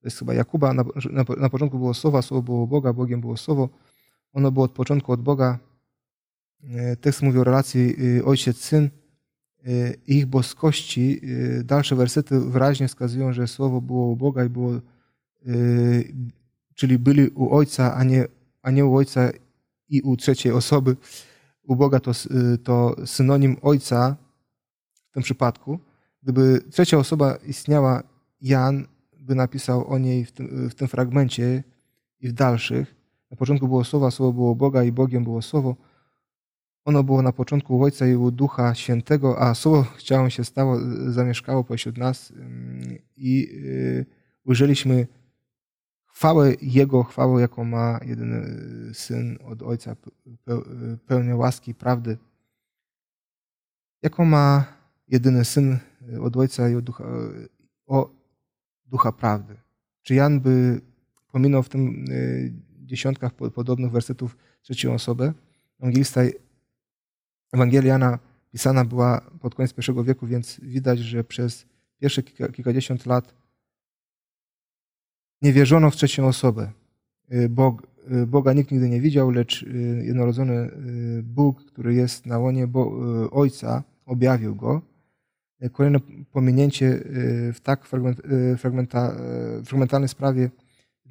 to 0.00 0.06
jest 0.06 0.18
chyba 0.18 0.34
Jakuba, 0.34 0.72
na, 0.72 0.84
na, 1.10 1.24
na 1.36 1.50
początku 1.50 1.78
było 1.78 1.94
Słowa, 1.94 2.22
Słowo 2.22 2.42
było 2.42 2.66
Boga, 2.66 2.92
Bogiem 2.92 3.20
było 3.20 3.36
Słowo. 3.36 3.68
Ono 4.32 4.52
było 4.52 4.64
od 4.64 4.72
początku 4.72 5.12
od 5.12 5.22
Boga. 5.22 5.58
E, 6.64 6.96
tekst 6.96 7.22
mówi 7.22 7.38
o 7.38 7.44
relacji 7.44 7.96
e, 8.18 8.24
ojciec-syn 8.24 8.84
e, 8.84 9.94
ich 10.06 10.26
boskości. 10.26 11.20
Dalsze 11.64 11.96
wersety 11.96 12.40
wyraźnie 12.40 12.88
wskazują, 12.88 13.32
że 13.32 13.46
Słowo 13.46 13.80
było 13.80 14.06
u 14.06 14.16
Boga 14.16 14.44
i 14.44 14.48
było, 14.48 14.80
czyli 16.74 16.98
byli 16.98 17.28
u 17.28 17.54
Ojca, 17.54 17.94
a 17.94 18.04
nie, 18.04 18.26
a 18.62 18.70
nie 18.70 18.84
u 18.84 18.96
Ojca 18.96 19.30
i 19.88 20.00
u 20.00 20.16
trzeciej 20.16 20.52
osoby. 20.52 20.96
U 21.62 21.76
Boga 21.76 22.00
to, 22.00 22.12
to 22.64 22.96
synonim 23.06 23.56
Ojca 23.62 24.16
w 25.10 25.12
tym 25.12 25.22
przypadku. 25.22 25.78
Gdyby 26.22 26.60
trzecia 26.70 26.98
osoba 26.98 27.36
istniała, 27.36 28.02
Jan 28.40 28.86
by 29.20 29.34
napisał 29.34 29.88
o 29.88 29.98
niej 29.98 30.24
w 30.24 30.32
tym, 30.32 30.68
w 30.70 30.74
tym 30.74 30.88
fragmencie 30.88 31.64
i 32.20 32.28
w 32.28 32.32
dalszych. 32.32 32.97
Na 33.30 33.36
początku 33.36 33.68
było 33.68 33.84
Słowa, 33.84 34.10
Słowo 34.10 34.32
było 34.32 34.54
Boga 34.54 34.84
i 34.84 34.92
Bogiem 34.92 35.24
było 35.24 35.42
Słowo. 35.42 35.76
Ono 36.84 37.02
było 37.04 37.22
na 37.22 37.32
początku 37.32 37.82
Ojca 37.82 38.06
i 38.06 38.14
u 38.14 38.30
Ducha 38.30 38.74
Świętego, 38.74 39.40
a 39.40 39.54
Słowo 39.54 39.84
ciałem 39.98 40.30
się 40.30 40.44
stało, 40.44 40.78
zamieszkało 41.06 41.64
pośród 41.64 41.98
nas 41.98 42.30
mm, 42.30 42.98
i 43.16 43.48
y, 43.52 44.06
ujrzeliśmy 44.44 45.06
chwałę 46.06 46.54
Jego, 46.62 47.02
chwałę, 47.02 47.40
jaką 47.40 47.64
ma 47.64 48.00
jedyny 48.04 48.44
Syn 48.94 49.38
od 49.44 49.62
Ojca, 49.62 49.96
pełnię 51.06 51.36
łaski 51.36 51.70
i 51.70 51.74
prawdy. 51.74 52.18
Jaką 54.02 54.24
ma 54.24 54.64
jedyny 55.08 55.44
Syn 55.44 55.78
od 56.20 56.36
Ojca 56.36 56.68
i 56.68 56.74
od 56.74 56.84
ducha, 56.84 57.04
o 57.86 58.10
ducha 58.86 59.12
prawdy. 59.12 59.56
Czy 60.02 60.14
Jan 60.14 60.40
by 60.40 60.80
pominął 61.32 61.62
w 61.62 61.68
tym 61.68 62.04
y, 62.10 62.67
dziesiątkach 62.88 63.34
podobnych 63.34 63.90
wersetów 63.90 64.36
trzecią 64.62 64.94
osobę? 64.94 65.32
Ewangelista, 65.80 66.20
Ewangelia 67.52 67.88
Jana 67.92 68.18
pisana 68.52 68.84
była 68.84 69.20
pod 69.40 69.54
koniec 69.54 69.72
pierwszego 69.72 70.04
wieku, 70.04 70.26
więc 70.26 70.60
widać, 70.62 70.98
że 70.98 71.24
przez 71.24 71.66
pierwsze 72.00 72.22
kilka, 72.22 72.52
kilkadziesiąt 72.52 73.06
lat 73.06 73.34
nie 75.42 75.52
wierzono 75.52 75.90
w 75.90 75.96
trzecią 75.96 76.26
osobę. 76.26 76.72
Y, 77.32 77.48
Bog, 77.48 77.86
y, 78.22 78.26
Boga 78.26 78.52
nikt 78.52 78.70
nigdy 78.70 78.88
nie 78.88 79.00
widział, 79.00 79.30
lecz 79.30 79.64
jednorodzony 80.02 80.70
Bóg, 81.22 81.64
który 81.64 81.94
jest 81.94 82.26
na 82.26 82.38
łonie 82.38 82.66
Bo 82.66 82.92
Ojca, 83.30 83.82
objawił 84.06 84.54
go. 84.54 84.82
Kolejne 85.72 85.98
pominięcie 86.32 86.86
y, 86.86 87.52
w 87.52 87.60
tak 87.60 87.84
y, 87.84 88.56
fragmenta, 88.56 89.16
y, 89.60 89.64
fragmentalnej 89.64 90.08
sprawie 90.08 90.50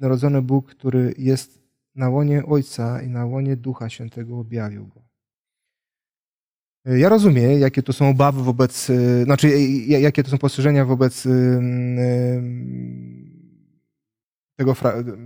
narodzony 0.00 0.42
Bóg, 0.42 0.66
który 0.66 1.14
jest 1.18 1.57
na 1.98 2.08
łonie 2.08 2.46
Ojca 2.46 3.02
i 3.02 3.08
na 3.08 3.26
łonie 3.26 3.56
Ducha 3.56 3.88
Świętego 3.88 4.38
objawił 4.38 4.86
go. 4.86 5.02
Ja 6.84 7.08
rozumiem, 7.08 7.60
jakie 7.60 7.82
to 7.82 7.92
są 7.92 8.08
obawy 8.08 8.42
wobec, 8.42 8.88
znaczy 9.24 9.60
jakie 9.86 10.22
to 10.22 10.30
są 10.30 10.38
postrzeżenia 10.38 10.84
wobec 10.84 11.28
tego, 14.56 14.76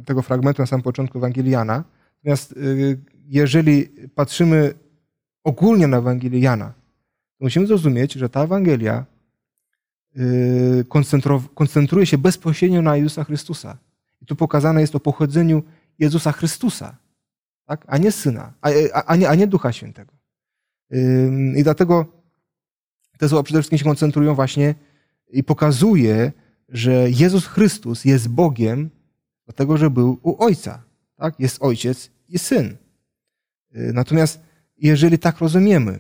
tego 0.05 0.23
fragmentu 0.23 0.63
na 0.63 0.67
samym 0.67 0.83
początku 0.83 1.19
Ewangeliana. 1.19 1.85
Natomiast 2.17 2.55
jeżeli 3.27 3.89
patrzymy 4.15 4.75
ogólnie 5.45 5.87
na 5.87 5.97
Ewangelię 5.97 6.41
Jana, 6.41 6.73
to 7.39 7.45
musimy 7.45 7.67
zrozumieć, 7.67 8.13
że 8.13 8.29
ta 8.29 8.45
Ewangelia 8.45 9.05
koncentruje 11.55 12.07
się 12.07 12.19
bezpośrednio 12.19 12.83
na 12.83 12.97
Jezusa 12.97 13.25
Chrystusa. 13.25 13.79
I 14.21 14.27
tu 14.27 14.37
pokazane 14.37 14.81
jest 14.81 14.95
o 14.95 15.01
pochodzeniu 15.01 15.63
Jezusa 16.03 16.33
Chrystusa, 16.33 16.97
tak? 17.67 17.85
a 17.89 17.99
nie 17.99 18.13
Syna, 18.13 18.53
a, 18.61 18.69
a, 19.07 19.17
nie, 19.17 19.29
a 19.29 19.35
nie 19.35 19.47
Ducha 19.47 19.73
Świętego. 19.73 20.13
I 21.57 21.63
dlatego 21.63 22.07
te 23.19 23.29
słowa 23.29 23.43
przede 23.43 23.61
wszystkim 23.61 23.79
się 23.79 23.85
koncentrują 23.85 24.35
właśnie 24.35 24.75
i 25.31 25.45
pokazuje, 25.45 26.33
że 26.69 27.11
Jezus 27.11 27.47
Chrystus 27.47 28.05
jest 28.05 28.29
Bogiem, 28.29 28.91
dlatego 29.45 29.77
że 29.77 29.91
był 29.91 30.19
u 30.23 30.45
Ojca. 30.45 30.83
Tak? 31.17 31.41
Jest 31.41 31.63
Ojciec 31.63 32.11
i 32.29 32.39
Syn. 32.39 32.77
Y, 33.77 33.93
natomiast 33.95 34.41
jeżeli 34.79 35.19
tak 35.19 35.39
rozumiemy, 35.39 35.99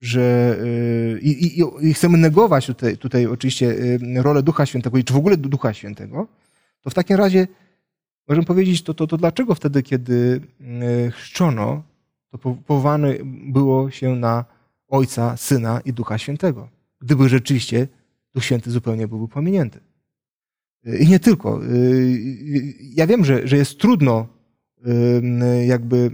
że 0.00 0.56
y, 0.60 1.20
i, 1.22 1.60
i, 1.60 1.62
i, 1.80 1.94
chcemy 1.94 2.18
negować 2.18 2.66
tutaj, 2.66 2.96
tutaj 2.96 3.26
oczywiście 3.26 3.70
y, 3.70 4.22
rolę 4.22 4.42
Ducha 4.42 4.66
Świętego, 4.66 5.02
czy 5.02 5.12
w 5.12 5.16
ogóle 5.16 5.36
Ducha 5.36 5.74
Świętego, 5.74 6.28
to 6.80 6.90
w 6.90 6.94
takim 6.94 7.16
razie 7.16 7.46
możemy 8.28 8.46
powiedzieć, 8.46 8.82
to, 8.82 8.94
to, 8.94 9.06
to 9.06 9.16
dlaczego 9.16 9.54
wtedy, 9.54 9.82
kiedy 9.82 10.40
y, 11.06 11.10
chrzczono, 11.10 11.82
to 12.30 12.38
powołane 12.66 13.14
było 13.24 13.90
się 13.90 14.16
na 14.16 14.44
Ojca, 14.88 15.36
Syna 15.36 15.80
i 15.84 15.92
Ducha 15.92 16.18
Świętego, 16.18 16.68
gdyby 17.00 17.28
rzeczywiście 17.28 17.88
Duch 18.34 18.44
Święty 18.44 18.70
zupełnie 18.70 19.08
byłby 19.08 19.28
pominięty. 19.28 19.80
I 21.00 21.08
nie 21.08 21.20
tylko. 21.20 21.60
Ja 22.80 23.06
wiem, 23.06 23.24
że, 23.24 23.48
że 23.48 23.56
jest 23.56 23.78
trudno 23.78 24.26
jakby 25.66 26.10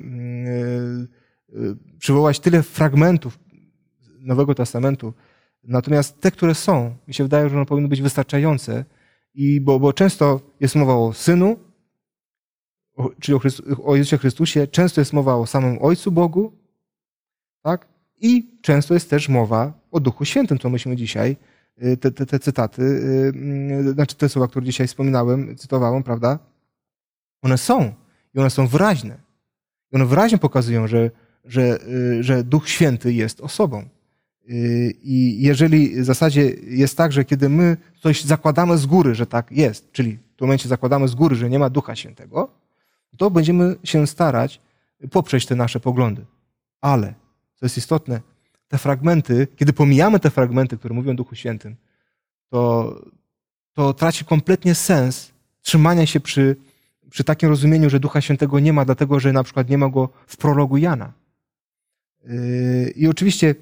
przywołać 1.98 2.40
tyle 2.40 2.62
fragmentów 2.62 3.38
Nowego 4.20 4.54
Testamentu. 4.54 5.12
Natomiast 5.64 6.20
te, 6.20 6.30
które 6.30 6.54
są, 6.54 6.94
mi 7.08 7.14
się 7.14 7.24
wydaje, 7.24 7.48
że 7.48 7.56
one 7.56 7.66
powinny 7.66 7.88
być 7.88 8.02
wystarczające, 8.02 8.84
i 9.34 9.60
bo, 9.60 9.78
bo 9.78 9.92
często 9.92 10.40
jest 10.60 10.74
mowa 10.74 10.94
o 10.94 11.12
synu, 11.12 11.56
czyli 13.20 13.36
o, 13.36 13.38
Chrystu, 13.38 13.62
o 13.84 13.96
Jezusie 13.96 14.18
Chrystusie, 14.18 14.66
często 14.66 15.00
jest 15.00 15.12
mowa 15.12 15.34
o 15.34 15.46
samym 15.46 15.78
Ojcu 15.80 16.12
Bogu, 16.12 16.52
tak? 17.62 17.88
I 18.20 18.58
często 18.62 18.94
jest 18.94 19.10
też 19.10 19.28
mowa 19.28 19.72
o 19.90 20.00
Duchu 20.00 20.24
Świętym, 20.24 20.58
co 20.58 20.70
myśmy 20.70 20.96
dzisiaj, 20.96 21.36
y, 21.84 21.96
te, 21.96 22.10
te, 22.10 22.26
te 22.26 22.38
cytaty, 22.38 22.82
yy, 23.84 23.92
znaczy 23.92 24.16
te 24.16 24.28
słowa, 24.28 24.48
które 24.48 24.66
dzisiaj 24.66 24.86
wspominałem, 24.86 25.56
cytowałem, 25.56 26.02
prawda? 26.02 26.38
One 27.42 27.58
są 27.58 27.92
i 28.34 28.38
one 28.38 28.50
są 28.50 28.66
wyraźne. 28.66 29.18
I 29.92 29.96
one 29.96 30.06
wyraźnie 30.06 30.38
pokazują, 30.38 30.86
że, 30.86 31.10
że, 31.44 31.78
że 32.20 32.44
Duch 32.44 32.68
Święty 32.68 33.12
jest 33.12 33.40
osobą. 33.40 33.88
I 35.02 35.36
jeżeli 35.40 36.02
w 36.02 36.04
zasadzie 36.04 36.42
jest 36.66 36.96
tak, 36.96 37.12
że 37.12 37.24
kiedy 37.24 37.48
my 37.48 37.76
coś 38.02 38.24
zakładamy 38.24 38.78
z 38.78 38.86
góry, 38.86 39.14
że 39.14 39.26
tak 39.26 39.52
jest, 39.52 39.92
czyli 39.92 40.12
w 40.12 40.36
tym 40.36 40.46
momencie 40.46 40.68
zakładamy 40.68 41.08
z 41.08 41.14
góry, 41.14 41.36
że 41.36 41.50
nie 41.50 41.58
ma 41.58 41.70
Ducha 41.70 41.96
Świętego, 41.96 42.59
to 43.20 43.30
będziemy 43.30 43.76
się 43.84 44.06
starać 44.06 44.60
poprzeć 45.10 45.46
te 45.46 45.56
nasze 45.56 45.80
poglądy. 45.80 46.24
Ale, 46.80 47.14
co 47.54 47.66
jest 47.66 47.78
istotne, 47.78 48.20
te 48.68 48.78
fragmenty, 48.78 49.48
kiedy 49.56 49.72
pomijamy 49.72 50.20
te 50.20 50.30
fragmenty, 50.30 50.78
które 50.78 50.94
mówią 50.94 51.10
o 51.12 51.14
Duchu 51.14 51.34
Świętym, 51.34 51.76
to, 52.48 52.94
to 53.72 53.94
traci 53.94 54.24
kompletnie 54.24 54.74
sens 54.74 55.32
trzymania 55.62 56.06
się 56.06 56.20
przy, 56.20 56.56
przy 57.10 57.24
takim 57.24 57.48
rozumieniu, 57.48 57.90
że 57.90 58.00
Ducha 58.00 58.20
Świętego 58.20 58.60
nie 58.60 58.72
ma, 58.72 58.84
dlatego 58.84 59.20
że 59.20 59.32
na 59.32 59.42
przykład 59.42 59.68
nie 59.68 59.78
ma 59.78 59.88
go 59.88 60.08
w 60.26 60.36
prologu 60.36 60.76
Jana. 60.76 61.12
Yy, 62.24 62.90
I 62.96 63.08
oczywiście 63.08 63.54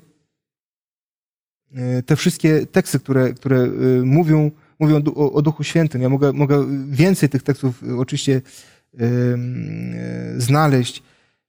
yy, 1.70 2.02
te 2.02 2.16
wszystkie 2.16 2.66
teksty, 2.66 3.00
które, 3.00 3.32
które 3.32 3.58
yy, 3.58 4.02
mówią, 4.04 4.50
mówią 4.78 5.02
o, 5.14 5.32
o 5.32 5.42
Duchu 5.42 5.64
Świętym, 5.64 6.02
ja 6.02 6.08
mogę, 6.08 6.32
mogę 6.32 6.66
więcej 6.90 7.28
tych 7.28 7.42
tekstów 7.42 7.82
oczywiście 7.98 8.42
znaleźć. 10.36 11.02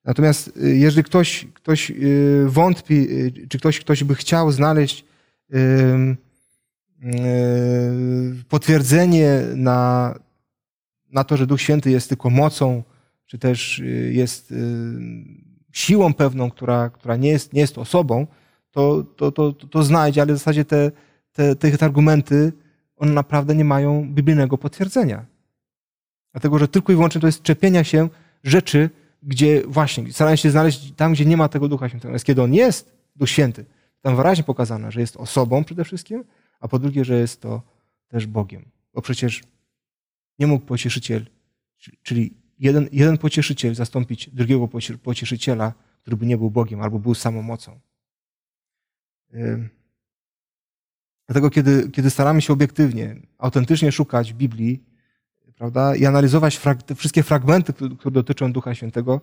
Natomiast 0.06 0.58
y, 0.58 0.76
jeżeli 0.78 1.04
ktoś, 1.04 1.48
ktoś 1.54 1.92
y, 1.92 2.46
wątpi, 2.48 2.94
y, 2.94 3.48
czy 3.50 3.60
ktoś, 3.60 3.80
ktoś 3.80 4.04
by 4.04 4.16
chciał 4.16 4.52
znaleźć 4.52 5.06
potwierdzenie 8.50 9.42
na, 9.56 10.14
na 11.12 11.24
to, 11.24 11.38
że 11.38 11.48
Duch 11.48 11.62
Święty 11.62 11.92
jest 11.92 12.10
tylko 12.10 12.30
mocą, 12.30 12.84
czy 13.26 13.38
też 13.38 13.82
jest 14.10 14.54
siłą 15.72 16.14
pewną, 16.14 16.52
która, 16.52 16.90
która 16.90 17.16
nie, 17.16 17.30
jest, 17.30 17.54
nie 17.54 17.62
jest 17.62 17.78
osobą, 17.78 18.28
to, 18.72 19.04
to, 19.04 19.32
to, 19.32 19.54
to 19.54 19.84
znajdzie, 19.84 20.22
ale 20.22 20.34
w 20.34 20.38
zasadzie 20.38 20.66
te, 20.66 20.92
te, 21.34 21.56
te 21.56 21.86
argumenty, 21.86 22.54
one 22.98 23.12
naprawdę 23.14 23.56
nie 23.56 23.66
mają 23.66 24.14
biblijnego 24.14 24.58
potwierdzenia. 24.58 25.26
Dlatego, 26.32 26.60
że 26.60 26.68
tylko 26.68 26.94
i 26.94 26.96
wyłącznie 26.96 27.22
to 27.22 27.28
jest 27.28 27.44
czepienia 27.44 27.84
się 27.84 28.10
rzeczy, 28.44 28.90
gdzie 29.24 29.64
właśnie 29.68 30.14
starają 30.14 30.36
się 30.36 30.52
znaleźć 30.52 30.92
tam, 30.92 31.14
gdzie 31.14 31.26
nie 31.26 31.38
ma 31.38 31.50
tego 31.50 31.68
Ducha 31.68 31.90
Świętego. 31.90 32.10
Natomiast 32.10 32.26
kiedy 32.26 32.44
On 32.44 32.54
jest, 32.54 32.98
Duch 33.16 33.30
Święty, 33.30 33.66
tam 34.02 34.16
wyraźnie 34.16 34.44
pokazane, 34.44 34.92
że 34.92 35.00
jest 35.00 35.18
osobą 35.18 35.64
przede 35.64 35.86
wszystkim, 35.86 36.24
a 36.60 36.68
po 36.68 36.80
drugie, 36.80 37.06
że 37.06 37.20
jest 37.20 37.42
to 37.42 37.62
też 38.08 38.28
Bogiem. 38.28 38.66
Bo 38.94 39.02
przecież 39.02 39.44
nie 40.40 40.48
mógł 40.48 40.66
pocieszyciel, 40.66 41.26
czyli 42.04 42.34
jeden, 42.60 42.90
jeden 42.92 43.18
pocieszyciel 43.18 43.76
zastąpić 43.76 44.30
drugiego 44.30 44.68
pocieszyciela, 45.04 45.74
który 46.02 46.18
by 46.18 46.26
nie 46.26 46.38
był 46.38 46.52
Bogiem 46.52 46.82
albo 46.82 47.00
był 47.00 47.16
samą 47.16 47.42
mocą. 47.42 47.80
Dlatego, 51.28 51.50
kiedy, 51.50 51.92
kiedy 51.92 52.10
staramy 52.10 52.42
się 52.42 52.54
obiektywnie, 52.54 53.16
autentycznie 53.38 53.92
szukać 53.92 54.34
Biblii, 54.34 54.84
prawda, 55.60 55.96
i 55.96 56.06
analizować 56.06 56.60
te 56.86 56.96
wszystkie 56.96 57.24
fragmenty, 57.24 57.74
które 57.74 58.12
dotyczą 58.12 58.54
Ducha 58.54 58.76
Świętego, 58.76 59.22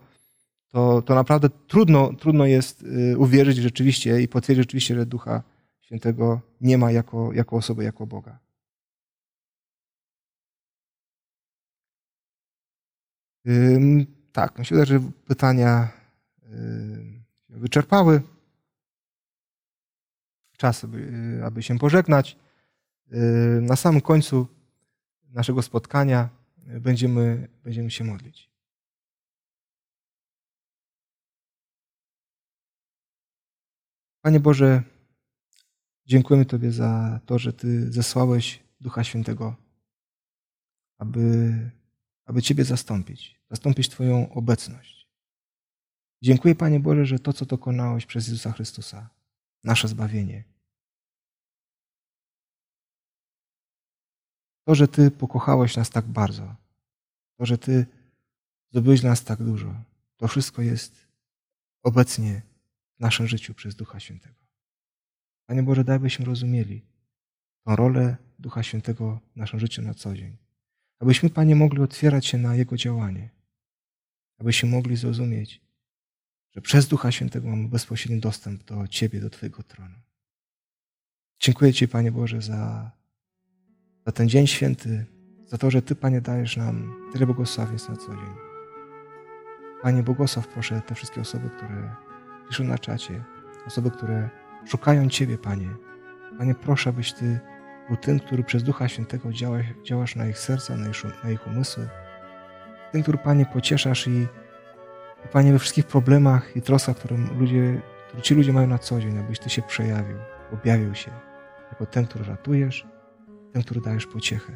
to, 0.68 1.03
to 1.03 1.14
naprawdę 1.14 1.49
trudno, 1.51 2.12
trudno 2.12 2.47
jest 2.47 2.82
y, 2.82 3.18
uwierzyć 3.18 3.57
rzeczywiście 3.57 4.20
i 4.20 4.28
potwierdzić 4.28 4.64
rzeczywiście, 4.64 4.95
że 4.95 5.07
Ducha 5.07 5.43
Świętego 5.80 6.41
nie 6.61 6.78
ma 6.78 6.93
jako, 6.93 7.32
jako 7.32 7.57
osoby, 7.57 7.84
jako 7.84 8.07
Boga. 8.07 8.39
Tak, 14.32 14.59
myślę, 14.59 14.87
że 14.87 15.01
pytania 15.26 15.89
się 17.49 17.59
wyczerpały. 17.59 18.22
Czas, 20.57 20.84
aby, 20.84 21.41
aby 21.45 21.62
się 21.62 21.78
pożegnać. 21.78 22.37
Na 23.61 23.76
samym 23.76 24.01
końcu 24.01 24.55
naszego 25.29 25.62
spotkania 25.62 26.29
będziemy, 26.66 27.49
będziemy 27.64 27.91
się 27.91 28.05
modlić. 28.05 28.51
Panie 34.22 34.41
Boże, 34.41 34.83
dziękujemy 36.07 36.45
Tobie 36.45 36.72
za 36.72 37.20
to, 37.27 37.39
że 37.39 37.53
Ty 37.53 37.93
zesłałeś 37.93 38.62
Ducha 38.81 39.05
Świętego, 39.05 39.57
aby, 40.99 41.55
aby 42.24 42.43
Ciebie 42.43 42.64
zastąpić, 42.64 43.41
zastąpić 43.51 43.89
Twoją 43.89 44.33
obecność. 44.33 45.09
Dziękuję 46.22 46.55
Panie 46.55 46.81
Boże, 46.81 47.07
że 47.07 47.18
to, 47.18 47.33
co 47.33 47.47
dokonałeś 47.47 48.07
przez 48.07 48.29
Jezusa 48.29 48.53
Chrystusa, 48.53 49.11
nasze 49.64 49.89
zbawienie, 49.89 50.45
To, 54.67 54.75
że 54.75 54.89
Ty 54.89 55.11
pokochałeś 55.11 55.77
nas 55.77 55.91
tak 55.91 56.05
bardzo, 56.05 56.55
to, 57.37 57.47
że 57.47 57.59
Ty 57.59 57.87
zdobyłeś 58.71 59.03
nas 59.03 59.25
tak 59.25 59.43
dużo, 59.43 59.75
to 60.17 60.29
wszystko 60.29 60.62
jest 60.62 61.07
obecnie 61.83 62.43
w 62.97 63.01
naszym 63.01 63.27
życiu 63.27 63.55
przez 63.55 63.75
Ducha 63.75 64.01
Świętego. 64.01 64.35
Panie 65.47 65.62
Boże, 65.62 65.85
daj 65.85 65.99
byśmy 65.99 66.25
rozumieli 66.25 66.83
tą 67.64 67.77
rolę 67.77 68.17
Ducha 68.39 68.62
Świętego 68.62 69.21
w 69.33 69.37
naszym 69.37 69.61
życiu 69.61 69.83
na 69.83 69.95
co 69.95 70.14
dzień. 70.14 70.37
Abyśmy, 70.99 71.31
Panie, 71.31 71.57
mogli 71.57 71.81
otwierać 71.81 72.27
się 72.27 72.39
na 72.39 72.55
Jego 72.55 72.77
działanie. 72.77 73.31
Abyśmy 74.39 74.69
mogli 74.69 74.97
zrozumieć, 74.97 75.61
że 76.53 76.61
przez 76.61 76.89
Ducha 76.89 77.12
Świętego 77.12 77.49
mamy 77.49 77.69
bezpośredni 77.69 78.21
dostęp 78.21 78.64
do 78.64 78.89
Ciebie, 78.89 79.21
do 79.21 79.31
Twojego 79.31 79.62
tronu. 79.62 79.97
Dziękuję 81.41 81.73
Ci, 81.73 81.89
Panie 81.89 82.12
Boże, 82.12 82.43
za 82.43 82.91
za 84.07 84.12
ten 84.12 84.28
dzień 84.28 84.46
święty, 84.46 85.07
za 85.46 85.59
to, 85.59 85.70
że 85.70 85.82
Ty, 85.82 85.94
Panie, 85.94 86.20
dajesz 86.20 86.57
nam 86.57 86.94
tyle 87.12 87.26
błogosławieństw 87.26 87.88
na 87.88 87.96
co 87.96 88.09
dzień. 88.09 88.34
Panie, 89.82 90.02
błogosław 90.02 90.48
proszę 90.48 90.82
te 90.86 90.94
wszystkie 90.94 91.20
osoby, 91.20 91.50
które 91.57 91.94
piszą 92.48 92.64
na 92.64 92.78
czacie, 92.78 93.24
osoby, 93.66 93.90
które 93.90 94.28
szukają 94.66 95.09
Ciebie, 95.09 95.38
Panie. 95.38 95.68
Panie, 96.38 96.54
proszę, 96.54 96.90
abyś 96.90 97.12
Ty 97.12 97.40
był 97.88 97.96
tym, 97.96 98.20
który 98.20 98.44
przez 98.44 98.62
Ducha 98.62 98.88
Świętego 98.88 99.32
działasz, 99.32 99.66
działasz 99.84 100.16
na 100.16 100.26
ich 100.26 100.38
serca, 100.38 100.76
na 100.76 100.88
ich, 100.88 101.24
na 101.24 101.30
ich 101.30 101.46
umysły. 101.46 101.88
Tym, 102.92 103.02
który, 103.02 103.18
Panie, 103.18 103.46
pocieszasz 103.46 104.07
i, 104.07 104.26
i 105.24 105.28
Panie, 105.32 105.52
we 105.52 105.59
wszystkich 105.59 105.86
problemach 105.86 106.57
i 106.57 106.62
troskach, 106.62 106.96
które, 106.96 107.16
ludzie, 107.38 107.80
które 108.09 108.22
Ci 108.22 108.34
ludzie 108.34 108.52
mają 108.52 108.66
na 108.66 108.78
co 108.78 109.00
dzień, 109.00 109.18
abyś 109.18 109.38
Ty 109.38 109.50
się 109.50 109.62
przejawił, 109.62 110.16
objawił 110.52 110.94
się 110.94 111.11
jako 111.72 111.86
ten, 111.86 112.07
który 112.07 112.24
ratujesz, 112.24 112.86
ten, 113.57 113.62
który 113.62 113.80
dajesz 113.80 114.07
pociechę, 114.07 114.52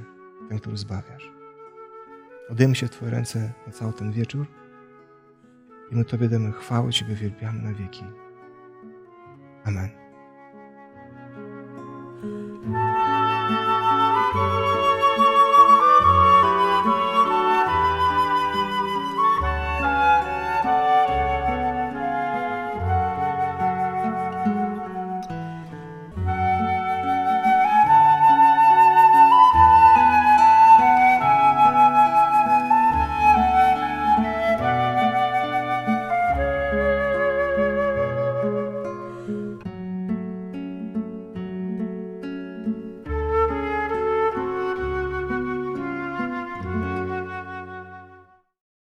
ten, 0.49 0.59
który 0.59 0.77
zbawiasz. 0.77 1.33
Oddajemy 2.51 2.75
się 2.75 2.87
w 2.87 2.91
Twoje 2.91 3.11
ręce 3.11 3.53
na 3.67 3.73
cały 3.73 3.93
ten 3.93 4.13
wieczór 4.13 4.47
i 5.91 5.97
my 5.97 6.05
Tobie 6.05 6.29
damy 6.29 6.53
chwałę, 6.53 6.93
Ciebie 6.93 7.15
wielbiamy 7.15 7.63
na 7.63 7.75
wieki. 7.75 8.05
Amen. 9.65 9.91